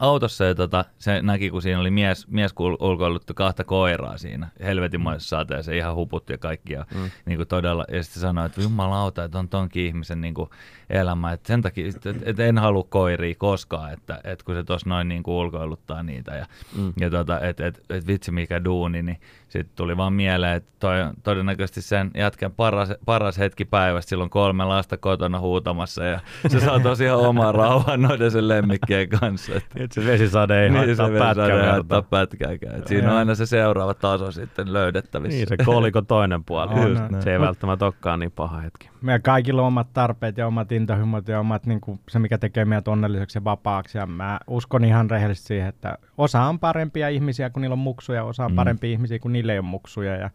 autossa 0.00 0.44
ja 0.44 0.54
tota, 0.54 0.84
se 0.98 1.22
näki, 1.22 1.50
kun 1.50 1.62
siinä 1.62 1.80
oli 1.80 1.90
mies, 1.90 2.28
mies 2.28 2.54
ulkoiluttu 2.80 3.34
kahta 3.34 3.64
koiraa 3.64 4.18
siinä 4.18 4.48
helvetinmoisessa 4.60 5.36
sateessa, 5.36 5.72
ihan 5.72 5.94
huputti 5.94 6.32
ja 6.32 6.38
kaikki. 6.38 6.72
Ja, 6.72 6.86
mm. 6.94 7.10
niin 7.26 7.36
kuin 7.36 7.48
todella, 7.48 7.84
ja 7.92 8.02
sitten 8.02 8.20
sanoi, 8.20 8.46
että 8.46 8.62
jumalauta, 8.62 9.24
että 9.24 9.38
on 9.38 9.48
tonkin 9.48 9.86
ihmisen 9.86 10.20
niin 10.20 10.34
kuin 10.34 10.50
elämä. 10.90 11.32
Että 11.32 11.46
sen 11.46 11.62
takia, 11.62 11.88
että, 11.88 12.14
että 12.22 12.44
en 12.44 12.58
halua 12.58 12.86
koiria 12.88 13.34
koskaan, 13.38 13.92
että, 13.92 14.20
että 14.24 14.44
kun 14.44 14.54
se 14.54 14.64
tuossa 14.64 14.88
noin 14.88 15.08
niin 15.08 15.22
kuin 15.22 15.34
ulkoiluttaa 15.34 16.02
niitä. 16.02 16.34
Ja, 16.34 16.46
mm. 16.76 16.92
ja 17.00 17.10
tota, 17.10 17.40
että 17.40 17.66
et, 17.66 17.84
et 17.90 18.06
vitsi 18.06 18.32
mikä 18.32 18.64
duuni, 18.64 19.02
niin 19.02 19.20
sitten 19.48 19.76
tuli 19.76 19.96
vaan 19.96 20.12
mieleen, 20.12 20.56
että 20.56 20.70
toi 20.80 21.02
on 21.02 21.14
todennäköisesti 21.22 21.82
sen 21.82 22.10
jätkän 22.14 22.52
paras, 22.52 22.88
paras 23.04 23.38
hetki 23.38 23.64
päivästä. 23.64 24.08
Silloin 24.08 24.30
kolme 24.30 24.64
lasta 24.64 24.96
kotona 24.96 25.40
huutamassa 25.40 26.04
ja 26.04 26.20
se 26.48 26.60
saa 26.60 26.80
tosiaan 26.90 27.20
oman 27.20 27.54
rauhan 27.54 28.02
noiden 28.02 28.30
sen 28.30 28.48
lemmikkien 28.48 29.08
kanssa. 29.08 29.54
Että 29.54 29.84
Et 29.84 29.92
se 29.92 30.04
vesisade 30.04 30.62
ei 30.62 30.70
niin, 30.70 30.78
haittaa 30.78 31.06
se 31.06 31.18
pätkää 31.18 31.48
pätkän 31.48 31.70
haittaa 31.70 32.02
pätkääkään. 32.02 32.78
Et 32.78 32.86
siinä 32.86 33.10
on 33.10 33.16
aina 33.16 33.34
se 33.34 33.46
seuraava 33.46 33.94
taso 33.94 34.30
sitten 34.32 34.72
löydettävissä. 34.72 35.36
Niin, 35.36 35.48
se 35.48 35.56
koliko 35.64 36.02
toinen 36.02 36.44
puoli. 36.44 36.74
On, 36.74 36.88
Just 36.88 37.02
on. 37.02 37.10
näin. 37.10 37.22
Se 37.22 37.32
ei 37.32 37.40
välttämättä 37.40 37.84
olekaan 37.84 38.20
niin 38.20 38.32
paha 38.32 38.60
hetki. 38.60 38.90
Meillä 39.02 39.18
kaikilla 39.18 39.62
on 39.62 39.68
omat 39.68 39.92
tarpeet 39.92 40.38
ja 40.38 40.46
omat 40.46 40.72
intohimot 40.80 41.28
ja 41.28 41.40
omat 41.40 41.66
niin 41.66 41.80
kuin, 41.80 42.00
se, 42.08 42.18
mikä 42.18 42.38
tekee 42.38 42.64
meidät 42.64 42.88
onnelliseksi 42.88 43.38
ja 43.38 43.44
vapaaksi. 43.44 43.98
Ja 43.98 44.06
mä 44.06 44.40
uskon 44.46 44.84
ihan 44.84 45.10
rehellisesti 45.10 45.48
siihen, 45.48 45.68
että 45.68 45.98
osa 46.18 46.42
on 46.42 46.58
parempia 46.58 47.08
ihmisiä, 47.08 47.50
kun 47.50 47.62
niillä 47.62 47.74
on 47.74 47.78
muksuja, 47.78 48.24
osa 48.24 48.44
on 48.44 48.52
Mm. 48.52 48.56
parempia 48.56 48.90
ihmisiä, 48.90 49.18
kun 49.18 49.32
niillä 49.32 49.52
ei 49.52 49.58
ole 49.58 49.66
muksuja. 49.66 50.16
Ja 50.16 50.30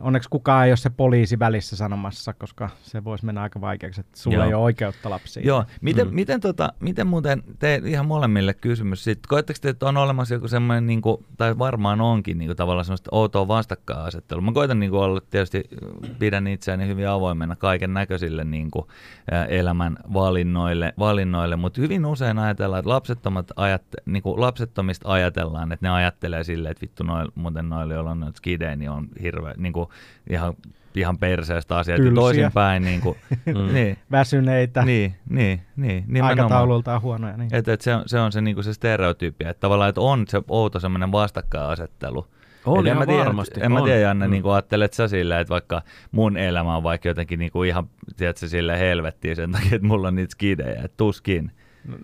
onneksi 0.00 0.28
kukaan 0.28 0.64
ei 0.66 0.70
ole 0.70 0.76
se 0.76 0.90
poliisi 0.90 1.38
välissä 1.38 1.76
sanomassa, 1.76 2.32
koska 2.32 2.70
se 2.82 3.04
voisi 3.04 3.26
mennä 3.26 3.42
aika 3.42 3.60
vaikeaksi, 3.60 4.00
että 4.00 4.18
sulla 4.18 4.36
Joo. 4.36 4.46
ei 4.46 4.54
ole 4.54 4.62
oikeutta 4.62 5.10
lapsiin. 5.10 5.46
Joo, 5.46 5.64
miten, 5.80 6.08
mm. 6.08 6.14
miten, 6.14 6.40
tota, 6.40 6.72
miten 6.80 7.06
muuten, 7.06 7.42
te 7.58 7.82
ihan 7.84 8.06
molemmille 8.06 8.54
kysymys 8.54 9.04
sitten, 9.04 9.28
koetteko 9.28 9.58
te, 9.62 9.68
että 9.68 9.86
on 9.86 9.96
olemassa 9.96 10.34
joku 10.34 10.48
semmoinen, 10.48 10.86
niin 10.86 11.02
kuin, 11.02 11.24
tai 11.36 11.58
varmaan 11.58 12.00
onkin 12.00 12.38
niin 12.38 12.48
kuin, 12.48 12.56
tavallaan 12.56 12.84
semmoista 12.84 13.10
outoa 13.12 13.48
vastakkainasettelua. 13.48 14.42
Mä 14.42 14.52
koitan 14.52 14.80
niin 14.80 14.90
kuin, 14.90 15.02
olla, 15.02 15.20
tietysti 15.30 15.64
pidän 16.18 16.46
itseäni 16.46 16.86
hyvin 16.86 17.08
avoimena 17.08 17.56
kaiken 17.56 17.94
näköisille 17.94 18.44
niin 18.44 18.70
kuin, 18.70 18.86
elämän 19.48 19.96
valinnoille, 20.14 20.94
valinnoille, 20.98 21.56
mutta 21.56 21.80
hyvin 21.80 22.06
usein 22.06 22.38
ajatellaan, 22.38 22.78
että 22.78 22.88
lapsettomat 22.88 23.52
ajat, 23.56 23.82
niin 24.06 24.22
kuin, 24.22 24.40
lapsettomista 24.40 25.12
ajatellaan, 25.12 25.72
että 25.72 25.86
ne 25.86 25.90
ajattelee 25.90 26.44
silleen, 26.44 26.70
että 26.70 26.82
vittu 26.82 27.04
noil, 27.04 27.28
muuten 27.34 27.68
noille, 27.68 27.94
joilla 27.94 28.10
on 28.10 28.20
noita 28.20 28.36
skidejä, 28.36 28.76
niin 28.76 28.90
on 28.90 29.08
hirveä, 29.22 29.54
niin 29.56 29.72
kuin, 29.72 29.87
ihan, 30.30 30.54
ihan 30.94 31.18
perseestä 31.18 31.76
asiat. 31.76 31.98
Ja 31.98 32.04
Tylsiä. 32.04 32.20
toisinpäin, 32.20 32.82
niin, 32.82 33.00
kuin, 33.00 33.16
Mm. 33.46 33.74
niin, 33.74 33.98
Väsyneitä, 34.10 34.84
niin, 34.84 35.14
niin, 35.30 35.60
niin, 35.76 36.04
nimenomaan. 36.06 36.30
aikataulultaan 36.38 37.02
huonoja. 37.02 37.36
Niin. 37.36 37.54
Et, 37.54 37.68
et 37.68 37.80
se, 37.80 37.94
on, 37.94 38.02
se 38.06 38.20
on 38.20 38.32
se, 38.32 38.40
niinku 38.40 38.62
se 38.62 38.74
stereotyypia, 38.74 39.50
että 39.50 39.60
tavallaan 39.60 39.88
että 39.88 40.00
on 40.00 40.24
se 40.28 40.42
outo 40.48 40.80
semmoinen 40.80 41.12
vastakkainasettelu. 41.12 42.26
On 42.66 42.86
en 42.86 42.98
mä 42.98 43.06
tiedä, 43.06 43.24
varmasti, 43.24 43.60
En 43.62 43.72
mä 43.72 43.82
tiedä, 43.82 43.98
Janne, 44.00 44.26
Mm. 44.26 44.30
niin 44.30 44.42
kuin 44.42 44.52
ajattelet 44.52 44.92
sä 44.92 45.08
silleen, 45.08 45.40
että 45.40 45.52
vaikka 45.52 45.82
mun 46.12 46.36
elämä 46.36 46.76
on 46.76 46.82
vaikka 46.82 47.08
jotenkin 47.08 47.38
niin 47.38 47.52
kuin 47.52 47.68
ihan, 47.68 47.88
tiedätkö, 48.16 48.48
sille 48.48 48.78
helvettiin 48.78 49.36
sen 49.36 49.52
takia, 49.52 49.74
että 49.76 49.86
mulla 49.86 50.08
on 50.08 50.14
niitä 50.14 50.32
skidejä, 50.32 50.72
että 50.84 50.96
tuskin. 50.96 51.50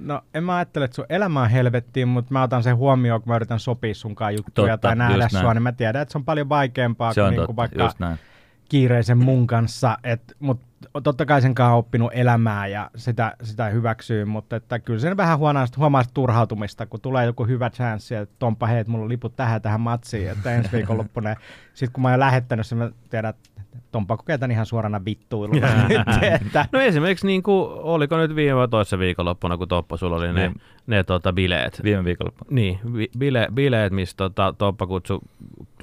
No 0.01 0.23
en 0.35 0.45
mä 0.45 0.57
ajattele, 0.57 0.85
että 0.85 0.95
sun 0.95 1.07
elämä 1.09 1.43
on 1.43 1.51
helvettiin, 1.51 2.09
mutta 2.09 2.33
mä 2.33 2.43
otan 2.43 2.63
sen 2.63 2.77
huomioon, 2.77 3.23
kun 3.23 3.31
mä 3.31 3.37
yritän 3.37 3.61
sopia 3.61 3.95
sunkaan 3.95 4.35
juttuja 4.35 4.73
Totta, 4.73 4.89
tai 4.89 4.97
nähdä 4.97 5.19
näin. 5.19 5.31
sua, 5.31 5.55
niin 5.55 5.63
mä 5.63 5.73
tiedän, 5.73 6.03
että 6.03 6.13
se 6.13 6.19
on 6.19 6.25
paljon 6.25 6.49
vaikeampaa 6.49 7.13
Se 7.13 7.21
kuin, 7.21 7.27
on 7.27 7.31
niin 7.31 7.47
kuin 7.47 7.57
totta, 7.57 7.81
vaikka 7.81 8.25
kiireisen 8.69 9.19
mun 9.19 9.47
kanssa, 9.47 9.99
mutta 10.39 10.67
totta 11.03 11.27
kai 11.27 11.43
sen 11.43 11.55
kanssa 11.55 11.73
on 11.73 11.79
oppinut 11.79 12.11
elämää 12.15 12.67
ja 12.67 12.91
sitä, 12.97 13.37
sitä 13.43 13.65
hyväksyy, 13.69 14.25
mutta 14.25 14.57
että 14.57 14.79
kyllä 14.79 14.99
sen 15.01 15.17
vähän 15.17 15.39
huomaa, 15.39 15.67
huomaa 15.77 16.03
sitä 16.03 16.15
turhautumista, 16.15 16.87
kun 16.87 17.01
tulee 17.01 17.27
joku 17.27 17.47
hyvä 17.47 17.71
chanssi, 17.71 18.15
että 18.15 18.35
Tompa, 18.39 18.67
hei, 18.67 18.79
että 18.81 18.91
mulla 18.91 19.03
on 19.05 19.09
liput 19.09 19.37
tähän 19.37 19.63
tähän 19.63 19.81
matsiin, 19.81 20.31
että 20.31 20.55
ensi 20.55 20.73
viikonloppuna. 20.73 21.35
Sitten 21.75 21.93
kun 21.93 22.03
mä 22.03 22.09
oon 22.09 22.15
jo 22.15 22.19
lähettänyt 22.21 22.67
sen, 22.67 22.79
mä 22.79 22.91
tiedän, 23.11 23.31
että 23.31 23.51
Tompa 23.93 24.17
kokee 24.17 24.39
tämän 24.39 24.51
ihan 24.51 24.67
suorana 24.67 25.05
vittuiluna. 25.05 25.67
nyt, 25.89 26.01
että, 26.47 26.67
No 26.73 26.81
esimerkiksi 26.81 27.27
niin 27.27 27.43
kuin, 27.43 27.69
oliko 27.73 28.17
nyt 28.17 28.35
viime 28.37 28.57
vai 28.57 28.69
toisessa 28.69 28.99
viikonloppuna, 28.99 29.57
kun 29.57 29.69
Toppa 29.69 29.97
sulla 29.97 30.17
oli 30.17 30.33
ne, 30.33 30.49
Niin. 30.49 30.61
ne 30.87 31.03
tota, 31.05 31.33
bileet. 31.33 31.81
Viime 31.85 32.05
viikolla. 32.05 32.33
Niin, 32.51 32.79
vi- 32.97 33.11
bile, 33.19 33.49
bileet, 33.55 33.93
missä 33.93 34.17
tota, 34.17 34.55
Toppa 34.59 34.87
kutsui 34.87 35.19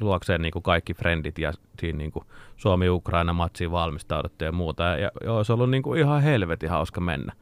luokseen 0.01 0.41
niin 0.41 0.51
kuin 0.51 0.63
kaikki 0.63 0.93
frendit 0.93 1.39
ja 1.39 1.53
siinä 1.79 1.97
niin 1.97 2.11
kuin 2.11 2.25
Suomi-Ukraina-matsiin 2.57 3.71
valmistauduttu 3.71 4.45
ja 4.45 4.51
muuta. 4.51 4.80
Ja, 4.83 5.11
ja 5.23 5.33
olisi 5.33 5.51
ollut 5.51 5.69
niin 5.69 5.83
kuin 5.83 5.99
ihan 5.99 6.21
helvetin 6.21 6.69
hauska 6.69 7.01
mennä. 7.01 7.33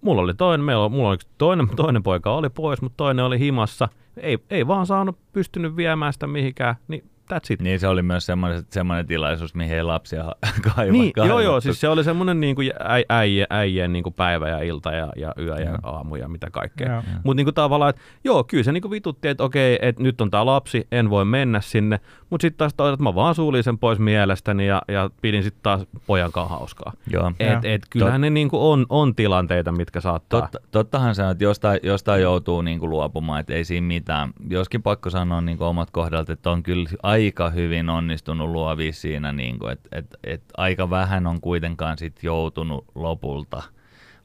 Mulla 0.00 0.22
oli 0.22 0.34
toinen, 0.34 0.64
meillä, 0.64 0.88
mulla 0.88 1.08
oli 1.08 1.18
toinen, 1.38 1.68
toinen 1.76 2.02
poika 2.02 2.34
oli 2.34 2.50
pois, 2.50 2.82
mutta 2.82 2.96
toinen 2.96 3.24
oli 3.24 3.38
himassa. 3.38 3.88
Ei, 4.16 4.38
ei 4.50 4.66
vaan 4.66 4.86
saanut 4.86 5.18
pystynyt 5.32 5.76
viemään 5.76 6.12
sitä 6.12 6.26
mihinkään, 6.26 6.74
niin 6.88 7.04
that's 7.32 7.46
it. 7.50 7.62
Niin 7.62 7.80
se 7.80 7.88
oli 7.88 8.02
myös 8.02 8.26
semmoinen, 8.26 8.62
semmoinen 8.70 9.06
tilaisuus, 9.06 9.54
mihin 9.54 9.76
ei 9.76 9.82
lapsia 9.82 10.24
ha- 10.24 10.34
kaiva, 10.74 10.92
Niin, 10.92 11.12
joo, 11.16 11.40
joo, 11.40 11.60
siis 11.60 11.80
se 11.80 11.88
oli 11.88 12.04
semmoinen 12.04 12.40
niin 12.40 12.54
kuin 12.54 12.72
äi, 12.80 13.04
äijien, 13.08 13.46
äijien 13.50 13.92
niin 13.92 14.02
kuin 14.02 14.14
päivä 14.14 14.48
ja 14.48 14.58
ilta 14.60 14.92
ja, 14.92 15.12
ja 15.16 15.34
yö 15.38 15.56
ja 15.56 15.70
Joo. 15.70 15.78
aamu 15.82 16.16
ja 16.16 16.28
mitä 16.28 16.50
kaikkea. 16.50 17.02
Mutta 17.24 17.36
niin 17.36 17.46
kuin 17.46 17.54
tavallaan, 17.54 17.90
että 17.90 18.02
joo, 18.24 18.44
kyllä 18.44 18.64
se 18.64 18.72
niin 18.72 18.82
kuin 18.82 18.90
vitutti, 18.90 19.28
että 19.28 19.44
okei, 19.44 19.78
että 19.82 20.02
nyt 20.02 20.20
on 20.20 20.30
tämä 20.30 20.46
lapsi, 20.46 20.86
en 20.92 21.10
voi 21.10 21.24
mennä 21.24 21.60
sinne. 21.60 22.00
Mutta 22.30 22.42
sitten 22.42 22.58
taas 22.58 22.74
toisaalta 22.74 23.02
mä 23.02 23.14
vaan 23.14 23.34
suulin 23.34 23.62
sen 23.62 23.78
pois 23.78 23.98
mielestäni 23.98 24.66
ja, 24.66 24.82
ja 24.88 25.10
pidin 25.22 25.42
sitten 25.42 25.62
taas 25.62 25.86
pojan 26.06 26.32
kanssa 26.32 26.56
hauskaa. 26.56 26.92
Joo. 27.10 27.32
Et, 27.40 27.64
et, 27.64 27.82
kyllähän 27.90 28.20
ne 28.20 28.30
niin 28.30 28.48
kuin 28.48 28.60
on, 28.60 28.86
on 28.88 29.14
tilanteita, 29.14 29.72
mitkä 29.72 30.00
saattaa. 30.00 30.40
Totta, 30.40 30.58
tottahan 30.70 31.14
se 31.14 31.22
on, 31.22 31.30
että 31.30 31.44
jostain, 31.44 31.80
jostain 31.82 32.22
joutuu 32.22 32.62
niin 32.62 32.78
kuin 32.80 32.90
luopumaan, 32.90 33.40
että 33.40 33.54
ei 33.54 33.64
siinä 33.64 33.86
mitään. 33.86 34.30
Joskin 34.50 34.82
pakko 34.82 35.10
sanoa 35.10 35.40
niin 35.40 35.58
kuin 35.58 35.68
omat 35.68 35.90
kohdalta, 35.90 36.32
että 36.32 36.50
on 36.50 36.62
kyllä 36.62 36.88
aika 37.14 37.50
hyvin 37.50 37.88
onnistunut 37.88 38.50
luovia 38.50 38.92
siinä, 38.92 39.32
niin 39.32 39.58
että, 39.72 39.88
että, 39.92 40.18
että 40.24 40.54
aika 40.56 40.90
vähän 40.90 41.26
on 41.26 41.40
kuitenkaan 41.40 41.98
sit 41.98 42.22
joutunut 42.22 42.84
lopulta, 42.94 43.62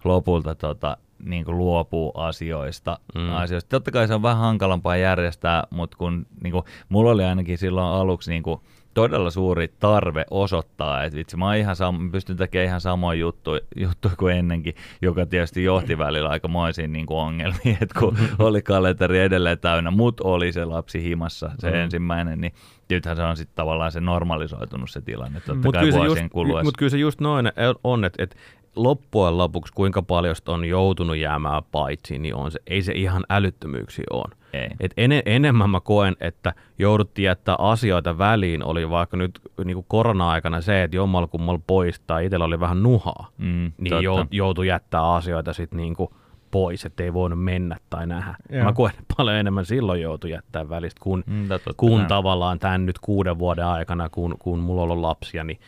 lopulta 0.03 0.55
tota, 0.55 0.97
niin 1.23 1.45
kuin 1.45 1.57
luopuu 1.57 2.11
asioista, 2.15 2.99
mm. 3.15 3.35
asioista. 3.35 3.69
Totta 3.69 3.91
kai 3.91 4.07
se 4.07 4.13
on 4.13 4.21
vähän 4.21 4.37
hankalampaa 4.37 4.97
järjestää, 4.97 5.63
mutta 5.69 5.97
kun 5.97 6.25
niin 6.43 6.51
kuin, 6.51 6.63
mulla 6.89 7.11
oli 7.11 7.23
ainakin 7.23 7.57
silloin 7.57 7.87
aluksi 7.87 8.31
niin 8.31 8.43
kuin, 8.43 8.59
todella 9.01 9.31
suuri 9.31 9.67
tarve 9.79 10.25
osoittaa, 10.31 11.03
että 11.03 11.17
vitsi, 11.17 11.37
mä, 11.37 11.45
oon 11.45 11.55
ihan 11.55 11.75
sam- 11.75 12.11
pystyn 12.11 12.37
tekemään 12.37 12.67
ihan 12.67 12.81
samoja 12.81 13.19
juttuja, 13.19 13.61
juttuja 13.75 14.15
kuin 14.15 14.35
ennenkin, 14.35 14.75
joka 15.01 15.25
tietysti 15.25 15.63
johti 15.63 15.97
välillä 15.97 16.29
aikamoisiin 16.29 16.93
niin 16.93 17.05
kuin 17.05 17.17
ongelmiin, 17.19 17.77
että 17.81 17.99
kun 17.99 18.17
oli 18.39 18.61
kalenteri 18.61 19.19
edelleen 19.19 19.59
täynnä, 19.59 19.91
mut 19.91 20.21
oli 20.21 20.51
se 20.51 20.65
lapsi 20.65 21.03
himassa, 21.03 21.51
se 21.59 21.67
Mm. 21.69 21.73
mm. 21.75 21.79
ensimmäinen, 21.81 22.41
niin 22.41 22.53
nythän 22.89 23.15
se 23.15 23.23
on 23.23 23.37
sitten 23.37 23.55
tavallaan 23.55 23.91
se 23.91 23.99
normalisoitunut 23.99 24.89
se 24.89 25.01
tilanne, 25.01 25.39
totta 25.39 25.55
Mutta 25.55 25.71
kai 25.71 25.81
kyllä, 25.81 25.91
se 25.91 25.97
vuosien 26.07 26.23
just, 26.23 26.33
kuluessa. 26.33 26.63
mut 26.63 26.77
kyllä 26.77 26.89
se 26.89 26.97
just 26.97 27.21
noin 27.21 27.51
on, 27.83 28.05
että, 28.05 28.23
että 28.23 28.35
loppujen 28.83 29.37
lopuksi 29.37 29.73
kuinka 29.73 30.01
paljon 30.01 30.35
sitä 30.35 30.51
on 30.51 30.65
joutunut 30.65 31.17
jäämään 31.17 31.63
paitsi, 31.71 32.19
niin 32.19 32.35
on 32.35 32.51
se, 32.51 32.59
ei 32.67 32.81
se 32.81 32.91
ihan 32.95 33.23
älyttömyyksiä 33.29 34.03
on. 34.11 34.31
Ei. 34.53 34.69
Et 34.79 34.93
ene, 34.97 35.23
enemmän 35.25 35.69
mä 35.69 35.79
koen, 35.79 36.15
että 36.21 36.53
jouduttiin 36.79 37.23
jättää 37.25 37.55
asioita 37.59 38.17
väliin, 38.17 38.63
oli 38.63 38.89
vaikka 38.89 39.17
nyt 39.17 39.39
niin 39.65 39.75
kuin 39.75 39.85
korona-aikana 39.89 40.61
se, 40.61 40.83
että 40.83 40.95
jommalla 40.97 41.27
kummalla 41.27 41.61
poistaa, 41.67 42.19
itsellä 42.19 42.45
oli 42.45 42.59
vähän 42.59 42.83
nuhaa, 42.83 43.27
Mm, 43.37 43.71
niin 43.77 43.89
totta. 43.89 44.03
jou, 44.03 44.25
joutui 44.31 44.67
jättää 44.67 45.13
asioita 45.13 45.53
sitten 45.53 45.77
niin 45.77 45.95
kuin 45.95 46.09
pois, 46.51 46.85
ettei 46.85 47.13
voinut 47.13 47.43
mennä 47.43 47.77
tai 47.89 48.07
nähdä. 48.07 48.35
Joo. 48.49 48.63
Mä 48.63 48.73
koen, 48.73 48.91
että 48.99 49.13
paljon 49.17 49.35
enemmän 49.37 49.65
silloin 49.65 50.01
joutui 50.01 50.31
jättää 50.31 50.69
välistä, 50.69 50.99
kun, 51.03 51.23
Mm, 51.27 51.47
totta 51.47 51.73
kun 51.77 52.05
tavallaan 52.05 52.59
tämän 52.59 52.85
nyt 52.85 52.99
kuuden 52.99 53.39
vuoden 53.39 53.65
aikana, 53.65 54.09
kun, 54.09 54.35
kun 54.39 54.59
mulla 54.59 54.81
on 54.81 54.91
ollut 54.91 55.01
lapsia, 55.05 55.43
niin 55.43 55.59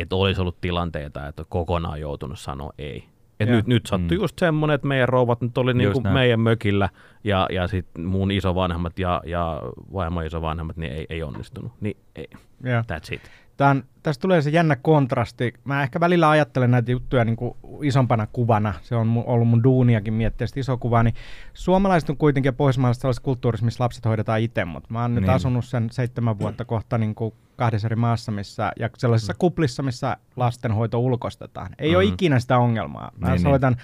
että 0.00 0.16
olisi 0.16 0.40
ollut 0.40 0.60
tilanteita, 0.60 1.26
että 1.26 1.44
kokonaan 1.48 2.00
joutunut 2.00 2.38
sanoa 2.38 2.72
ei. 2.78 3.04
Et 3.40 3.48
nyt, 3.48 3.66
nyt 3.66 3.86
sattui 3.86 4.16
Mm. 4.16 4.22
just 4.22 4.38
semmoinen, 4.38 4.74
että 4.74 4.86
meidän 4.86 5.08
rouvat 5.08 5.40
nyt 5.40 5.58
oli 5.58 5.74
niinku 5.74 6.00
meidän 6.00 6.40
mökillä 6.40 6.88
ja, 7.24 7.46
ja 7.50 7.68
sitten 7.68 8.04
mun 8.04 8.30
isovanhemmat 8.30 8.98
ja, 8.98 9.22
ja 9.26 9.62
vaimon 9.92 10.26
isovanhemmat 10.26 10.76
niin 10.76 10.92
ei, 10.92 11.06
ei 11.10 11.22
onnistunut. 11.22 11.72
Niin 11.80 11.96
ei, 12.16 12.28
Joo. 12.64 12.80
that's 12.80 13.14
it. 13.14 13.20
Tää 13.56 13.76
on, 14.00 14.02
tästä 14.02 14.22
tulee 14.22 14.42
se 14.42 14.50
jännä 14.50 14.76
kontrasti. 14.76 15.54
Mä 15.64 15.82
ehkä 15.82 16.00
välillä 16.00 16.30
ajattelen 16.30 16.70
näitä 16.70 16.90
juttuja 16.90 17.24
niin 17.24 17.36
kuin 17.36 17.54
isompana 17.82 18.26
kuvana. 18.32 18.74
Se 18.82 18.94
on 18.96 19.22
ollut 19.26 19.48
mun 19.48 19.62
duuniakin 19.64 20.14
miettiä 20.14 20.46
sitä 20.46 20.60
iso 20.60 20.78
kuvaa. 20.78 21.02
Niin 21.02 21.14
suomalaiset 21.54 22.10
on 22.10 22.16
kuitenkin 22.16 22.48
ja 22.48 22.52
pohjoismaalaiset 22.52 23.00
sellaisessa 23.00 23.22
kulttuurissa, 23.24 23.64
missä 23.64 23.84
lapset 23.84 24.04
hoidetaan 24.04 24.40
itse. 24.40 24.64
Mutta 24.64 24.88
mä 24.92 25.02
oon 25.02 25.14
nyt 25.14 25.22
Niin. 25.24 25.30
asunut 25.34 25.64
sen 25.64 25.88
seitsemän 25.90 26.38
vuotta 26.38 26.64
kohta 26.64 26.98
niin 26.98 27.14
kuin 27.14 27.34
kahdessa 27.56 27.88
eri 27.88 27.96
maassa 27.96 28.32
missä, 28.32 28.72
ja 28.78 28.90
sellaisissa 28.98 29.34
kuplissa, 29.38 29.82
missä 29.82 30.16
lastenhoito 30.36 30.98
ulkostetaan. 30.98 31.70
Ei 31.78 31.96
ole 31.96 32.04
Mhm. 32.04 32.12
ikinä 32.14 32.40
sitä 32.40 32.58
ongelmaa. 32.58 33.10
Mä 33.18 33.26
Niin, 33.26 33.32
niin. 33.32 33.40
soitan 33.42 33.76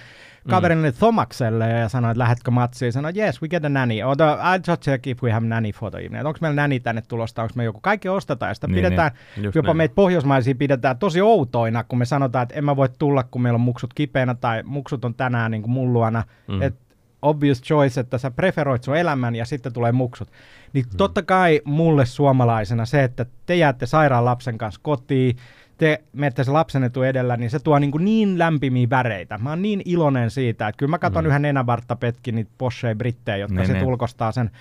kaverille 0.49 0.91
Thomakselle 0.91 1.69
ja 1.69 1.89
sanoin, 1.89 2.11
että 2.11 2.19
lähdetkö 2.19 2.51
matsiin. 2.51 2.93
Sanoin, 2.93 3.17
yes, 3.17 3.41
we 3.41 3.47
get 3.47 3.65
a 3.65 3.69
nanny. 3.69 4.01
Or 4.03 4.17
the, 4.17 4.23
I 4.25 4.71
just 4.71 4.81
check 4.81 5.07
if 5.07 5.23
we 5.23 5.31
have 5.31 5.47
nanny 5.47 5.71
for 5.71 5.91
the 5.91 5.99
evening. 5.99 6.27
Onko 6.27 6.37
meillä 6.41 6.61
nanny 6.61 6.79
tänne 6.79 7.01
tulosta, 7.01 7.41
onko 7.41 7.53
me 7.55 7.63
joku. 7.63 7.79
Kaikki 7.81 8.09
ostetaan 8.09 8.49
ja 8.49 8.53
sitä 8.53 8.67
Niin, 8.67 8.75
pidetään, 8.75 9.11
Just 9.37 9.55
jopa 9.55 9.67
näin. 9.67 9.77
meitä 9.77 9.95
pohjoismaisia 10.07 10.55
pidetään 10.55 10.97
tosi 10.97 11.21
outoina, 11.21 11.83
kun 11.83 11.99
me 11.99 12.05
sanotaan, 12.05 12.43
että 12.43 12.55
en 12.55 12.65
mä 12.65 12.75
voi 12.75 12.89
tulla, 12.99 13.23
kun 13.23 13.41
meillä 13.41 13.55
on 13.57 13.61
muksut 13.61 13.93
kipeänä 13.93 14.35
tai 14.35 14.63
muksut 14.63 15.05
on 15.05 15.13
tänään 15.13 15.51
niin 15.51 15.61
kuin 15.61 15.71
mun 15.71 15.93
luona. 15.93 16.23
Mm. 16.47 16.61
Et 16.61 16.75
obvious 17.21 17.61
choice, 17.61 17.99
että 17.99 18.17
sä 18.17 18.31
preferoit 18.31 18.83
sun 18.83 18.97
elämän 18.97 19.35
ja 19.35 19.45
sitten 19.45 19.73
tulee 19.73 19.91
muksut. 19.91 20.31
Niin 20.73 20.85
Mm. 20.85 20.97
totta 20.97 21.21
kai 21.23 21.61
mulle 21.65 22.05
suomalaisena 22.05 22.85
se, 22.85 23.03
että 23.03 23.25
te 23.45 23.55
jäätte 23.55 23.85
sairaan 23.85 24.25
lapsen 24.25 24.57
kanssa 24.57 24.79
kotiin, 24.83 25.37
te 25.77 26.03
menette 26.13 26.43
se 26.43 26.51
lapsen 26.51 26.83
etu 26.83 27.03
edellä, 27.03 27.37
niin 27.37 27.49
se 27.49 27.59
tuo 27.59 27.79
niin, 27.79 27.91
kuin 27.91 28.05
niin 28.05 28.39
lämpimiä 28.39 28.89
väreitä. 28.89 29.37
Mä 29.37 29.49
oon 29.49 29.61
niin 29.61 29.81
iloinen 29.85 30.31
siitä, 30.31 30.67
että 30.67 30.77
kyllä 30.79 30.89
mä 30.89 30.99
katson 30.99 31.23
Mm. 31.23 31.27
yhden 31.27 31.41
nenävartta 31.41 31.95
petkin 31.95 32.35
niitä 32.35 32.51
Porsche 32.57 32.95
brittejä, 32.95 33.37
jotka 33.37 33.55
Niin, 33.55 33.65
sitten 33.65 33.81
niin. 33.81 33.89
ulkostaa 33.91 34.31
sen. 34.31 34.51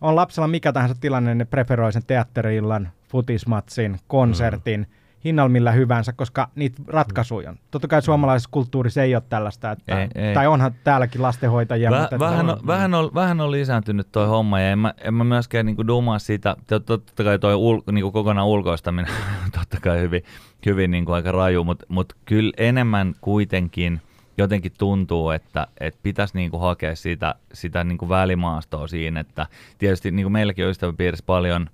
On 0.00 0.16
lapsella 0.16 0.48
mikä 0.48 0.72
tahansa 0.72 0.94
tilanne, 1.00 1.34
ne 1.34 1.44
preferoi 1.44 1.92
sen 1.92 2.02
teatteriillan, 2.06 2.88
futismatsin, 3.16 4.00
konsertin, 4.08 4.80
mm. 4.80 4.86
hinnalla 5.24 5.48
millä 5.48 5.72
hyvänsä, 5.72 6.12
koska 6.12 6.48
niitä 6.54 6.82
ratkaisuja 6.86 7.50
on. 7.50 7.56
Totta 7.70 7.88
kai 7.88 8.02
suomalaisessa 8.02 8.48
kulttuurissa 8.52 9.02
ei 9.02 9.14
ole 9.14 9.22
tällaista, 9.28 9.70
että, 9.70 10.00
Ei, 10.00 10.08
ei. 10.14 10.34
tai 10.34 10.46
onhan 10.46 10.74
täälläkin 10.84 11.22
lastenhoitajia. 11.22 11.90
Väh, 11.90 12.00
mutta 12.00 12.18
vähän, 12.18 12.50
on- 12.50 12.60
vähän, 12.66 12.94
on, 12.94 13.10
vähän 13.14 13.40
on 13.40 13.50
lisääntynyt 13.50 14.08
toi 14.12 14.26
homma 14.26 14.60
ja 14.60 14.70
en 14.70 14.78
mä, 14.78 14.94
en 15.00 15.14
mä 15.14 15.24
myöskään 15.24 15.66
niinku 15.66 15.86
dumaa 15.86 16.18
siitä, 16.18 16.56
to- 16.66 16.80
totta 16.80 17.24
kai 17.24 17.38
toi 17.38 17.54
ul, 17.54 17.80
niinku 17.92 18.12
kokonaan 18.12 18.46
ulkoistaminen 18.46 19.12
totta 19.58 19.78
kai 19.80 20.00
hyvin, 20.00 20.22
hyvin 20.66 20.90
niinku 20.90 21.12
aika 21.12 21.32
raju, 21.32 21.64
mutta 21.64 21.86
mut 21.88 22.12
kyllä 22.24 22.52
enemmän 22.56 23.14
kuitenkin 23.20 24.00
jotenkin 24.38 24.72
tuntuu, 24.78 25.30
että, 25.30 25.66
että 25.80 26.00
pitäisi 26.02 26.36
niinku 26.36 26.58
hakea 26.58 26.96
sitä, 26.96 27.34
sitä 27.52 27.84
niinku 27.84 28.08
välimaastoa 28.08 28.86
siinä, 28.86 29.20
että 29.20 29.46
tietysti 29.78 30.10
niinku 30.10 30.30
meilläkin 30.30 30.64
on 30.64 30.70
ystäväpiirissä 30.70 31.24
paljon, 31.26 31.70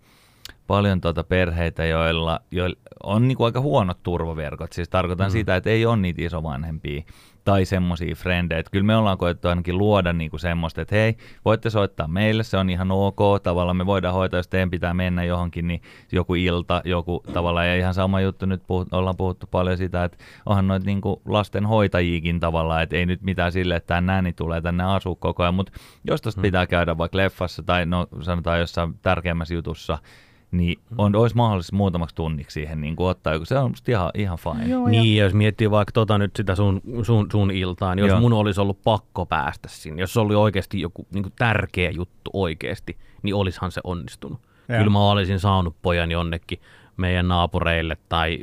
paljon 0.72 1.00
tuota 1.00 1.24
perheitä, 1.24 1.84
joilla, 1.84 2.40
joilla 2.50 2.76
on 3.02 3.28
niinku 3.28 3.44
aika 3.44 3.60
huonot 3.60 4.02
turvaverkot. 4.02 4.72
Siis 4.72 4.88
tarkoitan 4.88 5.28
mm. 5.28 5.32
sitä, 5.32 5.56
että 5.56 5.70
ei 5.70 5.86
ole 5.86 5.96
niitä 5.96 6.22
isovanhempia 6.22 7.02
tai 7.44 7.64
semmoisia 7.64 8.14
frendejä. 8.14 8.62
Kyllä 8.70 8.84
me 8.84 8.96
ollaan 8.96 9.18
koettu 9.18 9.48
ainakin 9.48 9.78
luoda 9.78 10.12
niinku 10.12 10.38
semmoista, 10.38 10.82
että 10.82 10.94
hei, 10.94 11.16
voitte 11.44 11.70
soittaa 11.70 12.08
meille, 12.08 12.42
se 12.42 12.56
on 12.56 12.70
ihan 12.70 12.90
ok. 12.90 13.18
Tavallaan 13.42 13.76
me 13.76 13.86
voidaan 13.86 14.14
hoitaa, 14.14 14.38
jos 14.38 14.48
teidän 14.48 14.70
pitää 14.70 14.94
mennä 14.94 15.24
johonkin, 15.24 15.68
niin 15.68 15.82
joku 16.12 16.34
ilta, 16.34 16.82
joku 16.84 17.22
tavallaan. 17.32 17.68
Ja 17.68 17.76
ihan 17.76 17.94
sama 17.94 18.20
juttu, 18.20 18.46
nyt 18.46 18.62
puhut, 18.66 18.92
ollaan 18.92 19.16
puhuttu 19.16 19.46
paljon 19.50 19.76
sitä, 19.76 20.04
että 20.04 20.18
onhan 20.46 20.68
noita 20.68 20.86
niinku 20.86 21.22
lastenhoitajiikin 21.24 22.40
tavallaan, 22.40 22.82
että 22.82 22.96
ei 22.96 23.06
nyt 23.06 23.22
mitään 23.22 23.52
sille, 23.52 23.76
että 23.76 23.86
tämä 23.86 24.00
näni 24.00 24.32
tulee 24.32 24.60
tänne 24.60 24.84
asuu 24.84 25.16
koko 25.16 25.42
ajan. 25.42 25.54
Mutta 25.54 25.72
jos 26.04 26.22
tuosta 26.22 26.40
mm. 26.40 26.42
pitää 26.42 26.66
käydä 26.66 26.98
vaikka 26.98 27.18
leffassa 27.18 27.62
tai 27.62 27.86
no 27.86 28.06
sanotaan 28.20 28.60
jossain 28.60 28.94
tärkeämmässä 29.02 29.54
jutussa, 29.54 29.98
niin 30.52 30.78
on, 30.98 31.16
olisi 31.16 31.36
mahdollista 31.36 31.76
muutamaksi 31.76 32.14
tunniksi 32.14 32.54
siihen 32.54 32.80
niin 32.80 32.96
kuin 32.96 33.06
ottaa, 33.08 33.32
joku- 33.32 33.44
se 33.44 33.58
on 33.58 33.70
musta 33.70 33.90
ihan, 33.90 34.10
ihan 34.14 34.38
fine. 34.38 34.66
Joo, 34.68 34.86
ja- 34.88 34.90
Niin, 34.90 35.16
jos 35.16 35.34
miettii 35.34 35.70
vaikka 35.70 35.92
tota 35.92 36.18
nyt 36.18 36.30
sitä 36.36 36.54
sun, 36.54 36.80
sun, 37.02 37.26
sun 37.32 37.50
iltaa, 37.50 37.94
niin 37.94 38.02
jos 38.02 38.10
Joo. 38.10 38.20
mun 38.20 38.32
olisi 38.32 38.60
ollut 38.60 38.82
pakko 38.84 39.26
päästä 39.26 39.68
sinne, 39.68 40.00
jos 40.02 40.12
se 40.12 40.20
oli 40.20 40.34
oikeasti 40.34 40.80
joku 40.80 41.06
niin 41.14 41.22
kuin 41.22 41.32
tärkeä 41.38 41.90
juttu 41.90 42.30
oikeasti, 42.32 42.96
niin 43.22 43.34
olishan 43.34 43.72
se 43.72 43.80
onnistunut. 43.84 44.40
Joo. 44.68 44.78
Kyllä 44.78 44.90
mä 44.90 45.10
olisin 45.10 45.40
saanut 45.40 45.76
pojan 45.82 46.10
jonnekin 46.10 46.58
meidän 46.96 47.28
naapureille 47.28 47.96
tai 48.08 48.38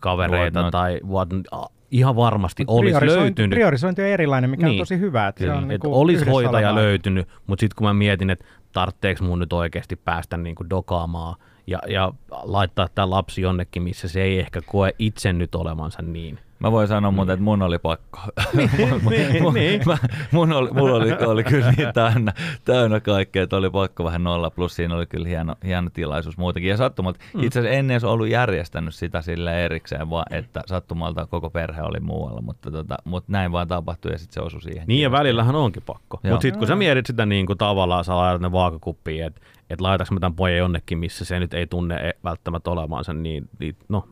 kavereita 0.00 0.60
Whatnot. 0.60 0.70
tai 0.72 1.00
what, 1.08 1.28
a- 1.50 1.66
ihan 1.90 2.16
varmasti 2.16 2.64
olisi 2.66 2.90
priorisointi, 2.96 3.20
löytynyt. 3.20 3.56
priorisointi 3.56 4.02
on 4.02 4.08
erilainen, 4.08 4.50
mikä 4.50 4.66
Niin. 4.66 4.80
on 4.80 4.82
tosi 4.82 4.98
hyvä. 4.98 5.28
Että 5.28 5.38
se 5.38 5.44
Kyllä, 5.44 5.58
on 5.58 5.68
niinku 5.68 6.00
olisi 6.00 6.14
yhdessä 6.16 6.30
hoitaja 6.32 6.68
olevaa. 6.68 6.74
löytynyt, 6.74 7.28
mutta 7.46 7.60
sitten 7.60 7.76
kun 7.76 7.86
mä 7.86 7.94
mietin, 7.94 8.30
että 8.30 8.44
tarvitseeko 8.72 9.24
mun 9.24 9.38
nyt 9.38 9.52
oikeasti 9.52 9.96
päästä 9.96 10.36
niin 10.36 10.54
kuin 10.54 10.70
dokaamaan 10.70 11.36
ja, 11.66 11.78
ja 11.88 12.12
laittaa 12.42 12.88
tämä 12.94 13.10
lapsi 13.10 13.42
jonnekin, 13.42 13.82
missä 13.82 14.08
se 14.08 14.22
ei 14.22 14.38
ehkä 14.38 14.60
koe 14.66 14.94
itse 14.98 15.32
nyt 15.32 15.54
olevansa 15.54 16.02
niin. 16.02 16.38
Mä 16.62 16.72
voin 16.72 16.88
sanoa 16.88 17.10
muuten, 17.10 17.32
että 17.32 17.44
mun 17.44 17.62
oli 17.62 17.78
pakko. 17.78 18.18
mun, 19.42 19.54
niin. 19.54 19.82
mä, 19.86 19.98
mun 20.30 20.52
oli, 20.52 20.70
mulla 20.70 20.96
oli, 20.96 21.12
oli 21.12 21.44
kyllä 21.44 21.72
niin 21.76 21.92
täynnä, 21.94 22.32
täynnä 22.64 23.00
kaikkea, 23.00 23.42
että 23.42 23.56
oli 23.56 23.70
pakko 23.70 24.04
vähän 24.04 24.24
nolla, 24.24 24.50
plus 24.50 24.76
siinä 24.76 24.94
oli 24.94 25.06
kyllä 25.06 25.28
hieno, 25.28 25.54
hieno 25.64 25.90
tilaisuus 25.92 26.38
muutenkin. 26.38 26.70
Ja 26.70 26.76
sattumalta, 26.76 27.18
mm. 27.34 27.42
itse 27.42 27.60
asiassa 27.60 27.78
en 27.78 27.90
edes 27.90 28.04
ollut 28.04 28.28
järjestänyt 28.28 28.94
sitä 28.94 29.22
sille 29.22 29.64
erikseen, 29.64 30.10
vaan 30.10 30.34
että 30.34 30.62
sattumalta 30.66 31.26
koko 31.26 31.50
perhe 31.50 31.82
oli 31.82 32.00
muualla, 32.00 32.40
mutta, 32.40 32.70
tota, 32.70 32.96
mutta 33.04 33.32
näin 33.32 33.52
vaan 33.52 33.68
tapahtui 33.68 34.12
ja 34.12 34.18
sitten 34.18 34.34
se 34.34 34.40
osui 34.40 34.62
siihen. 34.62 34.84
Niin 34.86 35.02
ja 35.02 35.12
välillähän 35.12 35.54
onkin 35.54 35.82
pakko. 35.86 36.20
Mutta 36.22 36.42
sitten 36.42 36.58
kun 36.58 36.68
sä 36.68 36.76
mietit 36.76 37.06
sitä 37.06 37.26
niin 37.26 37.46
kuin 37.46 37.58
tavallaan, 37.58 38.04
sä 38.04 38.16
laitat 38.16 38.42
ne 38.42 38.52
vaakakuppiin, 38.52 39.24
että 39.24 39.40
et 39.70 39.80
laitaks 39.80 40.10
mä 40.10 40.20
tämän 40.20 40.34
pojan 40.34 40.58
jonnekin, 40.58 40.98
missä 40.98 41.24
se 41.24 41.40
nyt 41.40 41.54
ei 41.54 41.66
tunne 41.66 41.94
e- 41.94 42.18
välttämättä 42.24 42.70
olevansa, 42.70 43.12
niin, 43.12 43.48
niin 43.58 43.76
no, 43.88 44.08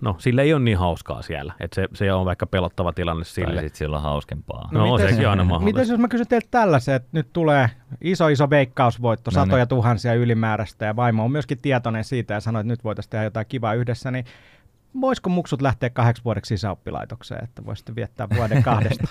no, 0.00 0.16
sille 0.18 0.42
ei 0.42 0.54
ole 0.54 0.62
niin 0.62 0.78
hauskaa 0.78 1.22
siellä. 1.22 1.52
Että 1.60 1.74
se, 1.74 1.88
se 1.94 2.12
on 2.12 2.24
vaikka 2.26 2.46
pelottava 2.46 2.92
tilanne 2.92 3.24
Tai 3.24 3.30
sille. 3.32 3.60
sitten 3.60 3.78
sillä 3.78 3.96
on 3.96 4.02
hauskempaa. 4.02 4.68
No, 4.72 4.84
mites- 4.96 5.10
sekin 5.10 5.24
on 5.26 5.30
aina 5.30 5.44
mahdollista. 5.44 5.78
Mites 5.78 5.90
jos 5.90 5.98
mä 6.00 6.08
kysyn 6.08 6.26
teiltä 6.28 6.48
tällaisen, 6.50 6.94
että 6.94 7.08
nyt 7.12 7.32
tulee 7.32 7.70
iso 8.00 8.28
iso 8.28 8.50
veikkausvoitto, 8.50 9.30
No 9.30 9.34
satoja 9.34 9.62
niin. 9.64 9.68
tuhansia 9.68 10.14
ylimääräistä 10.14 10.84
ja 10.86 10.96
vaimo 10.96 11.24
on 11.24 11.32
myöskin 11.32 11.58
tietoinen 11.58 12.04
siitä 12.04 12.34
ja 12.34 12.40
sanoo, 12.40 12.60
että 12.60 12.68
nyt 12.72 12.84
voitaisiin 12.84 13.10
tehdä 13.10 13.24
jotain 13.24 13.46
kivaa 13.48 13.74
yhdessä, 13.74 14.10
niin 14.10 14.24
voisiko 15.00 15.30
muksut 15.30 15.62
lähteä 15.62 15.90
kahdeksi 15.90 16.24
vuodeksi 16.24 16.48
sisäoppilaitokseen, 16.48 17.44
että 17.44 17.64
voisitte 17.66 17.94
viettää 17.94 18.28
vuoden 18.36 18.62
kahdesta? 18.70 19.08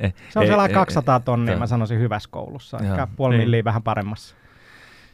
Eh, 0.00 0.14
Se 0.30 0.38
on 0.38 0.42
ei- 0.42 0.48
sellainen 0.48 0.70
ei- 0.70 0.80
200 0.80 1.20
tonnia, 1.20 1.52
Joo. 1.52 1.58
mä 1.60 1.66
sanoisin 1.66 1.98
hyvässä 2.00 2.28
koulussa. 2.32 2.78
Ehkä 2.78 3.08
puoli 3.16 3.36
Niin. 3.36 3.46
milliä 3.46 3.64
vähän 3.64 3.82
paremmassa. 3.82 4.36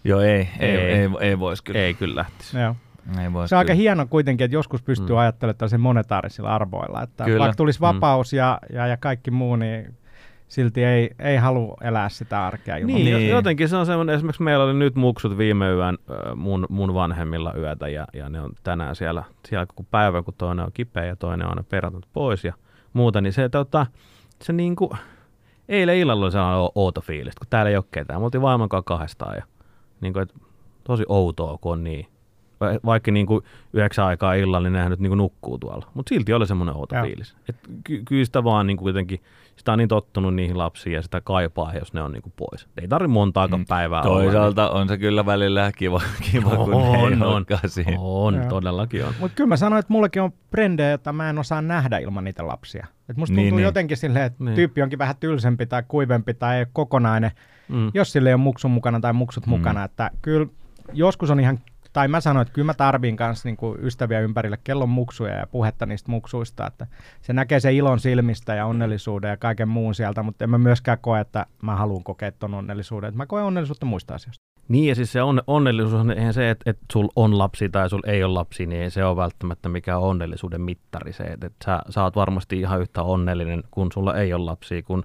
Joo, 0.05 0.21
ei, 0.21 0.29
ei, 0.31 0.49
Ei. 0.71 0.77
ei, 0.79 0.93
ei, 0.95 1.09
ei 1.21 1.39
voisi 1.39 1.65
kyllä. 1.65 1.81
Ei 1.81 1.95
kyllä 1.95 2.15
lähtisi. 2.15 2.59
Joo. 2.59 2.77
Ei 3.23 3.33
vois 3.33 3.51
Se 3.51 3.55
on 3.55 3.59
aika 3.59 3.67
kyllä. 3.67 3.77
hieno 3.81 4.07
kuitenkin, 4.07 4.45
että 4.45 4.55
joskus 4.57 4.83
pystyy 4.83 5.07
Mm. 5.09 5.13
mm. 5.13 5.19
ajattelemaan 5.19 5.57
tällaisilla 5.59 5.83
monetaarisilla 5.83 6.55
arvoilla. 6.55 7.03
Että 7.03 7.25
Kyllä. 7.25 7.39
vaikka 7.39 7.57
tulisi 7.57 7.79
Mm. 7.79 7.83
vapaus 7.83 8.33
ja, 8.33 8.59
ja, 8.73 8.87
ja 8.87 8.97
kaikki 8.97 9.31
muu, 9.31 9.57
niin 9.57 9.95
silti 10.49 10.85
ei, 10.85 11.11
ei 11.19 11.37
halua 11.37 11.77
elää 11.81 12.09
sitä 12.09 12.47
arkea 12.47 12.77
ilman 12.77 12.95
Niin, 12.95 13.05
Niin. 13.05 13.17
niin, 13.17 13.31
jotenkin 13.31 13.69
se 13.69 13.77
on 13.77 13.87
semmoinen, 13.87 14.15
esimerkiksi 14.15 14.43
meillä 14.43 14.65
oli 14.65 14.75
nyt 14.75 14.95
muksut 14.95 15.39
viime 15.39 15.71
yön 15.71 15.99
mun, 16.37 16.67
mun 16.69 16.95
vanhemmilla 16.95 17.55
yötä 17.59 17.89
ja, 17.89 18.07
ja 18.13 18.29
ne 18.29 18.41
on 18.41 18.51
tänään 18.63 18.97
siellä, 18.97 19.25
siellä 19.49 19.67
koko 19.67 19.83
päivä, 19.91 20.23
kun 20.23 20.35
toinen 20.39 20.65
on 20.65 20.73
kipeä 20.75 21.05
ja 21.05 21.17
toinen 21.17 21.47
on 21.47 21.59
aina 21.81 22.01
pois 22.13 22.45
ja 22.45 22.53
muuta, 22.93 23.21
niin 23.21 23.33
se, 23.33 23.49
tota, 23.49 23.87
se 24.43 24.53
niinku, 24.53 24.91
eilen 25.69 25.97
illalla 25.97 26.25
oli 26.25 26.33
sellainen 26.33 26.71
outo 26.75 27.01
fiilis, 27.01 27.35
kun 27.35 27.47
täällä 27.51 27.71
ei 27.71 27.77
ole 27.77 27.85
ketään. 27.91 28.21
Me 28.21 28.25
oltiin 28.25 28.43
vaimon 28.43 28.69
kanssa 28.69 28.87
kahdestaan 28.87 29.37
ja 29.37 29.43
niin 30.01 30.13
kuin, 30.13 30.23
että 30.23 30.35
tosi 30.85 31.05
outoa, 31.09 31.59
kun 31.61 31.73
on 31.73 31.85
niin. 31.85 32.07
Va- 32.61 32.79
Vaikka 32.85 33.11
niin 33.13 33.27
kuin 33.27 33.45
yhdeksän 33.73 34.05
aikaa 34.07 34.35
illalla, 34.35 34.67
niin 34.69 34.73
nehän 34.73 34.91
nyt 34.91 35.01
niin 35.01 35.11
kuin 35.11 35.19
nukkuu 35.19 35.59
tuolla. 35.59 35.87
Mutta 35.95 36.09
silti 36.09 36.33
oli 36.33 36.47
semmoinen 36.47 36.77
outo 36.77 36.95
fiilis. 37.03 37.35
Et 37.49 37.57
ky- 37.85 38.03
kyllä 38.09 38.25
sitä 38.25 38.45
vaan 38.45 38.67
niin 38.67 38.77
kuin 38.77 38.87
jotenkin, 38.89 39.21
sitä 39.57 39.73
on 39.73 39.79
niin 39.79 39.89
tottunut 39.89 40.35
niihin 40.35 40.59
lapsiin 40.59 40.95
ja 40.95 41.03
sitä 41.03 41.21
kaipaa, 41.21 41.75
jos 41.75 41.93
ne 41.95 42.03
on 42.03 42.13
niin 42.13 42.23
kuin 42.23 42.33
pois. 42.37 42.69
Ei 42.83 42.89
tarvitse 42.89 43.13
montaakaan 43.13 43.61
mm. 43.61 43.67
päivää 43.69 44.03
olla. 44.03 44.23
Toisaalta 44.23 44.71
on 44.71 44.89
se 44.89 44.99
kyllä 44.99 45.27
välillä 45.27 45.73
kiva, 45.77 46.01
kiva 46.33 46.51
kun 46.57 46.71
ne 46.71 46.77
ei 46.99 47.03
on, 47.05 47.23
on, 47.23 47.35
olekaan 47.35 47.69
siinä. 47.69 47.97
on, 48.01 48.35
Joo. 48.35 48.45
todellakin 48.49 49.05
on. 49.05 49.15
Mutta 49.21 49.35
kyllä 49.37 49.49
mä 49.49 49.57
sanoin, 49.57 49.81
että 49.81 49.93
mullakin 49.93 50.23
on 50.23 50.33
brendejä, 50.51 50.89
joita 50.91 51.13
mä 51.13 51.31
en 51.31 51.39
osaa 51.39 51.63
nähdä 51.63 51.99
ilman 51.99 52.25
niitä 52.25 52.47
lapsia. 52.47 52.87
Et 53.09 53.17
musta 53.17 53.35
Niin, 53.35 53.45
tuntuu 53.45 53.57
niin. 53.57 53.65
jotenkin 53.65 53.97
silleen, 53.97 54.25
että 54.25 54.45
Niin. 54.45 54.55
tyyppi 54.55 54.83
onkin 54.83 54.99
vähän 54.99 55.17
tylsempi 55.21 55.67
tai 55.67 55.83
kuivempi 55.89 56.35
tai 56.35 56.57
ei 56.59 56.67
kokonainen, 56.73 57.31
Mm. 57.69 57.91
jos 57.95 58.13
sille 58.13 58.29
ei 58.31 58.35
ole 58.35 58.41
muksun 58.43 58.71
mukana 58.71 59.01
tai 59.01 59.13
muksut 59.13 59.47
Mm. 59.47 59.51
mukana. 59.51 59.85
Että 59.85 60.11
kyllä 60.23 60.47
joskus 60.93 61.31
on 61.31 61.41
ihan, 61.41 61.59
tai 61.95 62.09
mä 62.09 62.21
sanoin, 62.21 62.43
että 62.43 62.55
kyllä 62.55 62.67
mä 62.67 62.75
tarviin 62.75 63.17
kanssa 63.17 63.49
niinku 63.49 63.77
ystäviä 63.83 64.21
ympärille 64.21 64.59
kellon 64.65 64.89
muksuja 64.89 65.35
ja 65.35 65.47
puhetta 65.47 65.87
niistä 65.87 66.11
muksuista, 66.11 66.67
että 66.67 66.87
se 67.23 67.33
näkee 67.33 67.61
se 67.61 67.73
ilon 67.73 68.01
silmistä 68.01 68.55
ja 68.55 68.67
onnellisuuden 68.67 69.29
ja 69.29 69.37
kaiken 69.37 69.69
muun 69.69 69.95
sieltä, 69.95 70.23
mutta 70.23 70.45
en 70.45 70.51
mä 70.51 70.59
myöskään 70.59 70.99
koe, 71.01 71.21
että 71.21 71.47
mä 71.63 71.77
haluan 71.77 72.05
kokea 72.05 72.33
ton 72.33 72.55
onnellisuuden. 72.55 73.09
Että 73.09 73.17
mä 73.19 73.27
koen 73.27 73.45
onnellisuutta 73.45 73.87
muista 73.87 74.15
asioista. 74.15 74.45
Niin 74.69 74.89
ja 74.89 74.95
siis 74.95 75.13
se 75.13 75.23
on, 75.23 75.43
onnellisuus 75.47 75.95
on 75.95 76.11
eihän 76.11 76.35
se, 76.35 76.51
että, 76.51 76.71
että 76.71 76.85
sul 76.93 77.09
on 77.17 77.39
lapsi 77.39 77.69
tai 77.69 77.91
sul 77.91 78.03
ei 78.07 78.25
ole 78.25 78.33
lapsi, 78.33 78.67
niin 78.67 78.83
ei 78.83 78.91
se 78.91 79.05
ole 79.05 79.17
välttämättä 79.17 79.69
mikään 79.69 80.01
onnellisuuden 80.01 80.61
mittari 80.61 81.13
se, 81.13 81.25
että, 81.25 81.47
että 81.47 81.65
sä, 81.65 81.83
sä 81.89 82.03
oot 82.03 82.17
varmasti 82.17 82.61
ihan 82.61 82.81
yhtä 82.81 83.03
onnellinen, 83.03 83.63
kun 83.71 83.93
sulla 83.93 84.15
ei 84.15 84.33
ole 84.33 84.45
lapsia, 84.45 84.83
kun 84.83 85.03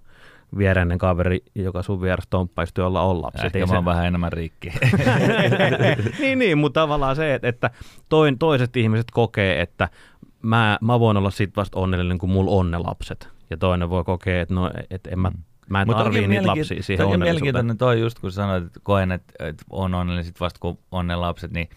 viereinen 0.57 0.97
kaveri, 0.97 1.43
joka 1.55 1.83
sun 1.83 2.01
vieressä 2.01 2.29
tomppaisi, 2.29 2.73
jolla 2.77 3.01
on 3.01 3.21
lapsi. 3.21 3.47
Et 3.47 3.55
Ehkä 3.55 3.59
mä 3.65 3.71
se, 3.71 3.75
oon 3.75 3.85
vähän 3.85 4.05
enemmän 4.05 4.33
rikki. 4.33 4.73
niin, 6.19 6.39
niin, 6.39 6.57
mutta 6.57 6.79
tavallaan 6.79 7.15
se, 7.15 7.39
että, 7.43 7.69
toin, 8.09 8.39
toiset 8.39 8.77
ihmiset 8.77 9.11
kokee, 9.11 9.61
että 9.61 9.89
mä, 10.41 10.77
mä 10.81 10.99
voin 10.99 11.17
olla 11.17 11.31
sit 11.31 11.55
vasta 11.55 11.79
onnellinen, 11.79 12.17
kun 12.17 12.29
mulla 12.29 12.51
on 12.51 12.71
ne 12.71 12.77
lapset. 12.77 13.29
Ja 13.49 13.57
toinen 13.57 13.89
voi 13.89 14.03
kokea, 14.03 14.41
että 14.41 14.53
no, 14.53 14.71
että 14.89 15.09
en 15.09 15.19
mä, 15.19 15.31
mä 15.69 15.81
en 15.81 15.87
Mut 15.87 15.97
tarvii 15.97 16.27
niitä 16.27 16.47
lapsia 16.47 16.63
siihen 16.83 17.05
onnellisuuteen. 17.05 17.19
mielenkiintoinen 17.19 17.77
toi 17.77 17.99
just, 17.99 18.19
kun 18.19 18.31
sanoit, 18.31 18.65
että 18.65 18.79
koen, 18.83 19.11
että, 19.11 19.33
että 19.39 19.65
on 19.69 19.93
onnellinen 19.93 20.25
sit 20.25 20.39
vasta 20.39 20.59
kun 20.59 20.77
on 20.91 21.07
ne 21.07 21.15
lapset, 21.15 21.51
niin 21.51 21.69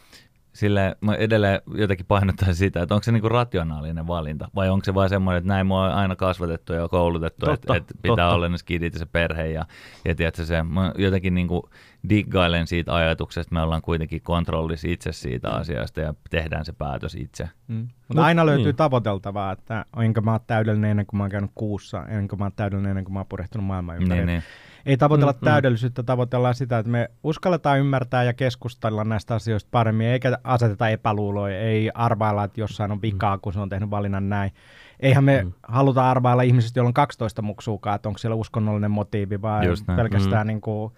sille 0.52 0.96
mä 1.00 1.14
edelleen 1.14 1.60
jotenkin 1.74 2.06
painottaisin 2.06 2.54
sitä, 2.54 2.82
että 2.82 2.94
onko 2.94 3.02
se 3.02 3.12
niinku 3.12 3.28
rationaalinen 3.28 4.06
valinta 4.06 4.48
vai 4.54 4.70
onko 4.70 4.84
se 4.84 4.94
vain 4.94 5.08
semmoinen, 5.08 5.38
että 5.38 5.48
näin 5.48 5.66
mua 5.66 5.84
on 5.84 5.92
aina 5.92 6.16
kasvatettu 6.16 6.72
ja 6.72 6.88
koulutettu, 6.88 7.50
että, 7.50 7.76
että 7.76 7.94
pitää 8.02 8.16
totta. 8.16 8.34
olla 8.34 8.48
ne 8.48 8.58
skidit 8.58 8.92
ja 8.92 8.98
se 8.98 9.06
perhe 9.06 9.46
ja, 9.46 9.66
ja 10.04 10.14
tiedätkö, 10.14 10.44
se, 10.44 10.62
mä 10.62 10.92
jotenkin 10.98 11.34
niinku 11.34 11.70
diggailen 12.08 12.66
siitä 12.66 12.94
ajatuksesta, 12.94 13.40
että 13.40 13.54
me 13.54 13.60
ollaan 13.60 13.82
kuitenkin 13.82 14.22
kontrollissa 14.22 14.88
itse 14.88 15.12
siitä 15.12 15.50
asiasta 15.50 16.00
ja 16.00 16.14
tehdään 16.30 16.64
se 16.64 16.72
päätös 16.72 17.14
itse. 17.14 17.48
Mm. 17.68 17.88
Mutta 18.08 18.24
aina 18.24 18.46
löytyy 18.46 18.64
niin. 18.64 18.76
tavoiteltavaa, 18.76 19.52
että 19.52 19.84
enkä 19.96 20.20
mä 20.20 20.30
oon 20.30 20.40
täydellinen 20.46 20.90
ennen 20.90 21.06
kuin 21.06 21.18
mä 21.18 21.24
oon 21.24 21.30
käynyt 21.30 21.50
kuussa, 21.54 22.06
enkä 22.06 22.36
mä 22.36 22.44
oon 22.44 22.52
täydellinen 22.56 22.90
ennen 22.90 23.04
kuin 23.04 23.12
mä 23.12 23.18
oon 23.18 23.26
purehtunut 23.26 23.66
maailman 23.66 23.96
ympäri. 23.96 24.16
Niin, 24.20 24.26
niin. 24.26 24.42
Ei 24.86 24.96
tavoitella 24.96 25.32
Mm, 25.32 25.36
mm, 25.36 25.40
mm. 25.40 25.44
täydellisyyttä, 25.44 26.02
tavoitellaan 26.02 26.54
sitä, 26.54 26.78
että 26.78 26.92
me 26.92 27.10
uskalletaan 27.22 27.78
ymmärtää 27.78 28.24
ja 28.24 28.32
keskustella 28.32 29.04
näistä 29.04 29.34
asioista 29.34 29.68
paremmin, 29.70 30.06
eikä 30.06 30.38
aseteta 30.44 30.88
epäluuloja, 30.88 31.58
ei 31.60 31.90
arvailla, 31.94 32.44
että 32.44 32.60
jossain 32.60 32.92
on 32.92 33.02
vikaa, 33.02 33.38
kun 33.38 33.52
se 33.52 33.60
on 33.60 33.68
tehnyt 33.68 33.90
valinnan 33.90 34.28
näin. 34.28 34.52
Eihän 35.00 35.24
me 35.24 35.42
Mm. 35.42 35.48
mm. 35.48 35.52
haluta 35.62 36.10
arvailla 36.10 36.42
ihmisistä, 36.42 36.78
joilla 36.78 36.88
on 36.88 36.94
12 36.94 37.42
muksuukaan, 37.42 37.96
että 37.96 38.08
onko 38.08 38.18
siellä 38.18 38.34
uskonnollinen 38.34 38.90
motiivi 38.90 39.42
vai 39.42 39.66
pelkästään 39.96 40.46
mm. 40.46 40.48
niin 40.48 40.60
kuin 40.60 40.92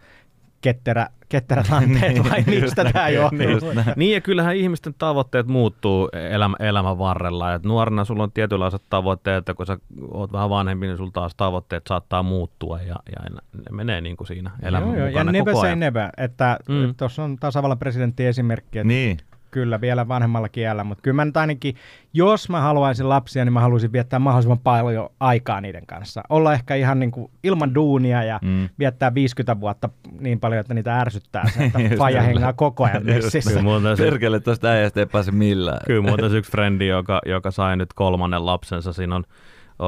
ketterä, 0.61 1.09
ketterät 1.35 1.66
anteet 1.82 2.30
vai 2.30 2.39
Just 2.39 2.49
mistä 2.49 2.85
tämä 2.85 3.09
johtuu. 3.09 3.72
Näin. 3.74 3.93
Niin 3.97 4.14
ja 4.14 4.20
kyllähän 4.20 4.57
ihmisten 4.57 4.95
tavoitteet 4.99 5.47
muuttuu 5.47 6.09
elämä, 6.30 6.57
elämän 6.61 6.99
varrella. 6.99 7.55
Et 7.55 7.64
nuorena 7.64 8.05
sulla 8.05 8.22
on 8.22 8.32
tietynlaiset 8.32 8.82
tavoitteet, 8.91 9.37
että 9.37 9.55
kun 9.55 9.66
sä 9.66 9.78
oot 10.11 10.32
vähän 10.32 10.51
vanhempi, 10.51 10.87
niin 10.87 10.97
sulla 10.97 11.11
taas 11.11 11.35
tavoitteet 11.35 11.87
saattaa 11.87 12.22
muuttua 12.22 12.78
ja, 12.80 12.97
ja 13.07 13.30
ne 13.30 13.62
menee 13.70 14.01
niin 14.01 14.16
kuin 14.16 14.26
siinä 14.26 14.51
elämän 14.62 14.89
Joo, 14.89 14.99
joo, 14.99 15.07
ja 15.07 15.12
mukana 15.12 15.32
never 15.32 15.53
koko 15.53 15.61
say 15.61 15.68
ajan. 15.68 15.80
never, 15.80 16.11
että 16.16 16.59
mm. 16.68 16.95
tuossa 16.97 17.24
on 17.24 17.37
tasavallan 17.37 17.78
presidentti 17.78 18.26
esimerkki, 18.26 18.78
että 18.78 18.89
Niin. 18.89 19.18
Kyllä 19.55 19.80
vielä 19.80 20.09
vanhemmalla 20.09 20.48
kielellä, 20.48 20.84
mutta 20.84 21.02
kyllä 21.02 21.14
mä 21.14 21.24
nyt 21.24 21.36
ainakin, 21.36 21.74
jos 22.12 22.48
mä 22.48 22.61
haluaisin 22.61 23.09
lapsia, 23.09 23.44
niin 23.44 23.52
mä 23.52 23.61
haluaisin 23.61 23.92
viettää 23.92 24.18
mahdollisimman 24.18 24.59
paljon 24.59 25.09
aikaa 25.20 25.61
niiden 25.61 25.86
kanssa. 25.86 26.22
Olla 26.28 26.52
ehkä 26.52 26.74
ihan 26.74 27.00
niin 27.00 27.11
kuin 27.11 27.30
ilman 27.44 27.74
duunia 27.74 28.22
ja 28.22 28.38
Mm. 28.42 28.68
viettää 28.78 29.14
50 29.14 29.61
vuotta 29.61 29.88
niin 30.20 30.40
paljon, 30.40 30.61
että 30.61 30.74
niitä 30.74 31.00
ärsyttää 31.00 31.48
se, 31.50 31.64
että 31.64 31.78
faija 31.98 32.22
hengaa 32.22 32.52
koko 32.52 32.84
ajan 32.84 33.05
messissä. 33.07 33.61
Perkele, 33.98 34.40
tuosta 34.40 34.68
äijästä 34.68 35.00
ei 35.00 35.07
pääse 35.07 35.32
millään. 35.32 35.80
kyllä 35.86 36.02
muuten 36.02 36.34
yksi 36.36 36.50
frendi, 36.50 36.86
joka, 36.86 37.20
joka 37.26 37.50
sai 37.50 37.76
nyt 37.76 37.92
kolmannen 37.92 38.46
lapsensa, 38.46 38.92
siinä 38.92 39.16
on 39.16 39.24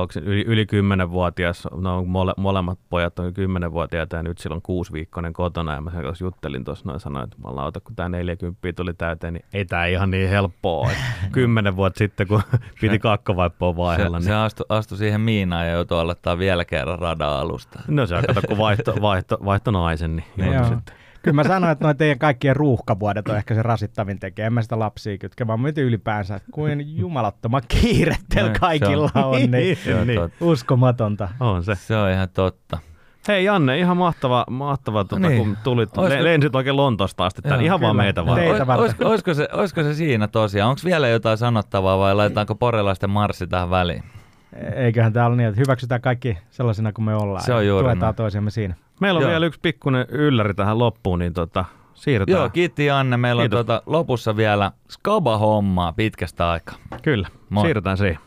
onko 0.01 0.13
se 0.13 0.21
yli, 0.21 0.45
yli 0.47 0.65
10-vuotias, 0.65 1.69
no 1.77 2.05
mole, 2.05 2.35
molemmat 2.37 2.79
pojat 2.89 3.19
on 3.19 3.33
10-vuotiaita 3.33 4.17
ja 4.17 4.23
nyt 4.23 4.39
silloin 4.39 4.63
kuusi 4.63 4.93
viikkoinen 4.93 5.33
kotona 5.33 5.75
ja 5.75 5.81
mä 5.81 5.91
sen 5.91 6.03
kanssa 6.03 6.25
juttelin 6.25 6.65
tuossa 6.65 6.89
noin 6.89 7.01
sanoin, 7.01 7.25
että 7.25 7.37
mä 7.45 7.57
lauta, 7.57 7.81
kun 7.81 7.97
tämä 7.97 8.09
40 8.09 8.73
tuli 8.77 8.95
täyteen, 8.95 9.35
niin 9.35 9.45
ei 9.53 9.65
tämä 9.65 9.87
ihan 9.87 10.11
niin 10.11 10.29
helppoa. 10.29 10.91
Kymmenen 11.33 11.77
vuotta 11.77 11.99
sitten, 11.99 12.29
kun 12.29 12.43
piti 12.81 12.99
kakkovaippoa 12.99 13.77
vaihella, 13.77 14.21
Se, 14.21 14.25
niin 14.25 14.35
se 14.35 14.35
astui, 14.35 14.67
astui 14.69 14.99
siihen 14.99 15.21
miinaan 15.21 15.67
ja 15.67 15.73
joutui 15.73 16.01
aloittaa 16.01 16.39
vielä 16.39 16.65
kerran 16.65 16.99
radan 16.99 17.33
alusta. 17.33 17.81
No 17.89 18.07
se 18.07 18.15
on, 18.15 18.25
kato, 18.27 18.41
kun 18.49 18.59
vaihto, 18.59 18.95
vaihto, 19.01 19.39
vaihto 19.45 19.71
naisen, 19.71 20.17
niin 20.17 20.53
joutui 20.53 20.77
sitten. 20.77 21.06
Kyllä 21.27 21.35
mä 21.35 21.45
sanoin, 21.45 21.73
että 21.73 21.85
noin 21.85 21.97
teidän 21.97 22.19
kaikkien 22.19 22.57
ruuhkavuodet 22.57 23.29
on 23.29 23.37
ehkä 23.37 23.55
se 23.55 23.63
rasittavin 23.63 24.19
tekijä. 24.21 24.47
En 24.47 24.53
mä 24.53 24.63
sitä 24.63 24.79
lapsia 24.79 25.19
kytke, 25.19 25.47
vaan 25.47 25.61
mietin 25.61 25.85
ylipäänsä, 25.85 26.41
kuin 26.53 26.99
jumalattoman 26.99 27.63
kiire 27.69 28.17
teillä 28.35 28.51
Niin, 28.51 28.61
kaikilla 28.61 29.09
se 29.13 29.19
on- 29.19 29.25
on. 29.25 29.51
Niin 29.51 29.77
Se 29.77 29.95
on 29.95 30.07
Niin. 30.07 30.21
totta. 30.21 30.45
uskomatonta. 30.45 31.29
On 31.41 31.65
se. 31.65 31.75
Se 31.75 31.97
on 31.97 32.11
ihan 32.11 32.29
totta. 32.29 32.79
Hei 33.29 33.45
Janne, 33.45 33.79
ihan 33.79 33.97
mahtava, 33.97 34.45
mahtava 34.51 35.05
tuota, 35.05 35.29
Niin. 35.29 35.39
kun 35.45 35.57
tulit. 35.65 35.99
Olisiko- 35.99 36.19
Le- 36.19 36.25
lensit 36.25 36.55
oikein 36.55 36.77
Lontosta 36.77 37.27
asti 37.27 37.43
tänne, 37.43 37.57
Joo, 37.57 37.65
ihan 37.65 37.81
vaan 37.81 37.93
kyllä. 37.93 38.03
meitä 38.03 38.27
vaan. 38.27 38.37
Teitä 38.39 38.53
Ois- 38.53 38.67
varten. 38.67 38.83
olisiko, 38.83 39.09
olisiko, 39.09 39.35
se, 39.35 39.49
olisiko 39.53 39.83
se 39.83 39.95
siinä 39.95 40.29
tosiaan? 40.29 40.71
Onko 40.71 40.81
vielä 40.85 41.09
jotain 41.09 41.39
sanottavaa 41.39 41.99
vai 41.99 42.15
laitetaanko 42.15 42.55
porelaisten 42.55 43.11
marssi 43.11 43.47
tähän 43.47 43.71
väliin? 43.71 44.03
Eiköhän 44.75 45.13
tää 45.13 45.27
ole 45.27 45.37
niin, 45.37 45.49
että 45.49 45.61
hyväksytään 45.61 46.01
kaikki 46.01 46.39
sellaisina 46.51 46.93
kuin 46.93 47.05
me 47.05 47.15
ollaan. 47.15 47.45
Se 47.45 47.55
on 47.55 47.67
juuri 47.67 47.83
Tuetaan 47.85 47.99
näin. 48.01 48.15
toisiamme 48.15 48.51
siinä. 48.51 48.75
Meillä 49.01 49.19
on 49.19 49.23
Joo. 49.23 49.31
vielä 49.31 49.47
yksi 49.47 49.61
pikkuinen 49.61 50.07
ylläri 50.09 50.55
tähän 50.55 50.79
loppuun, 50.79 51.19
niin 51.19 51.33
tota, 51.33 51.65
siirrytään. 51.95 52.39
Joo, 52.39 52.49
kiitti 52.51 52.87
Janne. 52.87 53.17
Meillä 53.17 53.43
Kiitos. 53.43 53.61
on 53.61 53.67
tuota, 53.67 53.83
lopussa 53.87 54.37
vielä 54.37 54.73
skaba-hommaa 54.91 55.93
pitkästä 55.93 56.51
aikaa. 56.51 56.77
Kyllä, 57.03 57.29
Moi. 57.51 57.65
siirrytään 57.65 57.97
siihen. 57.97 58.19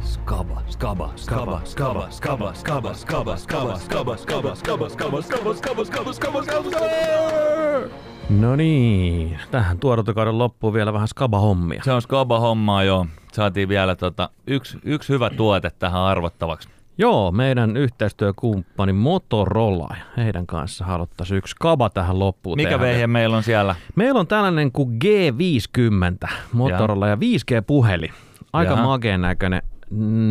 Skaba, 0.00 0.62
skaba, 0.68 1.12
skaba, 1.16 1.60
skaba, 1.64 2.06
skaba, 2.10 2.54
skaba, 2.54 2.94
skaba, 2.94 3.36
skaba, 3.36 3.76
skaba, 3.76 3.76
skaba, 3.76 4.56
skaba, 4.56 4.88
skaba, 4.88 4.88
skaba, 4.88 5.54
skaba, 5.54 5.84
skaba, 5.84 6.12
skaba, 6.12 6.42
skaba, 6.42 6.42
skaba. 6.42 8.07
No 8.30 8.56
niin, 8.56 9.38
tähän 9.50 9.78
tuotantokauden 9.78 10.38
loppuun 10.38 10.72
vielä 10.74 10.92
vähän 10.92 11.08
skaba-hommia. 11.08 11.82
Se 11.84 11.92
on 11.92 12.02
skaba-hommaa 12.02 12.84
joo. 12.84 13.06
Saatiin 13.32 13.68
vielä 13.68 13.96
tota, 13.96 14.30
yksi, 14.46 14.78
yksi 14.84 15.12
hyvä 15.12 15.30
tuote 15.30 15.70
tähän 15.78 16.00
arvottavaksi. 16.00 16.68
Joo, 16.98 17.32
meidän 17.32 17.76
yhteistyökumppani 17.76 18.92
Motorola, 18.92 19.96
heidän 20.16 20.46
kanssa 20.46 20.84
haluttaisiin 20.84 21.38
yksi 21.38 21.50
skaba 21.50 21.90
tähän 21.90 22.18
loppuun 22.18 22.56
Mikä 22.56 22.70
tehdä. 22.70 22.82
vehje 22.84 23.06
meillä 23.06 23.36
on 23.36 23.42
siellä? 23.42 23.74
Meillä 23.96 24.20
on 24.20 24.26
tällainen 24.26 24.72
kuin 24.72 24.98
G50 25.04 26.28
Motorola 26.52 27.08
ja 27.08 27.16
5G-puhelin. 27.16 28.12
Aika 28.52 28.72
Jaha. 28.72 28.82
makeen 28.84 29.20
näköinen, 29.20 29.62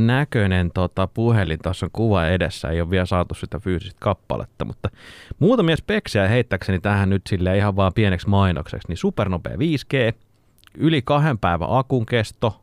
näköinen 0.06 0.72
tota, 0.72 1.08
puhelin. 1.08 1.60
Tuossa 1.64 1.86
on 1.86 1.90
kuva 1.94 2.26
edessä, 2.26 2.70
ei 2.70 2.82
ole 2.82 2.90
vielä 2.90 3.06
saatu 3.06 3.34
sitä 3.34 3.60
fyysistä 3.60 3.98
kappaletta, 4.00 4.66
mutta 4.66 4.90
muutamia 5.40 5.78
speksejä 5.78 6.28
heittäkseni 6.28 6.80
tähän 6.80 7.10
nyt 7.10 7.28
sille 7.28 7.58
ihan 7.58 7.76
vaan 7.76 7.94
pieneksi 7.94 8.30
mainokseksi. 8.30 8.88
Niin 8.88 8.98
supernopea 8.98 9.56
5G, 9.56 10.16
yli 10.78 11.02
kahden 11.02 11.38
päivän 11.38 11.68
akun 11.72 12.06
kesto, 12.06 12.62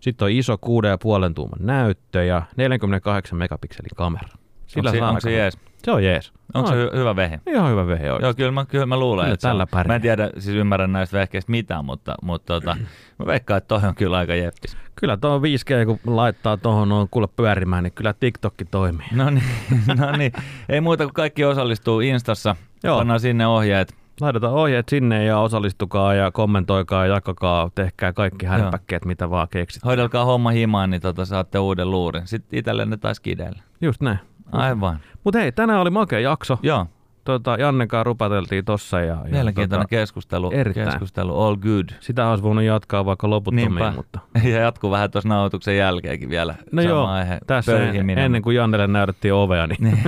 sitten 0.00 0.24
on 0.26 0.32
iso 0.32 0.54
6,5 0.54 1.34
tuuman 1.34 1.58
näyttö 1.66 2.24
ja 2.24 2.42
48 2.56 3.38
megapikselin 3.38 3.90
kamera. 3.96 4.28
Onko 4.76 4.90
se, 4.90 4.98
saa 4.98 5.08
onko 5.08 5.20
se 5.20 5.32
jees? 5.32 5.58
Se 5.84 5.90
on 5.90 6.04
jees. 6.04 6.32
Onko 6.54 6.68
se 6.70 6.74
hy- 6.86 6.96
hyvä 6.96 7.16
vehje? 7.16 7.40
Ihan 7.46 7.70
hyvä 7.70 7.86
vehe 7.86 8.12
oikein. 8.12 8.26
Joo, 8.26 8.34
kyllä 8.34 8.52
mä, 8.52 8.64
kyllä 8.66 8.86
mä 8.86 8.96
luulen, 8.96 9.24
Kyllä 9.24 9.34
että 9.34 9.42
se 9.42 9.48
tällä 9.48 9.62
on. 9.62 9.68
pärjää. 9.70 9.88
Mä 9.88 9.94
en 9.96 10.02
tiedä, 10.02 10.30
siis 10.38 10.56
ymmärrän 10.56 10.92
näistä 10.92 11.18
vehkeistä 11.18 11.50
mitään, 11.50 11.84
mutta, 11.84 12.14
mutta 12.22 12.46
tota, 12.54 12.76
mä 13.18 13.26
veikkaan, 13.26 13.58
että 13.58 13.68
toi 13.68 13.88
on 13.88 13.94
kyllä 13.94 14.16
aika 14.16 14.34
jeppis. 14.34 14.76
Kyllä 14.96 15.16
tuo 15.16 15.38
5G, 15.38 15.86
kun 16.02 16.16
laittaa 16.16 16.56
tuohon 16.56 16.88
noin 16.88 17.08
kuule 17.10 17.28
pyörimään, 17.36 17.84
niin 17.84 17.92
kyllä 17.92 18.12
TikTokki 18.12 18.64
toimii. 18.64 19.06
No 19.14 19.30
niin, 19.30 19.44
no 20.00 20.16
niin. 20.16 20.32
Ei 20.68 20.80
muuta 20.80 21.04
kuin 21.04 21.14
kaikki 21.14 21.44
osallistuu 21.44 22.00
Instassa. 22.00 22.56
Joo. 22.84 22.98
Pannaan 22.98 23.20
sinne 23.20 23.46
ohjeet. 23.46 23.94
Laitetaan 24.20 24.54
ohjeet 24.54 24.88
sinne 24.88 25.24
ja 25.24 25.38
osallistukaa 25.38 26.14
ja 26.14 26.30
kommentoikaa 26.30 27.06
ja 27.06 27.14
jakakaa, 27.14 27.70
tehkää 27.74 28.12
kaikki 28.12 28.46
härpäkkeet, 28.46 29.04
mitä 29.04 29.30
vaan 29.30 29.48
keksit. 29.50 29.84
Hoidelkaa 29.84 30.24
homma 30.24 30.50
himaan, 30.50 30.90
niin 30.90 31.00
tota, 31.02 31.24
saatte 31.24 31.58
uuden 31.58 31.90
luurin. 31.90 32.26
Sitten 32.26 32.58
itsellenne 32.58 32.96
taas 32.96 33.20
kideillä. 33.20 33.62
Just 33.80 34.00
näin. 34.00 34.18
Aivan. 34.52 34.98
Mutta 35.24 35.38
hei, 35.38 35.52
tänään 35.52 35.80
oli 35.80 35.90
makea 35.90 36.20
jakso. 36.20 36.58
Joo, 36.62 36.86
Tota, 37.24 37.56
Jannenkaan 37.58 38.06
rupateltiin 38.06 38.64
tossa. 38.64 39.00
Ja, 39.00 39.06
ja 39.06 39.30
mielenkiintoinen 39.30 39.84
tota, 39.86 39.88
keskustelu. 39.88 40.50
erittäin. 40.54 40.88
Keskustelu, 40.88 41.42
all 41.42 41.56
good. 41.56 41.88
Sitä 42.00 42.28
olisi 42.28 42.42
voinut 42.42 42.64
jatkaa 42.64 43.04
vaikka 43.04 43.30
loputtomiin, 43.30 43.68
Niinpä. 43.74 43.92
mutta 43.96 44.20
Ja 44.50 44.60
jatkuu 44.60 44.90
vähän 44.90 45.10
tuossa 45.10 45.28
nauhoituksen 45.28 45.76
jälkeenkin 45.76 46.30
vielä. 46.30 46.54
no 46.72 46.82
joo, 46.82 47.06
aihe, 47.06 47.38
tässä 47.46 47.72
pöyhiminen. 47.72 48.24
ennen 48.24 48.42
kuin 48.42 48.56
Jannelle 48.56 48.86
näytettiin 48.86 49.34
ovea, 49.34 49.66
niin, 49.66 49.80
Niin, 49.82 50.00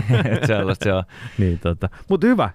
sellaista 0.46 0.84
se 0.84 0.92
on. 0.92 1.04
niin 1.38 1.58
tota. 1.58 1.88
Mutta 2.08 2.26
hyvä. 2.26 2.50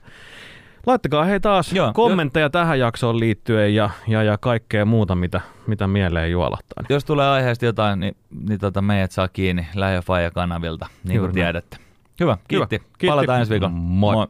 Laittakaa 0.88 1.24
hei 1.24 1.40
taas 1.40 1.74
Joo, 1.74 1.94
kommentteja 1.94 2.50
tähän 2.50 2.80
jaksoon 2.80 3.20
liittyen 3.20 3.76
ja, 3.76 3.90
ja, 4.08 4.24
ja 4.24 4.38
kaikkea 4.38 4.86
muuta, 4.86 5.16
mitä, 5.16 5.42
mitä 5.68 5.88
mieleen 5.88 6.32
juolahtaa. 6.32 6.84
Niin. 6.84 6.96
Jos 6.96 7.06
tulee 7.06 7.28
aiheesta 7.28 7.66
jotain, 7.66 8.00
niin, 8.00 8.18
niin 8.48 8.60
tota 8.60 8.82
meidät 8.82 9.12
saa 9.12 9.28
kiinni 9.28 9.68
Faija 10.06 10.32
kanavilta, 10.32 10.88
niin 11.04 11.16
Juuri 11.16 11.32
kuin 11.32 11.36
tiedätte. 11.36 11.78
Hyvä, 12.20 12.38
kiitti. 12.48 12.56
Hyvä. 12.56 12.68
Kiitti. 12.68 13.08
Palataan 13.08 13.40
ensi 13.40 13.50
viikolla. 13.50 13.74
Moi. 13.74 14.28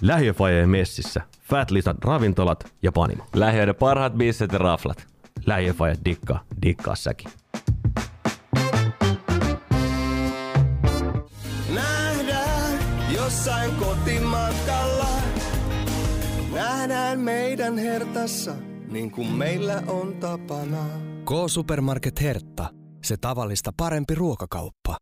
Lähiöfajeen 0.00 0.68
messissä. 0.68 1.20
Fat 1.42 1.70
Lisat 1.70 1.96
ravintolat 2.04 2.72
ja 2.82 2.92
panimo. 2.92 3.24
Lähiöiden 3.34 3.74
parhaat 3.74 4.12
bisset 4.12 4.52
ja 4.52 4.58
raflat. 4.58 5.06
Lähiöfajat 5.46 5.98
dikkaa, 6.04 6.44
dikkaa 6.62 6.96
säkin. 6.96 7.30
Nähdään 11.74 12.78
jossain 13.14 13.74
kotimatkalla. 13.74 15.08
Nähdään 16.54 17.20
meidän 17.20 17.78
hertassa, 17.78 18.54
niin 18.90 19.10
kuin 19.10 19.32
meillä 19.32 19.82
on 19.86 20.14
tapana. 20.14 20.84
K-Supermarket 21.24 22.20
Hertta. 22.20 22.70
Se 23.04 23.16
tavallista 23.16 23.70
parempi 23.76 24.14
ruokakauppa. 24.14 24.96